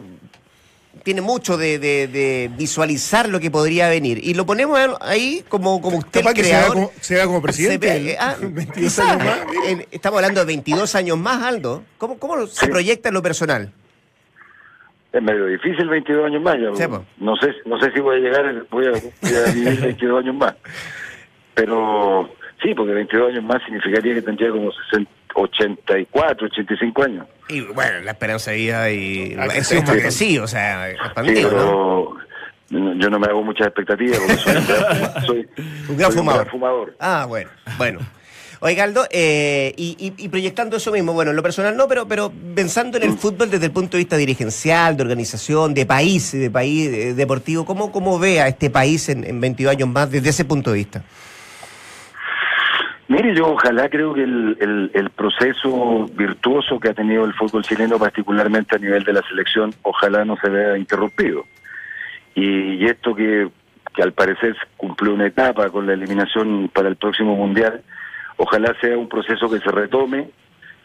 tiene 1.02 1.20
mucho 1.20 1.56
de, 1.56 1.78
de- 1.78 2.08
de 2.08 2.50
visualizar 2.58 3.28
lo 3.28 3.40
que 3.40 3.50
podría 3.50 3.88
venir. 3.88 4.18
Y 4.22 4.34
lo 4.34 4.44
ponemos 4.44 4.78
ahí 5.00 5.44
como, 5.48 5.80
como 5.80 5.98
usted, 5.98 6.20
Capaz 6.20 6.30
el 6.30 6.36
que 6.36 6.42
se 6.44 6.50
creador. 6.50 6.72
como, 6.74 6.92
se 7.00 7.14
haga 7.16 7.26
como 7.26 7.40
presidente. 7.42 7.88
Se 7.88 7.98
ve- 8.02 8.10
el- 8.12 8.16
ah, 8.18 8.36
22 8.40 8.74
quizás, 8.74 9.08
años 9.08 9.24
más. 9.24 9.66
en- 9.68 9.86
estamos 9.90 10.18
hablando 10.18 10.40
de 10.40 10.46
22 10.46 10.94
años 10.94 11.16
más, 11.18 11.42
Aldo. 11.42 11.84
¿Cómo, 11.98 12.18
cómo 12.18 12.46
se 12.46 12.66
Sí. 12.66 12.70
proyecta 12.70 13.08
en 13.08 13.14
lo 13.14 13.22
personal? 13.22 13.72
Es 15.12 15.22
medio 15.22 15.46
difícil 15.46 15.88
22 15.88 16.26
años 16.26 16.42
más. 16.42 16.56
ya, 16.60 16.86
Sí, 16.86 16.92
no 17.18 17.34
sé 17.36 17.48
no 17.64 17.80
sé 17.80 17.90
si 17.92 18.00
voy 18.00 18.16
a 18.16 18.18
llegar, 18.20 18.66
voy 18.70 18.86
a, 18.86 18.90
voy 18.90 19.34
a 19.34 19.52
vivir 19.52 19.80
22 19.80 20.20
años 20.22 20.34
más. 20.36 20.54
Pero 21.54 22.30
sí, 22.62 22.74
porque 22.74 22.92
22 22.92 23.30
años 23.32 23.44
más 23.44 23.62
significaría 23.64 24.14
que 24.14 24.22
tendría 24.22 24.50
como 24.50 24.70
60, 24.72 25.10
84, 25.34 26.46
85 26.46 27.02
años. 27.02 27.26
Y 27.48 27.60
bueno, 27.60 28.00
la 28.00 28.12
esperanza 28.12 28.50
de 28.52 28.56
vida 28.58 28.90
y 28.90 29.34
Ha 29.38 29.46
es, 29.46 29.72
es 29.72 29.82
más. 29.82 29.90
crecido, 29.90 30.44
o 30.44 30.48
sea, 30.48 30.88
Sí, 30.90 30.96
expandido, 31.04 31.50
¿no? 31.50 31.56
pero 31.56 32.16
no- 32.70 32.94
yo 32.94 33.10
no 33.10 33.18
me 33.18 33.26
hago 33.26 33.42
muchas 33.42 33.66
expectativas 33.68 34.18
porque 34.18 34.36
soy 34.36 34.56
un 34.56 34.66
gran, 34.66 34.84
fuma- 34.84 35.20
soy- 35.26 35.48
Un 35.88 35.96
gran 35.96 36.10
soy 36.12 36.18
fumador. 36.20 36.50
fumador. 36.50 36.96
Ah, 37.00 37.26
bueno, 37.28 37.50
bueno. 37.78 37.98
Oiga, 38.62 38.84
Aldo, 38.84 39.06
eh, 39.10 39.72
y, 39.78 39.96
y- 39.98 40.22
y 40.24 40.28
proyectando 40.28 40.76
eso 40.76 40.92
mismo, 40.92 41.14
bueno, 41.14 41.30
en 41.30 41.36
lo 41.36 41.42
personal 41.42 41.74
no, 41.78 41.88
pero, 41.88 42.06
pero 42.06 42.30
pensando 42.54 42.98
en 42.98 43.04
el 43.04 43.12
fútbol 43.16 43.50
desde 43.50 43.64
el 43.66 43.72
punto 43.72 43.92
de 43.96 44.02
vista 44.02 44.18
dirigencial, 44.18 44.98
de 44.98 45.02
organización, 45.02 45.72
de 45.72 45.86
país, 45.86 46.32
de 46.32 46.50
país 46.50 46.88
eh, 46.92 47.14
deportivo, 47.14 47.64
¿cómo, 47.64 47.90
¿cómo 47.90 48.18
ve 48.18 48.42
a 48.42 48.48
este 48.48 48.68
país 48.68 49.08
en, 49.08 49.24
en 49.24 49.40
22 49.40 49.72
años 49.74 49.88
más 49.88 50.10
desde 50.10 50.28
ese 50.28 50.44
punto 50.44 50.72
de 50.72 50.76
vista? 50.76 51.02
Mire, 53.10 53.34
yo 53.34 53.48
ojalá 53.48 53.88
creo 53.88 54.14
que 54.14 54.22
el, 54.22 54.90
el, 54.94 55.10
proceso 55.10 56.06
virtuoso 56.14 56.78
que 56.78 56.90
ha 56.90 56.94
tenido 56.94 57.24
el 57.24 57.34
fútbol 57.34 57.64
chileno, 57.64 57.98
particularmente 57.98 58.76
a 58.76 58.78
nivel 58.78 59.02
de 59.02 59.12
la 59.12 59.22
selección, 59.22 59.74
ojalá 59.82 60.24
no 60.24 60.36
se 60.36 60.48
vea 60.48 60.78
interrumpido. 60.78 61.44
Y, 62.34 62.74
y 62.74 62.86
esto 62.86 63.14
que 63.14 63.48
que 63.94 64.02
al 64.02 64.12
parecer 64.12 64.56
cumplió 64.76 65.14
una 65.14 65.26
etapa 65.26 65.68
con 65.70 65.86
la 65.86 65.94
eliminación 65.94 66.70
para 66.72 66.88
el 66.88 66.96
próximo 66.96 67.34
Mundial. 67.34 67.82
Ojalá 68.36 68.74
sea 68.80 68.96
un 68.96 69.08
proceso 69.08 69.50
que 69.50 69.58
se 69.58 69.70
retome, 69.70 70.30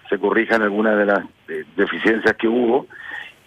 se 0.09 0.17
corrijan 0.17 0.61
algunas 0.61 0.97
de 0.97 1.05
las 1.05 1.19
eh, 1.47 1.63
deficiencias 1.76 2.36
que 2.36 2.47
hubo 2.47 2.88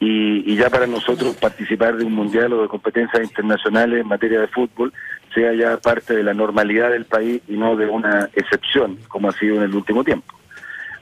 y, 0.00 0.52
y, 0.52 0.56
ya 0.56 0.70
para 0.70 0.86
nosotros 0.86 1.36
participar 1.36 1.96
de 1.96 2.04
un 2.04 2.12
mundial 2.12 2.52
o 2.52 2.62
de 2.62 2.68
competencias 2.68 3.22
internacionales 3.22 4.00
en 4.00 4.06
materia 4.06 4.40
de 4.40 4.46
fútbol 4.46 4.92
sea 5.38 5.52
ya 5.54 5.76
parte 5.76 6.16
de 6.16 6.24
la 6.24 6.34
normalidad 6.34 6.90
del 6.90 7.04
país 7.04 7.40
y 7.46 7.52
no 7.52 7.76
de 7.76 7.86
una 7.86 8.28
excepción 8.34 8.98
como 9.06 9.28
ha 9.28 9.32
sido 9.32 9.56
en 9.56 9.62
el 9.62 9.74
último 9.74 10.02
tiempo. 10.02 10.34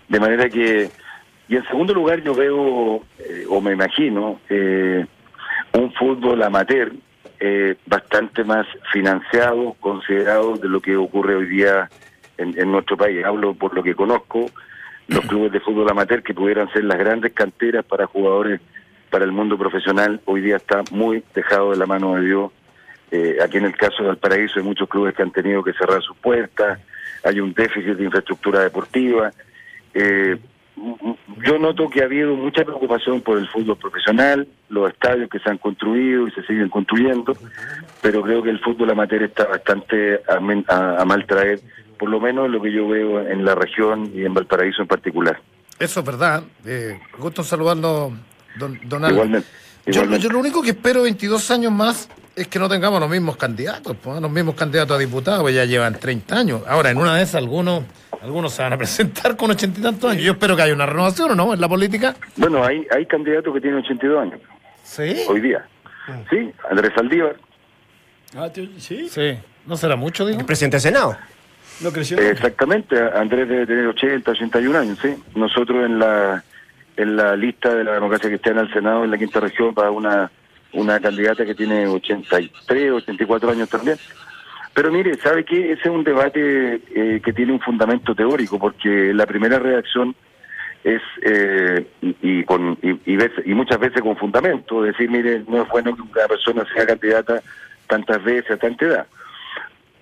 De 0.08 0.20
manera 0.20 0.48
que, 0.50 0.90
y 1.48 1.56
en 1.56 1.64
segundo 1.64 1.94
lugar 1.94 2.22
yo 2.22 2.34
veo, 2.34 3.02
eh, 3.18 3.46
o 3.48 3.60
me 3.62 3.72
imagino, 3.72 4.40
eh, 4.50 5.06
un 5.72 5.90
fútbol 5.94 6.42
amateur 6.42 6.92
eh, 7.40 7.76
bastante 7.86 8.44
más 8.44 8.66
financiado, 8.92 9.74
considerado 9.80 10.56
de 10.56 10.68
lo 10.68 10.80
que 10.80 10.96
ocurre 10.96 11.36
hoy 11.36 11.46
día 11.46 11.88
en, 12.36 12.58
en 12.58 12.70
nuestro 12.70 12.96
país. 12.96 13.24
Hablo 13.24 13.54
por 13.54 13.74
lo 13.74 13.82
que 13.82 13.94
conozco, 13.94 14.50
los 15.08 15.24
clubes 15.26 15.52
de 15.52 15.60
fútbol 15.60 15.90
amateur 15.90 16.22
que 16.22 16.34
pudieran 16.34 16.70
ser 16.72 16.84
las 16.84 16.98
grandes 16.98 17.32
canteras 17.32 17.86
para 17.86 18.06
jugadores 18.06 18.60
para 19.08 19.24
el 19.24 19.32
mundo 19.32 19.56
profesional, 19.56 20.20
hoy 20.26 20.42
día 20.42 20.56
está 20.56 20.82
muy 20.90 21.22
dejado 21.34 21.70
de 21.70 21.78
la 21.78 21.86
mano 21.86 22.16
de 22.16 22.26
Dios. 22.26 22.52
Eh, 23.10 23.36
aquí 23.42 23.58
en 23.58 23.66
el 23.66 23.76
caso 23.76 24.02
de 24.02 24.08
Valparaíso 24.08 24.58
hay 24.58 24.64
muchos 24.64 24.88
clubes 24.88 25.14
que 25.14 25.22
han 25.22 25.30
tenido 25.30 25.62
que 25.62 25.72
cerrar 25.72 26.02
sus 26.02 26.16
puertas, 26.16 26.80
hay 27.24 27.40
un 27.40 27.52
déficit 27.52 27.96
de 27.96 28.04
infraestructura 28.04 28.60
deportiva. 28.60 29.30
Eh, 29.94 30.36
yo 31.42 31.58
noto 31.58 31.88
que 31.88 32.02
ha 32.02 32.04
habido 32.04 32.34
mucha 32.34 32.64
preocupación 32.64 33.20
por 33.22 33.38
el 33.38 33.48
fútbol 33.48 33.78
profesional, 33.78 34.46
los 34.68 34.90
estadios 34.90 35.30
que 35.30 35.38
se 35.38 35.48
han 35.48 35.58
construido 35.58 36.28
y 36.28 36.30
se 36.32 36.42
siguen 36.42 36.68
construyendo, 36.68 37.34
pero 38.02 38.22
creo 38.22 38.42
que 38.42 38.50
el 38.50 38.60
fútbol 38.60 38.90
amateur 38.90 39.22
está 39.22 39.46
bastante 39.46 40.20
a, 40.28 40.74
a, 40.74 41.00
a 41.00 41.04
mal 41.04 41.24
traer, 41.26 41.60
por 41.98 42.10
lo 42.10 42.20
menos 42.20 42.50
lo 42.50 42.60
que 42.60 42.72
yo 42.72 42.86
veo 42.88 43.26
en 43.26 43.44
la 43.44 43.54
región 43.54 44.10
y 44.14 44.24
en 44.24 44.34
Valparaíso 44.34 44.82
en 44.82 44.88
particular. 44.88 45.40
Eso 45.78 46.00
es 46.00 46.06
verdad. 46.06 46.42
Eh, 46.64 46.98
gusto 47.18 47.42
saludarlo, 47.42 48.12
don, 48.58 48.78
don 48.84 49.04
Alan. 49.04 49.14
Igualmente. 49.14 49.48
Yo, 49.86 49.92
igualmente. 49.92 50.26
yo 50.26 50.32
lo 50.32 50.38
único 50.40 50.62
que 50.62 50.70
espero 50.70 51.02
22 51.02 51.50
años 51.50 51.72
más 51.72 52.08
es 52.36 52.48
que 52.48 52.58
no 52.58 52.68
tengamos 52.68 53.00
los 53.00 53.08
mismos 53.08 53.36
candidatos, 53.36 53.96
pues, 54.02 54.20
los 54.20 54.30
mismos 54.30 54.54
candidatos 54.54 54.94
a 54.96 54.98
diputados, 55.00 55.40
pues 55.40 55.54
ya 55.54 55.64
llevan 55.64 55.98
30 55.98 56.36
años. 56.38 56.62
Ahora, 56.68 56.90
en 56.90 56.98
una 56.98 57.16
de 57.16 57.22
esas, 57.22 57.36
algunos 57.36 57.82
algunos 58.22 58.52
se 58.52 58.62
van 58.62 58.72
a 58.74 58.76
presentar 58.78 59.36
con 59.36 59.50
ochenta 59.50 59.80
y 59.80 59.82
tantos 59.82 60.10
años. 60.10 60.22
Yo 60.22 60.32
espero 60.32 60.54
que 60.56 60.62
haya 60.62 60.74
una 60.74 60.86
renovación, 60.86 61.30
¿o 61.30 61.34
no? 61.34 61.54
En 61.54 61.60
la 61.60 61.68
política. 61.68 62.14
Bueno, 62.36 62.62
hay, 62.64 62.86
hay 62.94 63.06
candidatos 63.06 63.54
que 63.54 63.60
tienen 63.60 63.80
82 63.80 64.22
años. 64.22 64.40
¿Sí? 64.84 65.16
Hoy 65.28 65.40
día. 65.40 65.66
Sí, 66.30 66.52
Andrés 66.70 66.92
Saldívar. 66.94 67.36
Ah, 68.36 68.48
¿tú- 68.52 68.68
¿Sí? 68.78 69.08
Sí. 69.08 69.38
¿No 69.66 69.76
será 69.76 69.96
mucho, 69.96 70.24
digo? 70.26 70.38
El 70.40 70.46
presidente 70.46 70.76
del 70.76 70.82
Senado. 70.82 71.16
¿No 71.80 71.90
creció? 71.90 72.18
Eh, 72.18 72.30
Exactamente, 72.30 72.96
Andrés 73.14 73.48
debe 73.48 73.66
tener 73.66 73.86
80, 73.86 74.30
81 74.30 74.78
años, 74.78 74.98
sí. 75.02 75.14
Nosotros 75.34 75.84
en 75.84 75.98
la 75.98 76.44
en 76.96 77.14
la 77.16 77.36
lista 77.36 77.74
de 77.74 77.84
la 77.84 77.92
democracia 77.92 78.30
cristiana 78.30 78.62
al 78.62 78.72
Senado 78.72 79.04
en 79.04 79.10
la 79.10 79.18
quinta 79.18 79.38
región 79.40 79.74
para 79.74 79.90
una 79.90 80.30
una 80.76 81.00
candidata 81.00 81.44
que 81.44 81.54
tiene 81.54 81.86
83, 81.86 82.92
84 82.92 83.50
años 83.50 83.68
también. 83.68 83.98
Pero 84.74 84.92
mire, 84.92 85.14
¿sabe 85.16 85.44
qué? 85.44 85.72
Ese 85.72 85.82
es 85.82 85.86
un 85.86 86.04
debate 86.04 86.80
eh, 86.94 87.20
que 87.24 87.32
tiene 87.32 87.52
un 87.52 87.60
fundamento 87.60 88.14
teórico, 88.14 88.58
porque 88.58 89.12
la 89.14 89.24
primera 89.24 89.58
reacción 89.58 90.14
es, 90.84 91.00
eh, 91.22 91.86
y, 92.00 92.44
con, 92.44 92.78
y, 92.82 93.50
y 93.50 93.54
muchas 93.54 93.78
veces 93.78 94.02
con 94.02 94.16
fundamento, 94.16 94.82
decir, 94.82 95.10
mire, 95.10 95.42
no 95.48 95.62
es 95.62 95.68
bueno 95.68 95.96
que 95.96 96.02
una 96.02 96.28
persona 96.28 96.64
sea 96.74 96.86
candidata 96.86 97.42
tantas 97.86 98.22
veces 98.22 98.50
a 98.50 98.56
tanta 98.58 98.84
edad. 98.84 99.06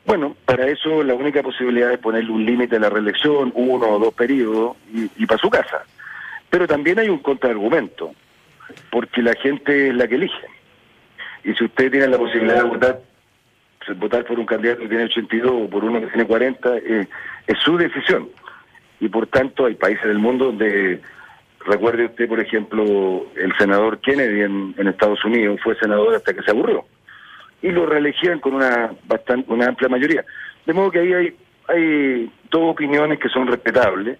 Bueno, 0.04 0.36
para 0.44 0.66
eso 0.66 1.02
la 1.02 1.14
única 1.14 1.42
posibilidad 1.42 1.92
es 1.92 1.98
ponerle 1.98 2.32
un 2.32 2.44
límite 2.44 2.76
a 2.76 2.80
la 2.80 2.90
reelección, 2.90 3.52
uno 3.54 3.86
o 3.86 3.98
dos 3.98 4.12
periodos, 4.12 4.76
y, 4.92 5.08
y 5.16 5.26
para 5.26 5.40
su 5.40 5.48
casa. 5.48 5.84
Pero 6.50 6.66
también 6.66 6.98
hay 6.98 7.08
un 7.08 7.20
contraargumento, 7.20 8.12
porque 8.90 9.22
la 9.22 9.34
gente 9.34 9.88
es 9.88 9.94
la 9.94 10.06
que 10.06 10.16
elige. 10.16 10.53
Y 11.44 11.54
si 11.54 11.64
usted 11.64 11.90
tiene 11.90 12.08
la 12.08 12.18
posibilidad 12.18 12.62
de 12.62 12.68
votar, 12.68 13.00
votar 13.96 14.24
por 14.24 14.38
un 14.38 14.46
candidato 14.46 14.80
que 14.80 14.88
tiene 14.88 15.04
82 15.04 15.52
o 15.52 15.68
por 15.68 15.84
uno 15.84 16.00
que 16.00 16.06
tiene 16.08 16.26
40, 16.26 16.76
eh, 16.78 17.08
es 17.46 17.58
su 17.58 17.76
decisión. 17.76 18.28
Y 19.00 19.08
por 19.08 19.26
tanto 19.26 19.66
hay 19.66 19.74
países 19.74 20.04
del 20.04 20.18
mundo 20.18 20.46
donde, 20.46 21.00
recuerde 21.66 22.06
usted, 22.06 22.28
por 22.28 22.40
ejemplo, 22.40 23.26
el 23.36 23.54
senador 23.58 23.98
Kennedy 24.00 24.42
en, 24.42 24.74
en 24.78 24.88
Estados 24.88 25.24
Unidos 25.24 25.60
fue 25.62 25.76
senador 25.76 26.14
hasta 26.14 26.32
que 26.32 26.42
se 26.42 26.50
aburrió 26.50 26.84
y 27.64 27.70
lo 27.70 27.86
reelegían 27.86 28.40
con 28.40 28.54
una 28.54 28.92
bastante 29.06 29.50
una 29.50 29.66
amplia 29.66 29.88
mayoría. 29.88 30.22
De 30.66 30.74
modo 30.74 30.90
que 30.90 30.98
ahí 30.98 31.12
hay, 31.14 31.34
hay 31.68 32.30
dos 32.50 32.72
opiniones 32.72 33.18
que 33.18 33.30
son 33.30 33.46
respetables, 33.46 34.18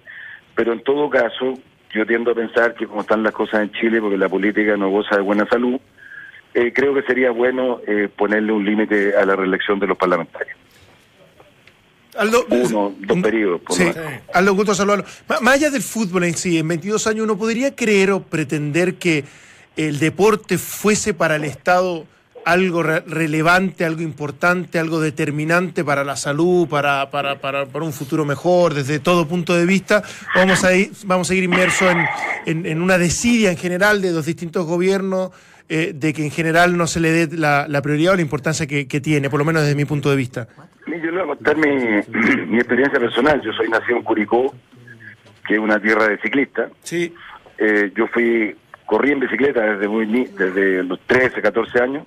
pero 0.54 0.72
en 0.72 0.82
todo 0.82 1.10
caso 1.10 1.52
yo 1.92 2.06
tiendo 2.06 2.30
a 2.30 2.34
pensar 2.34 2.74
que 2.74 2.86
como 2.86 3.02
están 3.02 3.22
las 3.22 3.34
cosas 3.34 3.60
en 3.60 3.72
Chile, 3.72 4.00
porque 4.00 4.16
la 4.16 4.30
política 4.30 4.78
no 4.78 4.88
goza 4.88 5.16
de 5.16 5.22
buena 5.22 5.44
salud, 5.46 5.78
eh, 6.54 6.72
creo 6.72 6.94
que 6.94 7.02
sería 7.02 7.30
bueno 7.30 7.80
eh, 7.86 8.08
ponerle 8.16 8.52
un 8.52 8.64
límite 8.64 9.16
a 9.16 9.24
la 9.26 9.36
reelección 9.36 9.78
de 9.80 9.86
los 9.88 9.98
parlamentarios. 9.98 10.56
Aldo, 12.16 12.46
Uno, 12.48 12.94
dos 13.00 13.18
periodos. 13.20 13.60
por 13.62 13.76
Sí. 13.76 13.84
Aldo, 14.32 14.54
gusto 14.54 14.74
saludarlo. 14.74 15.04
Más 15.40 15.54
allá 15.54 15.70
del 15.70 15.82
fútbol 15.82 16.24
en 16.24 16.34
sí, 16.36 16.58
en 16.58 16.68
22 16.68 17.06
años 17.08 17.24
uno 17.24 17.36
podría 17.36 17.74
creer 17.74 18.12
o 18.12 18.20
pretender 18.22 18.94
que 18.94 19.24
el 19.76 19.98
deporte 19.98 20.56
fuese 20.58 21.12
para 21.12 21.34
el 21.36 21.44
Estado 21.44 22.06
algo 22.44 22.82
re- 22.84 23.00
relevante, 23.00 23.84
algo 23.84 24.02
importante, 24.02 24.78
algo 24.78 25.00
determinante 25.00 25.82
para 25.82 26.04
la 26.04 26.14
salud, 26.14 26.68
para, 26.68 27.10
para, 27.10 27.40
para, 27.40 27.66
para 27.66 27.84
un 27.84 27.92
futuro 27.92 28.24
mejor, 28.24 28.74
desde 28.74 29.00
todo 29.00 29.26
punto 29.26 29.54
de 29.54 29.66
vista. 29.66 30.02
Vamos 30.36 30.62
a, 30.62 30.72
ir, 30.76 30.92
vamos 31.06 31.30
a 31.30 31.34
ir 31.34 31.42
inmersos 31.42 31.90
en, 31.90 32.04
en, 32.46 32.66
en 32.66 32.80
una 32.82 32.96
desidia 32.98 33.50
en 33.50 33.56
general 33.56 34.00
de 34.02 34.12
los 34.12 34.26
distintos 34.26 34.66
gobiernos, 34.66 35.30
eh, 35.68 35.92
de 35.94 36.12
que 36.12 36.24
en 36.24 36.30
general 36.30 36.76
no 36.76 36.86
se 36.86 37.00
le 37.00 37.10
dé 37.10 37.36
la, 37.36 37.66
la 37.68 37.80
prioridad 37.80 38.12
o 38.12 38.16
la 38.16 38.22
importancia 38.22 38.66
que, 38.66 38.86
que 38.86 39.00
tiene, 39.00 39.30
por 39.30 39.38
lo 39.38 39.44
menos 39.44 39.62
desde 39.62 39.74
mi 39.74 39.84
punto 39.84 40.10
de 40.10 40.16
vista. 40.16 40.46
Yo 40.86 41.10
le 41.10 41.10
voy 41.10 41.22
a 41.22 41.26
contar 41.26 41.56
mi, 41.56 41.68
mi 42.46 42.58
experiencia 42.58 43.00
personal. 43.00 43.40
Yo 43.40 43.52
soy 43.52 43.68
nacido 43.68 43.96
en 43.96 44.02
Curicó, 44.02 44.54
que 45.46 45.54
es 45.54 45.60
una 45.60 45.80
tierra 45.80 46.08
de 46.08 46.18
ciclistas. 46.18 46.70
Sí. 46.82 47.14
Eh, 47.58 47.92
yo 47.96 48.06
fui, 48.08 48.54
corrí 48.84 49.12
en 49.12 49.20
bicicleta 49.20 49.62
desde, 49.62 49.88
muy, 49.88 50.06
desde 50.06 50.82
los 50.82 51.00
13, 51.06 51.40
14 51.40 51.80
años. 51.80 52.06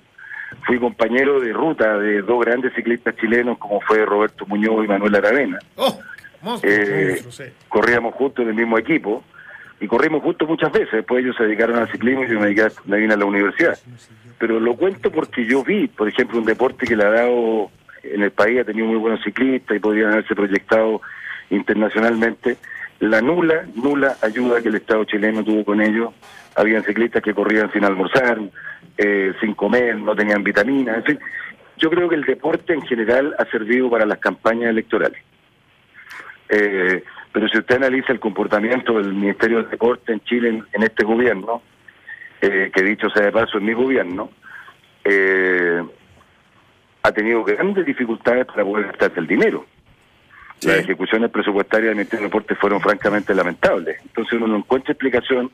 Fui 0.66 0.78
compañero 0.78 1.40
de 1.40 1.52
ruta 1.52 1.98
de 1.98 2.22
dos 2.22 2.40
grandes 2.44 2.72
ciclistas 2.74 3.14
chilenos 3.16 3.58
como 3.58 3.80
fue 3.80 4.04
Roberto 4.04 4.46
Muñoz 4.46 4.84
y 4.84 4.88
Manuel 4.88 5.14
Aravena. 5.16 5.58
¡Oh! 5.76 5.98
monstruo. 6.40 6.72
Eh, 6.72 7.20
corríamos 7.68 8.14
juntos 8.14 8.44
en 8.44 8.50
el 8.50 8.54
mismo 8.54 8.78
equipo 8.78 9.24
y 9.80 9.86
corrimos 9.86 10.22
juntos 10.22 10.48
muchas 10.48 10.72
veces. 10.72 10.92
Después 10.92 11.22
ellos 11.22 11.36
se 11.36 11.44
dedicaron 11.44 11.76
al 11.76 11.90
ciclismo 11.90 12.24
y 12.24 12.28
yo 12.28 12.40
me, 12.40 12.46
dediqué, 12.46 12.68
me 12.86 12.98
vine 12.98 13.14
a 13.14 13.16
la 13.16 13.24
universidad. 13.24 13.78
Pero 14.38 14.60
lo 14.60 14.74
cuento 14.74 15.10
porque 15.10 15.44
yo 15.44 15.62
vi, 15.64 15.88
por 15.88 16.08
ejemplo, 16.08 16.38
un 16.38 16.44
deporte 16.44 16.86
que 16.86 16.96
le 16.96 17.04
ha 17.04 17.10
dado 17.10 17.70
en 18.02 18.22
el 18.22 18.30
país, 18.30 18.60
ha 18.60 18.64
tenido 18.64 18.86
muy 18.86 18.96
buenos 18.96 19.22
ciclistas 19.22 19.76
y 19.76 19.80
podrían 19.80 20.12
haberse 20.12 20.34
proyectado 20.34 21.00
internacionalmente. 21.50 22.56
La 23.00 23.20
nula, 23.20 23.66
nula 23.74 24.16
ayuda 24.22 24.60
que 24.60 24.68
el 24.68 24.76
Estado 24.76 25.04
chileno 25.04 25.44
tuvo 25.44 25.64
con 25.64 25.80
ellos. 25.80 26.12
Habían 26.56 26.82
ciclistas 26.84 27.22
que 27.22 27.34
corrían 27.34 27.70
sin 27.72 27.84
almorzar, 27.84 28.40
eh, 28.96 29.32
sin 29.40 29.54
comer, 29.54 29.96
no 29.96 30.16
tenían 30.16 30.42
vitaminas, 30.42 30.96
en 30.96 31.04
fin. 31.04 31.18
Yo 31.76 31.90
creo 31.90 32.08
que 32.08 32.16
el 32.16 32.24
deporte 32.24 32.74
en 32.74 32.82
general 32.82 33.36
ha 33.38 33.44
servido 33.44 33.88
para 33.88 34.04
las 34.04 34.18
campañas 34.18 34.70
electorales. 34.70 35.22
Eh, 36.48 37.04
pero 37.32 37.48
si 37.48 37.58
usted 37.58 37.76
analiza 37.76 38.12
el 38.12 38.20
comportamiento 38.20 38.94
del 38.94 39.12
Ministerio 39.12 39.58
del 39.58 39.70
Deporte 39.70 40.12
en 40.12 40.20
Chile 40.20 40.48
en, 40.48 40.64
en 40.72 40.82
este 40.82 41.04
gobierno, 41.04 41.62
eh, 42.40 42.70
que 42.74 42.82
dicho 42.82 43.08
sea 43.10 43.26
de 43.26 43.32
paso 43.32 43.58
en 43.58 43.64
mi 43.64 43.72
gobierno, 43.72 44.30
eh, 45.04 45.82
ha 47.02 47.12
tenido 47.12 47.44
grandes 47.44 47.86
dificultades 47.86 48.46
para 48.46 48.64
poder 48.64 48.86
gastarse 48.86 49.20
el 49.20 49.26
dinero. 49.26 49.66
Las 50.62 50.78
ejecuciones 50.78 51.30
presupuestarias 51.30 51.90
del 51.90 51.96
Ministerio 51.96 52.24
del 52.24 52.30
Deporte 52.30 52.54
fueron 52.56 52.80
francamente 52.80 53.34
lamentables. 53.34 54.00
Entonces 54.02 54.32
uno 54.34 54.48
no 54.48 54.56
encuentra 54.56 54.92
explicación 54.92 55.50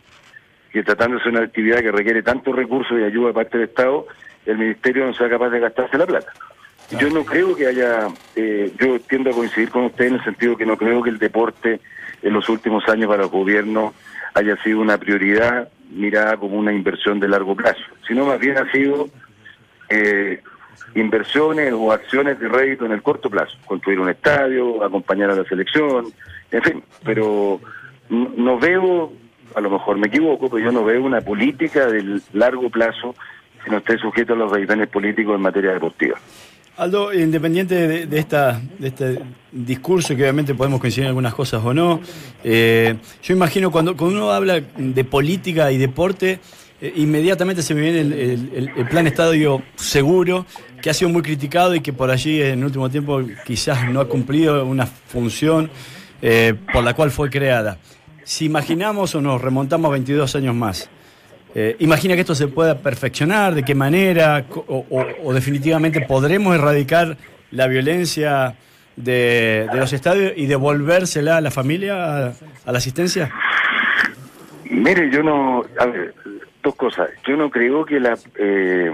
que 0.73 0.83
tratándose 0.83 1.25
de 1.25 1.31
una 1.31 1.43
actividad 1.43 1.81
que 1.81 1.93
requiere 1.93 2.23
tantos 2.23 2.57
recursos 2.57 2.99
y 2.99 3.05
ayuda 3.05 3.29
de 3.29 3.35
parte 3.35 3.59
del 3.59 3.69
Estado, 3.69 4.07
el 4.47 4.59
Ministerio 4.59 5.07
no 5.07 5.15
sea 5.15 5.29
capaz 5.29 5.51
de 5.51 5.61
gastarse 5.61 5.99
la 5.99 6.07
plata. 6.07 6.33
Yo 6.91 7.11
no 7.11 7.25
creo 7.25 7.57
que 7.57 7.67
haya, 7.67 8.09
eh, 8.37 8.73
yo 8.79 9.01
tiendo 9.01 9.31
a 9.31 9.33
coincidir 9.33 9.71
con 9.71 9.85
usted 9.85 10.07
en 10.07 10.15
el 10.15 10.25
sentido 10.25 10.57
que 10.57 10.67
no 10.67 10.77
creo 10.77 11.03
que 11.03 11.11
el 11.11 11.19
deporte 11.19 11.81
en 12.23 12.33
los 12.33 12.49
últimos 12.49 12.89
años 12.89 13.09
para 13.09 13.25
el 13.25 13.29
gobierno 13.29 13.95
haya 14.35 14.57
sido 14.63 14.81
una 14.81 14.99
prioridad 14.99 15.69
mirada 15.91 16.37
como 16.37 16.57
una 16.57 16.73
inversión 16.73 17.21
de 17.21 17.29
largo 17.29 17.55
plazo, 17.55 17.83
sino 18.07 18.27
más 18.27 18.39
bien 18.39 18.59
ha 18.59 18.71
sido 18.71 19.09
eh, 19.89 20.43
inversiones 20.95 21.73
o 21.73 21.93
acciones 21.93 22.39
de 22.39 22.49
rédito 22.49 22.85
en 22.85 22.93
el 22.93 23.03
corto 23.03 23.31
plazo, 23.31 23.57
construir 23.65 24.01
un 24.01 24.11
estadio, 24.11 24.83
acompañar 24.85 25.31
a 25.31 25.37
la 25.37 25.45
selección, 25.45 26.07
en 26.51 26.63
fin, 26.63 26.83
pero 27.05 27.61
no, 28.09 28.59
veo, 28.59 29.13
a 29.55 29.61
lo 29.61 29.71
mejor 29.71 29.99
me 29.99 30.09
equivoco, 30.09 30.49
pero 30.51 30.65
yo 30.65 30.73
no 30.73 30.85
veo 30.85 31.03
una 31.03 31.21
política 31.21 31.87
del 31.87 32.23
largo 32.33 32.71
plazo 32.71 33.15
que 33.65 33.71
no 33.71 33.79
esté 33.79 33.99
sujeto 33.99 34.35
a 34.35 34.37
los 34.37 34.51
vaivenes 34.51 34.89
políticos 34.89 35.37
en 35.37 35.43
materia 35.43 35.73
deportiva. 35.73 36.19
Aldo, 36.77 37.15
independiente 37.15 38.07
de, 38.07 38.19
esta, 38.19 38.61
este 38.83 39.21
discurso, 39.53 40.17
que 40.17 40.23
obviamente 40.23 40.55
podemos 40.55 40.81
coincidir 40.81 41.05
en 41.05 41.09
algunas 41.09 41.35
cosas 41.35 41.63
o 41.65 41.73
no, 41.73 42.01
eh, 42.43 42.97
yo 43.23 43.35
imagino 43.35 43.71
cuando, 43.71 43.97
cuando 43.97 44.17
uno 44.17 44.33
habla 44.33 44.61
de 44.77 45.05
política 45.05 45.71
y 45.71 45.79
deporte, 45.79 46.41
eh, 46.81 46.93
inmediatamente 46.97 47.63
se 47.63 47.75
me 47.75 47.81
viene 47.81 48.01
el 48.01 48.89
plan 48.91 49.07
estadio 49.07 49.63
seguro, 49.77 50.47
que 50.85 50.91
ha 50.91 50.95
sido 50.95 51.09
muy 51.09 51.23
criticado 51.23 51.75
y 51.75 51.81
que 51.81 51.95
por 51.95 52.11
allí 52.11 52.43
en 52.43 52.59
el 52.59 52.65
último 52.67 52.91
tiempo 52.91 53.23
quizás 53.47 53.91
no 53.91 54.01
ha 54.01 54.07
cumplido 54.07 54.67
una 54.67 54.87
función 54.87 55.71
eh, 56.21 56.53
por 56.75 56.85
la 56.85 56.93
cual 56.93 57.11
fue 57.11 57.31
creada. 57.31 57.79
Si 58.23 58.45
imaginamos 58.45 59.15
o 59.15 59.23
nos 59.23 59.41
remontamos 59.41 59.91
22 59.93 60.37
años 60.37 60.55
más, 60.55 60.91
eh, 61.55 61.77
imagina 61.79 62.15
que 62.15 62.23
esto 62.23 62.35
se 62.35 62.49
pueda 62.49 62.79
perfeccionar, 62.79 63.55
de 63.55 63.63
qué 63.63 63.77
manera, 63.77 64.45
o, 64.51 65.33
definitivamente 65.33 66.01
podremos 66.01 66.55
erradicar 66.57 67.17
la 67.53 67.69
violencia 67.69 68.57
de, 68.97 69.69
los 69.73 69.93
estadios 69.93 70.33
y 70.37 70.47
devolvérsela 70.47 71.37
a 71.37 71.41
la 71.41 71.53
familia, 71.53 72.27
a, 72.27 72.73
la 72.73 72.79
asistencia. 72.79 73.31
Mire, 74.69 75.09
yo 75.11 75.23
no, 75.23 75.65
a 75.79 75.87
ver, 75.87 76.15
dos 76.63 76.75
cosas. 76.75 77.11
Yo 77.25 77.37
no 77.37 77.49
creo 77.49 77.85
que 77.85 78.01
la, 78.01 78.19
eh, 78.37 78.91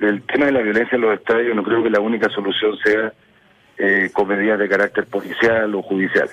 el 0.00 0.22
tema 0.22 0.46
de 0.46 0.52
la 0.52 0.62
violencia 0.62 0.96
en 0.96 1.02
los 1.02 1.14
estadios, 1.18 1.54
no 1.54 1.62
creo 1.62 1.82
que 1.82 1.90
la 1.90 2.00
única 2.00 2.30
solución 2.30 2.76
sea 2.82 3.12
eh, 3.76 4.08
con 4.12 4.28
medidas 4.28 4.58
de 4.58 4.68
carácter 4.70 5.04
policial 5.04 5.74
o 5.74 5.82
judicial. 5.82 6.30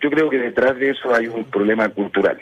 Yo 0.00 0.10
creo 0.10 0.30
que 0.30 0.38
detrás 0.38 0.78
de 0.78 0.90
eso 0.90 1.14
hay 1.14 1.26
un 1.26 1.44
problema 1.44 1.88
cultural. 1.90 2.38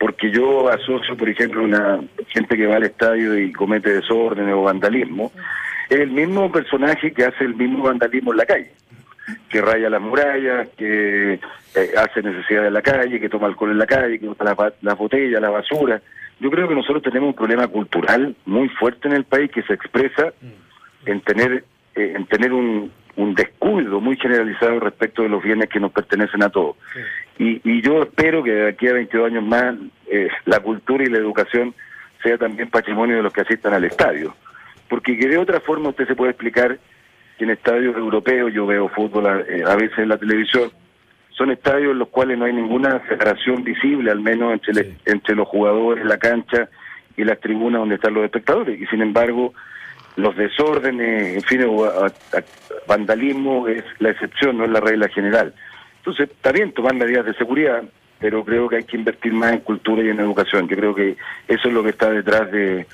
Porque 0.00 0.32
yo 0.32 0.68
asocio, 0.68 1.16
por 1.16 1.28
ejemplo, 1.28 1.62
una 1.62 2.00
gente 2.28 2.56
que 2.56 2.66
va 2.66 2.76
al 2.76 2.84
estadio 2.84 3.38
y 3.38 3.52
comete 3.52 3.92
desorden 3.92 4.50
o 4.50 4.62
vandalismo, 4.62 5.30
es 5.88 6.00
el 6.00 6.10
mismo 6.10 6.50
personaje 6.50 7.12
que 7.12 7.24
hace 7.24 7.44
el 7.44 7.54
mismo 7.54 7.84
vandalismo 7.84 8.32
en 8.32 8.38
la 8.38 8.46
calle 8.46 8.72
que 9.48 9.60
raya 9.60 9.90
las 9.90 10.00
murallas, 10.00 10.68
que 10.76 11.34
eh, 11.34 11.90
hace 11.96 12.22
necesidad 12.22 12.66
en 12.66 12.74
la 12.74 12.82
calle, 12.82 13.20
que 13.20 13.28
toma 13.28 13.46
alcohol 13.46 13.70
en 13.70 13.78
la 13.78 13.86
calle, 13.86 14.18
que 14.18 14.26
bota 14.26 14.56
las 14.80 14.98
botellas, 14.98 15.40
la 15.40 15.50
basura. 15.50 16.00
Yo 16.38 16.50
creo 16.50 16.68
que 16.68 16.74
nosotros 16.74 17.02
tenemos 17.02 17.28
un 17.28 17.34
problema 17.34 17.66
cultural 17.68 18.34
muy 18.46 18.68
fuerte 18.68 19.08
en 19.08 19.14
el 19.14 19.24
país 19.24 19.50
que 19.50 19.62
se 19.62 19.74
expresa 19.74 20.32
en 21.04 21.20
tener 21.20 21.64
eh, 21.94 22.12
en 22.16 22.26
tener 22.26 22.52
un, 22.52 22.90
un 23.20 23.34
descuido 23.34 24.00
muy 24.00 24.16
generalizado 24.16 24.80
respecto 24.80 25.22
de 25.22 25.28
los 25.28 25.42
bienes 25.42 25.68
que 25.68 25.80
nos 25.80 25.92
pertenecen 25.92 26.42
a 26.42 26.48
todos. 26.48 26.76
Y, 27.38 27.60
y 27.64 27.82
yo 27.82 28.02
espero 28.02 28.42
que 28.42 28.50
de 28.52 28.68
aquí 28.68 28.86
a 28.88 28.92
22 28.94 29.26
años 29.30 29.44
más 29.44 29.74
eh, 30.10 30.28
la 30.46 30.60
cultura 30.60 31.04
y 31.04 31.08
la 31.08 31.18
educación 31.18 31.74
sea 32.22 32.36
también 32.38 32.68
patrimonio 32.70 33.16
de 33.16 33.22
los 33.22 33.32
que 33.32 33.42
asistan 33.42 33.74
al 33.74 33.84
estadio. 33.84 34.34
Porque 34.88 35.16
que 35.18 35.28
de 35.28 35.38
otra 35.38 35.60
forma 35.60 35.90
usted 35.90 36.06
se 36.06 36.14
puede 36.14 36.32
explicar 36.32 36.78
que 37.38 37.44
en 37.44 37.50
estadios 37.50 37.96
europeos, 37.96 38.52
yo 38.52 38.66
veo 38.66 38.88
fútbol 38.88 39.26
a, 39.26 39.40
eh, 39.40 39.62
a 39.66 39.74
veces 39.76 39.98
en 39.98 40.08
la 40.08 40.18
televisión, 40.18 40.70
son 41.30 41.50
estadios 41.50 41.92
en 41.92 41.98
los 41.98 42.08
cuales 42.08 42.36
no 42.38 42.44
hay 42.44 42.52
ninguna 42.52 43.00
separación 43.08 43.64
visible, 43.64 44.10
al 44.10 44.20
menos 44.20 44.52
entre, 44.52 44.74
le- 44.74 44.96
entre 45.06 45.34
los 45.34 45.48
jugadores, 45.48 46.04
la 46.04 46.18
cancha 46.18 46.68
y 47.16 47.24
las 47.24 47.40
tribunas 47.40 47.80
donde 47.80 47.94
están 47.94 48.12
los 48.14 48.24
espectadores. 48.24 48.78
Y 48.80 48.86
sin 48.86 49.00
embargo, 49.00 49.54
los 50.16 50.36
desórdenes, 50.36 51.36
en 51.36 51.42
fin, 51.42 51.66
vandalismo 52.86 53.68
es 53.68 53.84
la 53.98 54.10
excepción, 54.10 54.58
no 54.58 54.64
es 54.64 54.70
la 54.70 54.80
regla 54.80 55.08
general. 55.08 55.54
Entonces, 55.98 56.30
está 56.30 56.52
bien 56.52 56.72
tomar 56.72 56.94
medidas 56.94 57.26
de 57.26 57.34
seguridad, 57.34 57.82
pero 58.18 58.44
creo 58.44 58.68
que 58.68 58.76
hay 58.76 58.84
que 58.84 58.96
invertir 58.96 59.32
más 59.32 59.52
en 59.52 59.60
cultura 59.60 60.02
y 60.02 60.08
en 60.08 60.20
educación. 60.20 60.68
Yo 60.68 60.76
creo 60.76 60.94
que 60.94 61.16
eso 61.48 61.68
es 61.68 61.74
lo 61.74 61.82
que 61.82 61.90
está 61.90 62.10
detrás 62.10 62.50
de, 62.50 62.86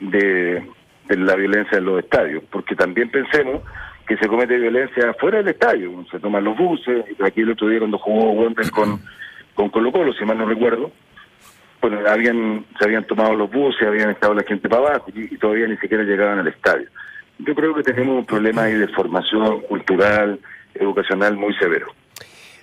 de, 0.00 0.62
de 1.06 1.16
la 1.16 1.36
violencia 1.36 1.78
en 1.78 1.84
los 1.84 2.02
estadios, 2.02 2.42
porque 2.50 2.74
también 2.74 3.10
pensemos 3.10 3.62
que 4.06 4.16
se 4.16 4.28
comete 4.28 4.58
violencia 4.58 5.14
fuera 5.14 5.38
del 5.38 5.48
estadio, 5.48 6.04
se 6.10 6.18
toman 6.18 6.44
los 6.44 6.56
buses, 6.56 7.04
aquí 7.24 7.40
el 7.40 7.52
otro 7.52 7.68
día 7.68 7.78
cuando 7.78 7.98
jugó 7.98 8.32
Wander 8.32 8.70
con, 8.70 9.00
con 9.54 9.70
Colo 9.70 9.92
Colo, 9.92 10.12
si 10.12 10.24
mal 10.24 10.36
no 10.36 10.46
recuerdo, 10.46 10.92
bueno, 11.88 12.08
habían, 12.08 12.64
se 12.78 12.84
habían 12.84 13.04
tomado 13.04 13.34
los 13.34 13.50
buses, 13.50 13.86
habían 13.86 14.10
estado 14.10 14.34
la 14.34 14.42
gente 14.42 14.68
para 14.68 14.82
abajo 14.88 15.06
y, 15.14 15.34
y 15.34 15.38
todavía 15.38 15.66
ni 15.66 15.76
siquiera 15.76 16.02
llegaban 16.04 16.38
al 16.38 16.48
estadio. 16.48 16.88
Yo 17.38 17.54
creo 17.54 17.74
que 17.74 17.82
tenemos 17.82 18.18
un 18.18 18.24
problema 18.26 18.62
ahí 18.62 18.74
de 18.74 18.88
formación 18.88 19.60
cultural, 19.62 20.38
educacional 20.74 21.36
muy 21.36 21.54
severo. 21.56 21.86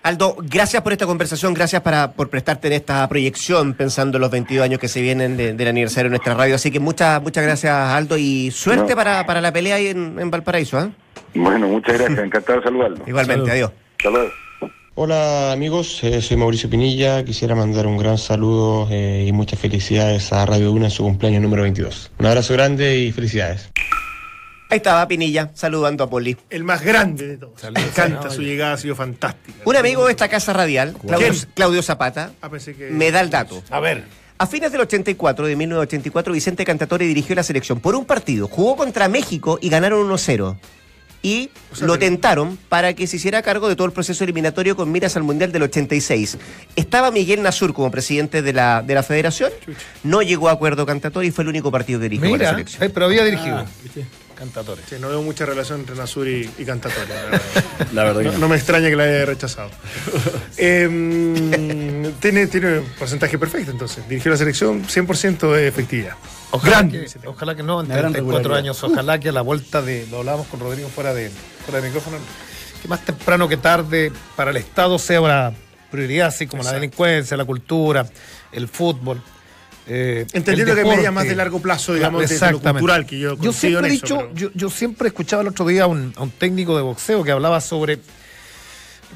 Aldo, 0.03 0.35
gracias 0.41 0.81
por 0.81 0.93
esta 0.93 1.05
conversación, 1.05 1.53
gracias 1.53 1.81
para, 1.83 2.13
por 2.13 2.29
prestarte 2.29 2.67
en 2.67 2.73
esta 2.73 3.07
proyección 3.07 3.75
pensando 3.75 4.17
en 4.17 4.21
los 4.21 4.31
22 4.31 4.63
años 4.65 4.79
que 4.79 4.87
se 4.87 4.99
vienen 5.01 5.37
de- 5.37 5.53
del 5.53 5.67
aniversario 5.67 6.05
de 6.05 6.17
nuestra 6.17 6.33
radio. 6.33 6.55
Así 6.55 6.71
que 6.71 6.79
muchas 6.79 7.21
muchas 7.21 7.43
gracias, 7.43 7.71
Aldo, 7.75 8.17
y 8.17 8.49
suerte 8.49 8.91
No. 8.91 8.95
para, 8.95 9.25
para 9.27 9.41
la 9.41 9.53
pelea 9.53 9.75
ahí 9.75 9.87
en, 9.87 10.17
en 10.19 10.31
Valparaíso. 10.31 10.79
¿ah? 10.79 10.89
Bueno, 11.35 11.67
muchas 11.67 11.99
gracias, 11.99 12.17
encantado 12.19 12.59
de 12.59 12.63
saludarlo. 12.63 12.97
Igualmente, 13.05 13.51
adiós. 13.51 13.71
Luego. 14.03 14.29
Hola 14.95 15.51
amigos, 15.53 16.03
eh, 16.03 16.21
soy 16.21 16.37
Mauricio 16.37 16.69
Pinilla. 16.69 17.23
Quisiera 17.23 17.55
mandar 17.55 17.87
un 17.87 17.97
gran 17.97 18.17
saludo 18.17 18.87
eh, 18.91 19.25
y 19.27 19.31
muchas 19.31 19.59
felicidades 19.59 20.31
a 20.33 20.45
Radio 20.45 20.71
Una 20.71 20.85
en 20.85 20.91
su 20.91 21.03
cumpleaños 21.03 21.41
número 21.41 21.63
22. 21.63 22.11
Un 22.19 22.25
abrazo 22.25 22.53
grande 22.53 22.97
y 22.99 23.11
felicidades. 23.11 23.69
Ahí 24.69 24.77
estaba 24.77 25.05
Pinilla, 25.07 25.51
saludando 25.53 26.03
a 26.03 26.09
Poli. 26.09 26.37
El 26.49 26.63
más 26.63 26.81
grande 26.81 27.27
de 27.27 27.37
todos. 27.37 27.53
Me 27.73 27.81
encanta 27.81 28.29
su 28.29 28.41
llegada, 28.41 28.73
ha 28.73 28.77
sido 28.77 28.95
fantástica. 28.95 29.59
Un 29.65 29.75
amigo 29.75 30.05
de 30.05 30.11
esta 30.11 30.27
casa 30.29 30.53
radial, 30.53 30.95
Claudio, 31.55 31.81
Zapata, 31.83 32.31
Ah, 32.41 32.49
pensé 32.49 32.73
que- 32.75 32.89
me 32.89 33.11
da 33.11 33.21
el 33.21 33.29
dato. 33.29 33.61
A 33.69 33.79
ver. 33.79 34.03
A 34.37 34.47
fines 34.47 34.71
del 34.71 34.81
84, 34.81 35.45
de 35.45 35.55
1984, 35.55 36.33
Vicente 36.33 36.65
Cantatore 36.65 37.05
dirigió 37.05 37.35
la 37.35 37.43
selección 37.43 37.79
por 37.79 37.95
un 37.95 38.05
partido. 38.05 38.47
Jugó 38.47 38.75
contra 38.75 39.07
México 39.07 39.59
y 39.61 39.69
ganaron 39.69 39.99
1-0. 40.09 40.57
Y 41.23 41.51
sea 41.73 41.85
lo 41.87 41.93
que- 41.93 41.99
tentaron 42.05 42.57
para 42.69 42.93
que 42.93 43.05
se 43.07 43.17
hiciera 43.17 43.41
cargo 43.43 43.69
de 43.69 43.75
todo 43.75 43.85
el 43.85 43.93
proceso 43.93 44.23
eliminatorio 44.23 44.75
con 44.75 44.91
miras 44.91 45.15
al 45.15 45.23
Mundial 45.23 45.51
del 45.51 45.63
86. 45.63 46.37
Estaba 46.75 47.11
Miguel 47.11 47.43
Nasur 47.43 47.73
como 47.73 47.91
presidente 47.91 48.41
de 48.41 48.53
la, 48.53 48.81
de 48.81 48.95
la 48.95 49.03
federación. 49.03 49.51
No 50.03 50.21
llegó 50.23 50.49
a 50.49 50.53
acuerdo 50.53 50.85
Cantatore 50.85 51.27
y 51.27 51.31
fue 51.31 51.43
el 51.43 51.49
único 51.49 51.71
partido 51.71 51.99
que 51.99 52.05
dirigió 52.09 52.29
con 52.29 52.31
la 52.31 52.37
Mira, 52.45 52.49
selección. 52.51 52.83
eh, 52.83 52.89
pero 52.89 53.05
había 53.05 53.23
dirigido. 53.23 53.57
Ah, 53.57 53.65
Cantatore. 54.35 54.81
Sí, 54.89 54.95
no 54.99 55.09
veo 55.09 55.21
mucha 55.21 55.45
relación 55.45 55.81
entre 55.81 55.95
Nasur 55.95 56.27
y, 56.27 56.49
y 56.57 56.65
Cantatore. 56.65 57.07
la 57.07 57.21
verdad. 57.21 57.41
La 57.93 58.03
verdad 58.05 58.19
que 58.21 58.25
no, 58.27 58.33
no. 58.33 58.39
no 58.39 58.49
me 58.49 58.55
extraña 58.55 58.89
que 58.89 58.95
la 58.95 59.03
haya 59.03 59.25
rechazado. 59.25 59.69
Em, 60.57 62.11
tiene, 62.19 62.47
tiene 62.47 62.79
un 62.79 62.85
porcentaje 62.97 63.37
perfecto, 63.37 63.71
entonces. 63.71 64.07
Dirigió 64.09 64.31
la 64.31 64.37
selección 64.37 64.83
100% 64.85 65.53
de 65.53 65.67
efectividad. 65.67 66.15
Ojalá 66.51 66.77
Grande. 66.77 67.05
que, 67.21 67.27
ojalá 67.27 67.55
que 67.55 67.63
no, 67.63 67.79
en 67.79 67.85
Una 67.87 67.95
gran 67.97 68.11
34 68.11 68.37
regularidad. 68.39 68.57
años, 68.59 68.83
ojalá 68.83 69.19
que 69.19 69.29
a 69.29 69.31
la 69.31 69.41
vuelta 69.41 69.81
de, 69.81 70.05
lo 70.11 70.19
hablábamos 70.19 70.47
con 70.47 70.59
Rodrigo 70.59 70.89
fuera 70.89 71.13
de, 71.13 71.29
fuera 71.65 71.79
de 71.81 71.87
micrófono, 71.87 72.17
que 72.81 72.87
más 72.87 73.05
temprano 73.05 73.47
que 73.47 73.57
tarde 73.57 74.11
para 74.35 74.51
el 74.51 74.57
Estado 74.57 74.99
sea 74.99 75.21
una 75.21 75.53
prioridad, 75.89 76.27
así 76.27 76.47
como 76.47 76.63
la 76.63 76.73
delincuencia, 76.73 77.35
la 77.37 77.45
cultura, 77.45 78.05
el 78.51 78.67
fútbol. 78.67 79.21
eh, 79.87 80.25
Entendiendo 80.33 80.73
que 80.75 80.81
media 80.81 80.91
deporte. 80.95 81.11
más 81.11 81.23
de 81.25 81.35
largo 81.35 81.61
plazo, 81.61 81.93
digamos, 81.93 82.21
desde 82.29 82.51
lo 82.51 82.59
cultural, 82.61 83.05
que 83.05 83.19
yo 83.19 83.37
coincido 83.37 83.79
siempre 83.81 83.87
en 83.89 83.93
eso, 83.95 84.05
dicho, 84.05 84.17
pero- 84.19 84.33
yo, 84.35 84.49
yo 84.53 84.69
siempre 84.69 85.07
escuchaba 85.07 85.41
el 85.41 85.47
otro 85.49 85.65
día 85.65 85.83
a 85.83 85.87
un, 85.87 86.13
a 86.17 86.21
un 86.23 86.31
técnico 86.31 86.75
de 86.75 86.81
boxeo 86.81 87.23
que 87.23 87.31
hablaba 87.31 87.61
sobre 87.61 87.99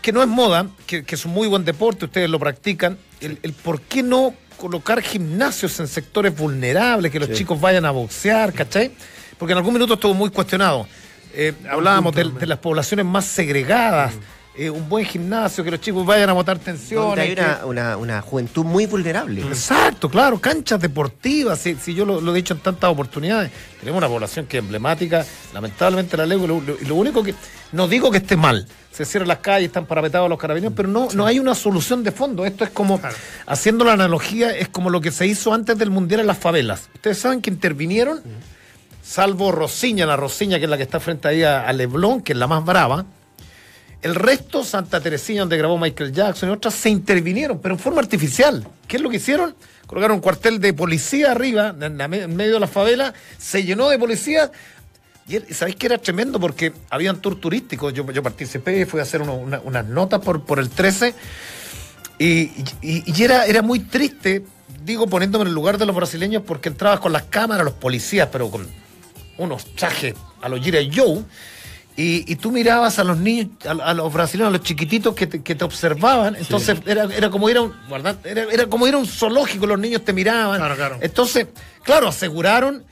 que 0.01 0.11
no 0.11 0.21
es 0.21 0.27
moda, 0.27 0.67
que, 0.85 1.03
que 1.03 1.15
es 1.15 1.25
un 1.25 1.31
muy 1.33 1.47
buen 1.47 1.63
deporte, 1.65 2.05
ustedes 2.05 2.29
lo 2.29 2.39
practican, 2.39 2.97
el, 3.21 3.39
el 3.43 3.53
por 3.53 3.81
qué 3.81 4.03
no 4.03 4.33
colocar 4.65 4.99
gimnasios 5.03 5.79
en 5.79 5.87
sectores 5.87 6.35
vulnerables, 6.35 7.11
que 7.11 7.19
los 7.19 7.31
chicos 7.33 7.61
vayan 7.61 7.85
a 7.85 7.91
boxear, 7.91 8.51
¿cachai? 8.51 8.91
Porque 9.37 9.51
en 9.51 9.59
algún 9.59 9.75
minuto 9.75 9.93
estuvo 9.93 10.15
muy 10.15 10.31
cuestionado. 10.31 10.87
Eh, 11.35 11.53
hablábamos 11.69 12.15
de, 12.15 12.23
de 12.31 12.47
las 12.47 12.57
poblaciones 12.57 13.05
más 13.05 13.25
segregadas, 13.25 14.15
eh, 14.57 14.69
un 14.69 14.87
buen 14.87 15.05
gimnasio, 15.05 15.63
que 15.63 15.71
los 15.71 15.81
chicos 15.81 16.05
vayan 16.05 16.29
a 16.29 16.33
botar 16.33 16.57
tensiones. 16.59 17.19
hay 17.19 17.35
que- 17.35 17.65
una, 17.65 17.97
una- 17.97 18.21
juventud 18.21 18.63
muy 18.63 18.85
vulnerable. 18.85 19.41
Exacto, 19.41 20.09
claro, 20.09 20.39
canchas 20.39 20.79
deportivas, 20.79 21.59
si, 21.59 21.75
si 21.75 21.93
yo 21.93 22.05
lo, 22.05 22.21
lo 22.21 22.31
he 22.31 22.35
dicho 22.35 22.53
en 22.53 22.61
tantas 22.61 22.89
oportunidades, 22.89 23.51
tenemos 23.79 23.97
una 23.97 24.07
población 24.07 24.45
que 24.45 24.57
es 24.57 24.63
emblemática, 24.63 25.25
lamentablemente 25.53 26.15
la 26.17 26.25
ley, 26.25 26.41
y 26.41 26.47
lo, 26.47 26.61
lo- 26.61 26.95
único 26.95 27.21
que, 27.23 27.35
no 27.73 27.87
digo 27.87 28.09
que 28.11 28.17
esté 28.19 28.37
mal, 28.37 28.65
se 28.91 29.03
cierran 29.03 29.27
las 29.27 29.39
calles, 29.39 29.67
están 29.67 29.85
parapetados 29.85 30.29
los 30.29 30.39
carabineros, 30.39 30.73
pero 30.75 30.87
no, 30.87 31.09
no 31.13 31.25
hay 31.25 31.37
una 31.39 31.53
solución 31.53 32.01
de 32.03 32.11
fondo, 32.13 32.45
esto 32.45 32.63
es 32.63 32.69
como, 32.69 33.01
haciendo 33.45 33.83
la 33.83 33.91
analogía, 33.93 34.55
es 34.55 34.69
como 34.69 34.89
lo 34.89 35.01
que 35.01 35.11
se 35.11 35.27
hizo 35.27 35.53
antes 35.53 35.77
del 35.77 35.89
Mundial 35.89 36.21
en 36.21 36.27
las 36.27 36.37
favelas. 36.37 36.89
Ustedes 36.95 37.17
saben 37.17 37.41
que 37.41 37.49
intervinieron, 37.49 38.21
salvo 39.03 39.51
Rosiña, 39.51 40.05
la 40.05 40.15
Rosiña 40.15 40.57
que 40.59 40.63
es 40.65 40.69
la 40.69 40.77
que 40.77 40.83
está 40.83 40.99
frente 40.99 41.27
ahí 41.27 41.43
a, 41.43 41.67
a 41.67 41.73
Leblon, 41.73 42.21
que 42.21 42.31
es 42.33 42.39
la 42.39 42.47
más 42.47 42.63
brava, 42.63 43.05
el 44.01 44.15
resto, 44.15 44.63
Santa 44.63 44.99
Teresina, 45.01 45.41
donde 45.41 45.57
grabó 45.57 45.77
Michael 45.77 46.11
Jackson 46.11 46.49
y 46.49 46.51
otras, 46.51 46.73
se 46.75 46.89
intervinieron, 46.89 47.59
pero 47.59 47.73
en 47.75 47.79
forma 47.79 48.01
artificial. 48.01 48.67
¿Qué 48.87 48.97
es 48.97 49.01
lo 49.01 49.09
que 49.09 49.17
hicieron? 49.17 49.55
Colocaron 49.87 50.15
un 50.15 50.21
cuartel 50.21 50.59
de 50.59 50.73
policía 50.73 51.31
arriba, 51.31 51.75
en, 51.79 51.95
medio 52.35 52.53
de 52.55 52.59
la 52.59 52.67
favela, 52.67 53.13
se 53.37 53.63
llenó 53.63 53.89
de 53.89 53.97
policía. 53.99 54.51
Y 55.27 55.39
sabéis 55.53 55.75
que 55.77 55.87
era 55.87 55.97
tremendo 55.97 56.39
porque 56.39 56.71
habían 56.89 57.19
tour 57.19 57.39
turísticos. 57.39 57.93
Yo, 57.93 58.09
yo 58.11 58.21
participé, 58.21 58.85
fui 58.85 58.99
a 58.99 59.03
hacer 59.03 59.21
unas 59.21 59.85
notas 59.87 60.21
por, 60.21 60.43
por 60.43 60.59
el 60.59 60.69
13. 60.69 61.15
Y, 62.19 62.27
y- 62.81 63.03
y 63.05 63.23
era, 63.23 63.45
era 63.45 63.61
muy 63.61 63.79
triste, 63.79 64.43
digo, 64.83 65.07
poniéndome 65.07 65.43
en 65.43 65.47
el 65.49 65.53
lugar 65.55 65.77
de 65.77 65.85
los 65.85 65.95
brasileños, 65.95 66.43
porque 66.45 66.69
entrabas 66.69 66.99
con 66.99 67.11
las 67.11 67.23
cámaras, 67.23 67.65
los 67.65 67.73
policías, 67.73 68.29
pero 68.31 68.49
con 68.51 68.67
unos 69.37 69.65
trajes 69.75 70.13
a 70.41 70.47
los 70.49 70.61
Gira 70.61 70.79
Joe. 70.95 71.23
Y, 71.97 72.29
y 72.29 72.35
tú 72.35 72.51
mirabas 72.51 72.99
a 72.99 73.05
los 73.05 73.17
niños, 73.19 73.47
a, 73.65 73.71
a 73.71 73.93
los 73.93 74.11
brasileños, 74.11 74.49
a 74.49 74.51
los 74.57 74.61
chiquititos 74.63 75.15
que 75.15 75.27
te, 75.27 75.41
que 75.41 75.55
te 75.55 75.63
observaban. 75.63 76.35
Entonces 76.35 76.77
era, 76.85 77.05
era 77.05 77.29
como 77.29 77.49
ir 77.49 77.55
a 77.57 77.61
un, 77.61 77.73
¿verdad? 77.89 78.17
Era, 78.25 78.43
era 78.51 78.67
como 78.67 78.85
ir 78.87 78.95
a 78.95 78.97
un 78.97 79.05
zoológico, 79.07 79.65
los 79.65 79.79
niños 79.79 80.03
te 80.03 80.11
miraban. 80.11 80.57
Claro, 80.57 80.75
claro. 80.75 80.97
Entonces, 81.01 81.47
claro, 81.83 82.09
aseguraron 82.09 82.83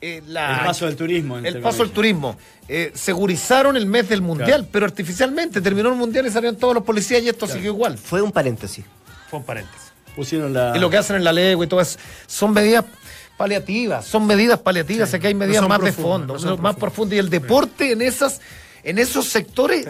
eh, 0.00 0.22
la, 0.28 0.58
El 0.60 0.66
paso 0.66 0.86
del 0.86 0.94
turismo. 0.96 1.38
el 1.38 1.60
paso 1.60 1.78
del 1.82 1.90
turismo. 1.90 2.36
Eh, 2.68 2.92
segurizaron 2.94 3.76
el 3.76 3.86
mes 3.86 4.08
del 4.08 4.22
mundial, 4.22 4.48
Claro. 4.60 4.68
pero 4.70 4.86
artificialmente 4.86 5.60
terminó 5.60 5.88
el 5.88 5.96
mundial 5.96 6.24
y 6.26 6.30
salieron 6.30 6.56
todos 6.56 6.74
los 6.74 6.84
policías 6.84 7.22
y 7.22 7.28
esto 7.28 7.46
siguió 7.48 7.72
igual. 7.72 7.98
Fue 7.98 8.22
un 8.22 8.30
paréntesis. 8.30 8.84
Fue 9.30 9.40
un 9.40 9.44
paréntesis. 9.44 9.92
Pusieron 10.14 10.52
la. 10.54 10.74
Y 10.76 10.78
lo 10.78 10.88
que 10.90 10.96
hacen 10.96 11.16
en 11.16 11.24
la 11.24 11.32
legua 11.32 11.64
y 11.64 11.68
todo 11.68 11.80
eso, 11.80 11.98
son 12.28 12.52
medidas 12.52 12.84
paliativas, 13.36 14.04
son 14.06 14.26
medidas 14.26 14.58
paliativas, 14.60 15.12
aquí 15.14 15.26
hay 15.28 15.34
medidas 15.34 15.66
más 15.68 15.80
de 15.80 15.92
fondo, 15.92 16.34
no 16.34 16.40
más 16.58 16.76
profundas. 16.76 16.76
profundas. 16.76 17.16
Y 17.16 17.18
el 17.18 17.30
deporte 17.30 17.92
en 17.92 18.02
esas, 18.02 18.40
en 18.82 18.98
esos 18.98 19.26
sectores 19.26 19.86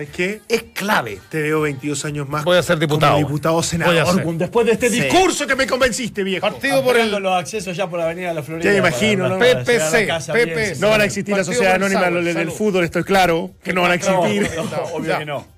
es 0.48 0.62
clave. 0.72 1.20
Te 1.28 1.42
veo 1.42 1.62
22 1.62 2.04
años 2.04 2.28
más. 2.28 2.44
Voy 2.44 2.56
a 2.56 2.62
ser 2.62 2.78
diputado. 2.78 3.14
como 3.14 3.26
diputado 3.26 3.62
senador. 3.62 4.24
Después 4.38 4.66
de 4.66 4.72
este 4.72 4.88
Sí. 4.90 5.00
discurso 5.00 5.46
que 5.46 5.56
me 5.56 5.66
convenciste, 5.66 6.22
viejo. 6.22 6.40
Partido 6.46 6.82
por 6.82 6.96
el 6.96 7.10
los 7.10 7.32
accesos 7.36 7.76
ya 7.76 7.88
por 7.88 7.98
la 7.98 8.04
Avenida 8.06 8.28
de 8.28 8.34
la 8.34 8.42
Florida. 8.42 8.64
Ya 8.64 8.70
me 8.82 8.88
imagino, 8.88 9.28
¿no? 9.28 9.36
la 9.36 9.44
PPC, 9.44 10.06
casa 10.06 10.32
PPC. 10.32 10.54
bien. 10.54 10.80
No 10.80 10.90
van 10.90 11.00
a 11.00 11.04
existir 11.04 11.36
las 11.36 11.46
Partido 11.46 11.64
el 11.68 11.74
anónimas 11.74 12.04
Sauer, 12.04 12.34
del 12.34 12.50
fútbol, 12.50 12.84
estoy 12.84 13.02
claro, 13.04 13.50
que 13.62 13.72
no 13.72 13.82
van 13.82 13.92
a 13.92 13.96
No, 13.96 14.26
existir. 14.26 14.50
no, 14.56 14.82
obvio 14.94 15.08
Ya. 15.10 15.18
que 15.18 15.24
no. 15.26 15.53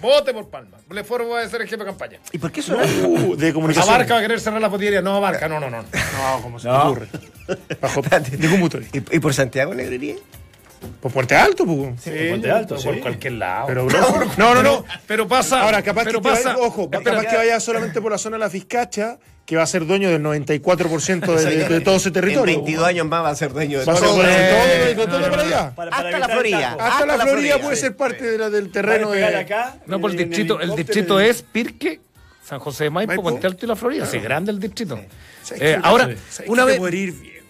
Vote 0.00 0.32
por 0.32 0.48
Palma. 0.48 0.78
Le 0.90 1.02
va 1.02 1.40
a 1.42 1.48
ser 1.48 1.60
el 1.62 1.68
jefe 1.68 1.76
de 1.78 1.84
campaña. 1.84 2.18
¿Y 2.32 2.38
por 2.38 2.50
qué 2.50 2.60
eso 2.60 2.76
Uh, 2.76 3.36
de 3.36 3.52
comunicación. 3.52 3.92
Abarca 3.94 4.14
va 4.14 4.20
a 4.20 4.22
querer 4.22 4.40
cerrar 4.40 4.60
la 4.60 4.68
botillería. 4.68 5.02
No, 5.02 5.16
Abarca, 5.16 5.48
no, 5.48 5.60
no, 5.60 5.70
no. 5.70 5.82
No, 5.82 6.42
como 6.42 6.58
se 6.58 6.68
No. 6.68 6.74
me 6.84 6.90
ocurre. 6.90 7.08
Bajo. 7.80 8.02
¿Y, 8.92 9.16
y 9.16 9.20
por 9.20 9.34
Santiago 9.34 9.74
Negrería? 9.74 10.14
Por 11.00 11.12
Puente 11.12 11.34
Alto, 11.34 11.64
pues. 11.66 12.00
Sí, 12.02 12.10
Puente 12.30 12.50
Alto, 12.50 12.76
por 12.76 13.00
cualquier 13.00 13.34
lado. 13.34 13.66
Pero, 13.66 13.86
bro. 13.86 14.00
No, 14.36 14.54
no, 14.54 14.62
no. 14.62 14.84
Pero 15.06 15.26
pasa. 15.28 15.62
Ahora, 15.62 15.82
capaz 15.82 16.04
pero 16.04 16.20
que 16.20 16.28
pasa. 16.28 16.54
vaya, 16.54 16.58
ojo, 16.66 16.90
capaz 16.90 17.26
que 17.26 17.36
vaya 17.36 17.60
solamente 17.60 18.00
por 18.00 18.12
la 18.12 18.18
zona 18.18 18.36
de 18.36 18.40
la 18.40 18.50
Fiscacha, 18.50 19.18
que 19.46 19.56
va 19.56 19.62
a 19.62 19.66
ser 19.66 19.84
dueño 19.86 20.08
del 20.10 20.22
94% 20.22 21.34
de, 21.34 21.44
de- 21.44 21.68
de 21.68 21.80
todo 21.80 21.96
ese 21.96 22.08
En 22.08 22.12
territorio. 22.14 22.56
22 22.58 22.86
años 22.86 23.06
más 23.06 23.24
va 23.24 23.30
a 23.30 23.34
ser 23.34 23.52
dueño 23.52 23.80
de 23.80 23.84
Va 23.84 23.92
a 23.92 23.96
ser 23.96 24.04
todo. 24.04 24.16
dueño 24.16 24.30
de 24.30 24.44
todo, 24.50 24.84
de 24.86 24.94
todo 24.94 25.06
no, 25.18 25.18
no, 25.26 25.30
para 25.30 25.42
allá. 25.42 25.72
Para- 25.74 25.90
para 25.90 26.06
Hasta 26.08 26.18
la 26.18 26.28
Florida. 26.28 26.76
Hasta, 26.80 27.06
la 27.06 27.18
Florida, 27.26 27.58
puede 27.60 27.76
ser 27.76 27.96
parte 27.96 28.24
de 28.30 28.38
la- 28.38 28.50
del 28.50 28.70
terreno 28.70 29.10
de. 29.10 29.24
acá. 29.36 29.76
No, 29.86 30.00
por 30.00 30.10
el 30.12 30.20
en 30.20 30.28
distrito, 30.30 30.60
el 30.60 30.74
distrito 30.76 31.18
es 31.20 31.42
Pirque, 31.42 32.00
San 32.44 32.58
José 32.58 32.84
de 32.84 32.90
Maipo, 32.90 33.08
Maipo. 33.08 33.22
Puente 33.22 33.46
Alto 33.46 33.64
y 33.64 33.68
la 33.68 33.76
Florida. 33.76 34.06
Sí, 34.06 34.18
grande 34.18 34.50
el 34.52 34.60
distrito. 34.60 34.98
¿Sabes 35.42 35.62
Eh, 35.62 35.78
ahora, 35.82 36.10
¿Sabes 36.30 36.50
una 36.50 36.64
vez. 36.64 36.78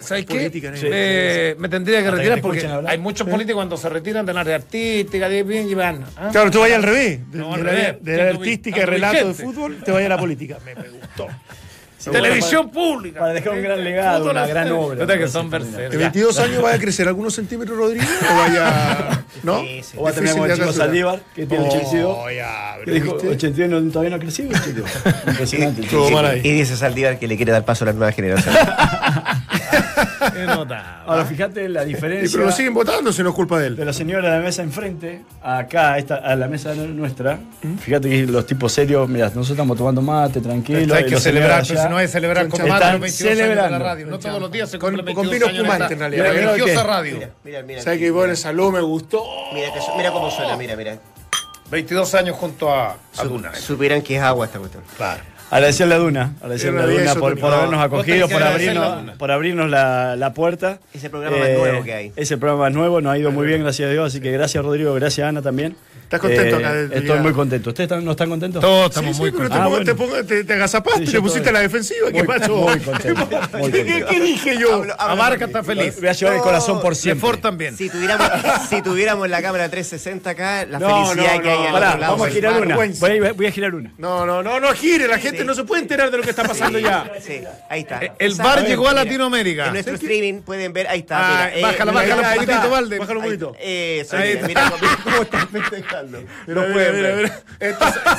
¿Sabes 0.01 0.24
la 0.24 0.28
qué? 0.28 0.34
política, 0.38 0.70
¿no? 0.70 0.76
Me, 0.90 1.55
me 1.59 1.68
tendría 1.68 2.03
que 2.03 2.11
retirar 2.11 2.40
porque 2.40 2.66
hay 2.86 2.98
muchos 2.98 3.28
políticos 3.28 3.57
cuando 3.59 3.76
se 3.76 3.88
retiran 3.88 4.24
del 4.26 4.36
área 4.38 4.57
artística, 4.57 5.28
de 5.28 5.42
bien 5.42 5.68
y 5.68 5.74
van. 5.74 6.05
¿ah? 6.16 6.30
Claro, 6.32 6.51
tú 6.51 6.61
vayas 6.61 6.76
al 6.78 6.82
revés. 6.84 7.30
De, 7.30 7.38
No, 7.38 7.55
al 7.55 7.61
de 7.61 7.64
la- 7.64 7.70
revés. 7.72 7.96
de 8.05 8.16
la 8.16 8.30
artística, 8.30 8.80
de 8.80 8.86
relato 8.86 9.28
de 9.28 9.34
fútbol, 9.34 9.78
te 9.84 9.92
vayas 9.92 10.07
a 10.07 10.14
la 10.16 10.18
política. 10.18 10.59
Me, 10.64 10.74
me 10.74 10.88
gustó. 10.88 11.28
Televisión 12.11 12.70
pública. 12.70 13.20
Para 13.20 13.34
dejar 13.34 13.53
un 13.53 13.62
gran 13.62 13.84
legado, 13.84 14.30
una 14.30 14.46
gran 14.46 14.72
obra. 14.72 15.01
Nota 15.01 15.18
que 15.18 15.28
son 15.28 15.51
berserkers. 15.51 15.92
¿En 15.92 16.01
22 16.01 16.38
años 16.38 16.62
vaya 16.62 16.76
a 16.76 16.78
crecer 16.78 17.07
algunos 17.07 17.34
centímetros, 17.34 17.76
Rodrigo? 17.76 18.03
¿O 18.32 18.36
vaya.? 18.38 19.22
¿No? 19.42 19.61
Sí, 19.61 19.80
sí. 19.82 19.96
O 19.98 20.05
va 20.05 20.09
a 20.11 20.12
tener 20.14 20.32
como 20.32 20.46
el 20.46 20.55
chico 20.55 20.66
de 20.68 20.72
Saldívar, 20.72 21.20
que 21.34 21.44
tiene 21.44 21.64
Oh, 21.64 21.68
82. 21.68 22.18
ya, 22.34 22.74
Que 22.78 22.84
pero 22.86 22.94
dijo, 22.94 23.12
¿viste? 23.16 23.28
82 23.28 23.82
no- 23.82 23.90
todavía 23.92 24.11
no 24.11 24.16
ha 24.16 24.18
crecido. 24.18 24.48
82. 24.48 24.90
Impresionante. 25.26 25.82
Estuvo 25.82 26.11
mal 26.11 26.24
ahí. 26.24 26.40
Y 26.42 26.53
dice 26.53 26.74
Saldívar 26.74 27.18
que 27.18 27.28
le 27.28 27.36
quiere 27.36 27.53
dar 27.53 27.66
paso 27.66 27.84
a 27.84 27.88
la 27.88 27.92
nueva 27.92 28.12
generación. 28.12 28.55
Ahora 31.07 31.24
fíjate 31.24 31.68
la 31.68 31.85
diferencia 31.85 32.28
pero 32.33 32.47
lo 32.47 32.53
siguen 32.53 32.74
votando 32.74 33.12
si 33.12 33.22
no 33.22 33.31
es 33.31 33.35
culpa 33.35 33.59
de 33.59 33.70
de 33.70 33.81
él. 33.83 33.87
la 33.87 33.93
señora 33.93 34.31
de 34.31 34.39
la 34.39 34.45
mesa 34.45 34.62
enfrente 34.62 35.22
acá 35.43 35.93
a, 35.95 35.99
esta, 35.99 36.16
a 36.16 36.35
la 36.37 36.49
mesa 36.49 36.74
nuestra. 36.74 37.39
¿Mm? 37.62 37.76
Fíjate 37.78 38.09
que 38.09 38.26
los 38.26 38.47
tipos 38.47 38.72
serios, 38.72 39.09
mira, 39.09 39.26
nosotros 39.26 39.51
estamos 39.51 39.76
tomando 39.76 40.03
mate, 40.03 40.41
tranquilo. 40.41 40.95
hay 40.95 41.05
que 41.07 41.16
celebrar, 41.18 41.62
pero 41.66 41.74
allá 41.81 41.83
si 41.85 41.89
no 41.91 41.97
hay 41.97 42.07
que 42.07 42.12
celebrar 42.12 42.49
con 42.49 42.61
de 42.62 42.68
los 42.68 42.78
22 42.81 42.91
años 42.91 43.01
de 43.01 43.26
la 43.26 43.35
celebrando. 43.37 43.78
radio. 43.85 44.07
No 44.07 44.18
todos 44.18 44.41
los 44.41 44.51
días 44.53 44.70
se 44.70 44.78
Con- 44.78 44.97
con 44.97 45.05
22 45.05 45.33
vino 45.33 45.47
años 45.47 45.59
en 45.59 45.64
espumante, 45.66 45.83
esta 45.85 45.95
en 45.95 46.01
realidad. 46.01 46.24
La 46.24 46.33
religiosa 46.53 46.83
que- 46.83 46.89
radio. 46.89 47.28
Mira, 47.45 47.62
mira. 47.62 47.83
¿Sabes 47.83 47.99
qué 47.99 48.11
bueno? 48.11 48.37
Salud, 48.37 48.72
me 48.72 48.81
gustó. 48.81 49.22
Mira, 49.55 49.72
que 49.72 49.81
mira 49.97 50.11
cómo 50.12 50.31
suena, 50.31 50.57
mira, 50.57 50.76
mira. 50.76 50.99
22 51.70 52.14
años 52.16 52.37
junto 52.37 52.72
a, 52.74 52.97
a 53.16 53.24
Duna. 53.24 53.55
Supieran 53.55 54.03
que 54.03 54.16
es 54.16 54.22
agua 54.22 54.47
esta 54.47 54.59
cuestión. 54.59 54.83
Claro. 54.97 55.22
Agradecerle 55.51 55.94
a 55.94 55.98
Duna, 55.98 56.32
agradecerle 56.40 56.80
a 56.80 56.86
Duna 56.86 57.14
por, 57.16 57.38
no, 57.38 57.46
habernos 57.48 57.80
acogido, 57.82 58.28
por 58.28 58.42
abrirnos, 58.42 59.16
por 59.18 59.30
abrirnos 59.30 59.68
la, 59.70 60.14
la 60.16 60.32
puerta. 60.32 60.78
Eh, 60.92 60.98
Es 60.98 61.05
el 61.05 61.11
programa 61.11 61.36
más 61.38 61.48
nuevo 61.51 61.84
que 61.84 61.94
hay. 61.94 62.12
Es 62.16 62.30
el 62.30 62.38
programa 62.38 62.62
más 62.64 62.72
nuevo, 62.72 63.01
nos 63.01 63.12
ha 63.12 63.18
ido 63.18 63.30
muy 63.32 63.46
bien, 63.46 63.62
gracias 63.62 63.88
a 63.88 63.92
Dios. 63.92 64.07
Así 64.07 64.20
que 64.20 64.30
gracias 64.30 64.64
Rodrigo, 64.64 64.94
gracias 64.94 65.26
Ana 65.28 65.42
también. 65.42 65.72
Eh, 65.72 66.03
¿Estás 66.05 66.20
contento 66.22 66.57
acá 66.57 66.72
de- 66.72 66.88
de 66.88 66.98
Estoy 66.98 67.20
muy 67.20 67.32
contento. 67.32 67.70
¿Ustedes 67.70 67.86
están- 67.88 68.05
no 68.05 68.11
están 68.12 68.28
contentos? 68.28 68.61
Todos 68.61 68.82
Sí, 68.86 68.88
estamos 68.88 69.16
sí, 69.16 69.22
muy 69.22 69.30
pero 69.30 69.44
te, 69.44 69.48
contentos. 69.51 69.61
Ah, 69.61 69.70
pongo- 69.70 69.84
te, 69.84 69.92
bueno. 69.92 70.12
pongo- 70.16 70.26
te, 70.26 70.44
te 70.44 70.53
agazapaste, 70.55 71.07
Sí, 71.07 71.12
te 71.12 71.20
pusiste 71.20 71.38
estoy- 71.40 71.53
la 71.53 71.61
defensiva. 71.61 72.07
¿Qué 72.11 72.18
Muy- 72.24 72.26
pasó? 72.26 72.57
muy 72.57 72.78
contento, 72.80 73.26
muy 73.26 73.70
¿Qué, 73.70 73.78
qué- 73.84 73.84
contento. 73.84 74.07
qué 74.09 74.20
dije 74.20 74.59
yo? 74.59 74.74
Hablo- 74.74 74.94
hablo- 74.98 75.22
Abarca 75.22 75.44
está 75.44 75.62
feliz. 75.62 75.96
Voy 76.01 76.09
a 76.09 76.12
llevar 76.12 76.34
el 76.34 76.40
corazón 76.42 76.80
por 76.80 76.96
siempre. 76.96 77.20
Lefort 77.28 77.42
también. 77.42 77.76
Si 77.76 77.88
tuviéramos, 77.88 78.28
si 78.68 78.82
tuviéramos 78.82 79.28
la 79.28 79.40
cámara 79.40 79.68
360 79.68 80.30
acá, 80.30 80.66
la 80.66 80.80
No, 80.80 81.07
felicidad 81.14 81.36
no, 81.36 81.42
que 81.42 81.51
hay 81.51 81.59
no. 81.59 81.66
al 81.66 81.72
Pará, 81.74 81.88
otro 81.90 82.01
lado. 82.01 82.12
vamos 82.14 82.26
a 82.26 82.30
girar 82.30 82.61
una. 82.61 82.76
voy 83.32 83.46
a 83.46 83.51
girar 83.53 83.74
una. 83.76 83.92
No, 83.98 84.26
no, 84.26 84.42
no, 84.42 84.59
no 84.59 84.72
gire. 84.72 85.07
La 85.07 85.18
gente 85.18 85.39
No 85.45 85.55
se 85.55 85.64
puede 85.64 85.82
enterar 85.82 86.11
de 86.11 86.16
lo 86.16 86.22
que 86.22 86.30
está 86.30 86.45
pasando 86.45 86.78
ya. 86.78 87.11
Sí, 87.20 87.43
ahí 87.68 87.80
está. 87.80 88.01
El 88.18 88.32
Esa- 88.32 88.43
bar 88.43 88.64
llegó 88.64 88.88
a 88.88 88.95
Latinoamérica. 88.95 89.66
En 89.66 89.72
nuestro 89.72 89.95
streaming 89.95 90.43
pueden 90.43 90.72
ver, 90.72 90.86
ahí 90.88 91.01
está. 91.01 91.45
Ah, 91.45 91.51
eh, 91.55 91.62
bájala, 91.62 91.93
bájala 91.93 92.16
un 92.16 92.47
poquito, 92.47 92.70
Valde. 92.70 92.99
Bájalo 92.99 93.20
un 93.20 93.24
poquito. 93.26 93.53
Ahí 93.59 94.03
mira, 94.47 94.72
cómo, 95.05 95.22
están 95.22 95.49
festejando. 95.49 96.18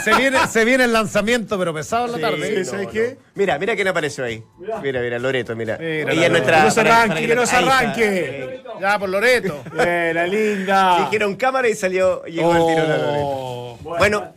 Se, 0.03 0.15
viene, 0.15 0.47
se 0.47 0.65
viene 0.65 0.83
el 0.85 0.93
lanzamiento, 0.93 1.57
pero 1.57 1.73
pesado 1.73 2.05
en 2.05 2.11
la 2.13 2.29
tarde. 2.29 2.65
¿Sabes 2.65 2.87
qué? 2.87 3.17
Mira, 3.35 3.57
mira 3.57 3.75
quién 3.75 3.87
apareció 3.87 4.23
ahí. 4.23 4.43
Mira, 4.81 5.01
mira, 5.01 5.19
Loreto, 5.19 5.55
mira. 5.55 5.77
Ella 5.79 6.29
nuestra. 6.29 6.57
Que 6.59 6.63
no 6.65 6.71
se 6.71 6.81
arranque, 6.81 7.27
que 7.27 7.35
no 7.35 7.45
se 7.45 7.55
arranque. 7.55 8.63
Ya, 8.79 8.99
por 8.99 9.09
Loreto. 9.09 9.63
Eh, 9.79 10.11
la 10.13 10.27
linda. 10.27 10.99
Dijeron 11.05 11.35
cámara 11.35 11.67
y 11.67 11.75
salió, 11.75 12.23
llegó 12.25 12.51
el 12.51 12.75
tiro 12.75 12.87
de 12.87 12.97
Loreto. 12.97 13.27
Oh. 13.27 13.61
Bueno, 13.97 14.33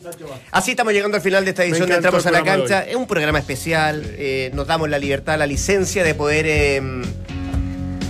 así 0.51 0.71
estamos 0.71 0.93
llegando 0.93 1.17
al 1.17 1.23
final 1.23 1.45
de 1.45 1.51
esta 1.51 1.65
edición 1.65 1.89
de 1.89 1.97
Entramos 1.97 2.25
a 2.25 2.29
el 2.31 2.33
la 2.35 2.41
programa 2.43 2.63
Es 2.81 2.97
un 2.97 3.07
programa 3.07 3.39
especial. 3.39 4.03
eh, 4.19 4.51
nos 4.55 4.67
damos 4.67 4.89
la 4.89 4.99
libertad, 4.99 5.39
la 5.39 5.47
licencia 5.47 6.03
de 6.05 6.15
poder 6.15 6.47
eh, 6.49 6.83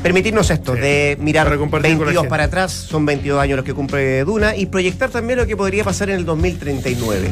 permitirnos 0.03 0.51
esto, 0.51 0.75
Sí. 0.75 0.81
de 0.81 1.17
mirar 1.21 1.47
Para 1.47 1.57
compartir 1.59 1.91
con 1.93 2.01
la 2.01 2.05
22 2.07 2.23
gente. 2.23 2.31
para 2.31 2.45
atrás. 2.45 2.73
Son 2.73 3.07
22 3.07 3.41
años 3.41 3.57
los 3.57 3.65
que 3.65 3.75
cumple 3.75 4.25
Duna 4.25 4.55
y 4.57 4.67
proyectar 4.67 5.11
también 5.11 5.39
lo 5.39 5.47
que 5.47 5.57
podría 5.57 5.85
pasar 5.85 6.11
en 6.11 6.17
el 6.17 6.25
2039. 6.25 7.31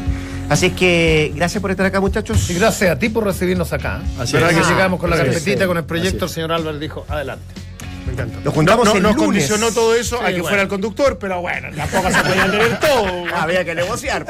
Así 0.49 0.67
es 0.67 0.73
que 0.73 1.31
gracias 1.35 1.61
por 1.61 1.71
estar 1.71 1.85
acá, 1.85 1.99
muchachos. 2.01 2.49
Y 2.49 2.55
gracias 2.55 2.91
a 2.91 2.99
ti 2.99 3.09
por 3.09 3.23
recibirnos 3.23 3.71
acá. 3.73 4.01
Así 4.19 4.33
¿Verdad 4.33 4.51
es. 4.51 4.57
que 4.57 4.73
llegamos 4.73 4.99
con 4.99 5.09
la 5.09 5.15
carpetita, 5.17 5.67
con 5.67 5.77
el 5.77 5.83
proyecto? 5.85 6.25
El 6.25 6.31
señor 6.31 6.51
Álvarez 6.51 6.79
dijo, 6.79 7.05
adelante. 7.07 7.45
Me 8.05 8.13
encanta. 8.13 8.39
Nos 8.43 8.53
juntamos 8.53 8.85
no, 8.85 8.95
el 8.95 9.01
nos 9.03 9.15
lunes. 9.15 9.25
condicionó 9.27 9.71
todo 9.71 9.95
eso 9.95 10.17
a 10.17 10.19
Sí, 10.19 10.25
que 10.25 10.31
bueno. 10.33 10.43
fuera 10.47 10.61
el 10.63 10.67
conductor, 10.67 11.17
pero 11.19 11.41
bueno, 11.41 11.69
tampoco 11.75 12.11
se 12.11 12.21
podía 12.21 12.45
tener 12.51 12.79
todo. 12.81 13.35
Había 13.35 13.63
que 13.65 13.75
negociar. 13.75 14.25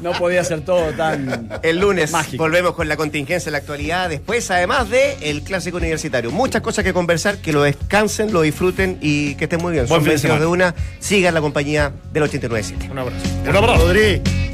No 0.00 0.12
podía 0.12 0.42
ser 0.44 0.62
todo 0.64 0.90
tan. 0.92 1.48
El 1.62 1.78
lunes 1.78 2.10
Mágico. 2.10 2.42
volvemos 2.42 2.74
con 2.74 2.88
la 2.88 2.96
contingencia 2.96 3.48
en 3.50 3.52
la 3.52 3.58
actualidad. 3.58 4.08
Después, 4.08 4.50
además 4.50 4.90
de 4.90 5.16
el 5.30 5.42
clásico 5.42 5.76
universitario. 5.76 6.30
Muchas 6.32 6.60
cosas 6.62 6.84
que 6.84 6.92
conversar, 6.92 7.38
que 7.38 7.52
lo 7.52 7.62
descansen, 7.62 8.32
lo 8.32 8.42
disfruten 8.42 8.98
y 9.00 9.36
que 9.36 9.44
estén 9.44 9.60
muy 9.62 9.72
bien. 9.72 9.86
Buen 9.86 10.00
Son 10.00 10.04
fin 10.04 10.16
de 10.16 10.28
22 10.28 10.38
de 10.40 10.44
semana. 10.46 10.48
una. 10.48 10.74
Sigan 10.98 11.34
la 11.34 11.40
compañía 11.40 11.92
del 12.12 12.22
897. 12.24 12.90
Un 12.90 12.98
abrazo. 12.98 13.18
Un 13.48 13.56
abrazo. 13.56 13.86
Rodri. 13.86 14.51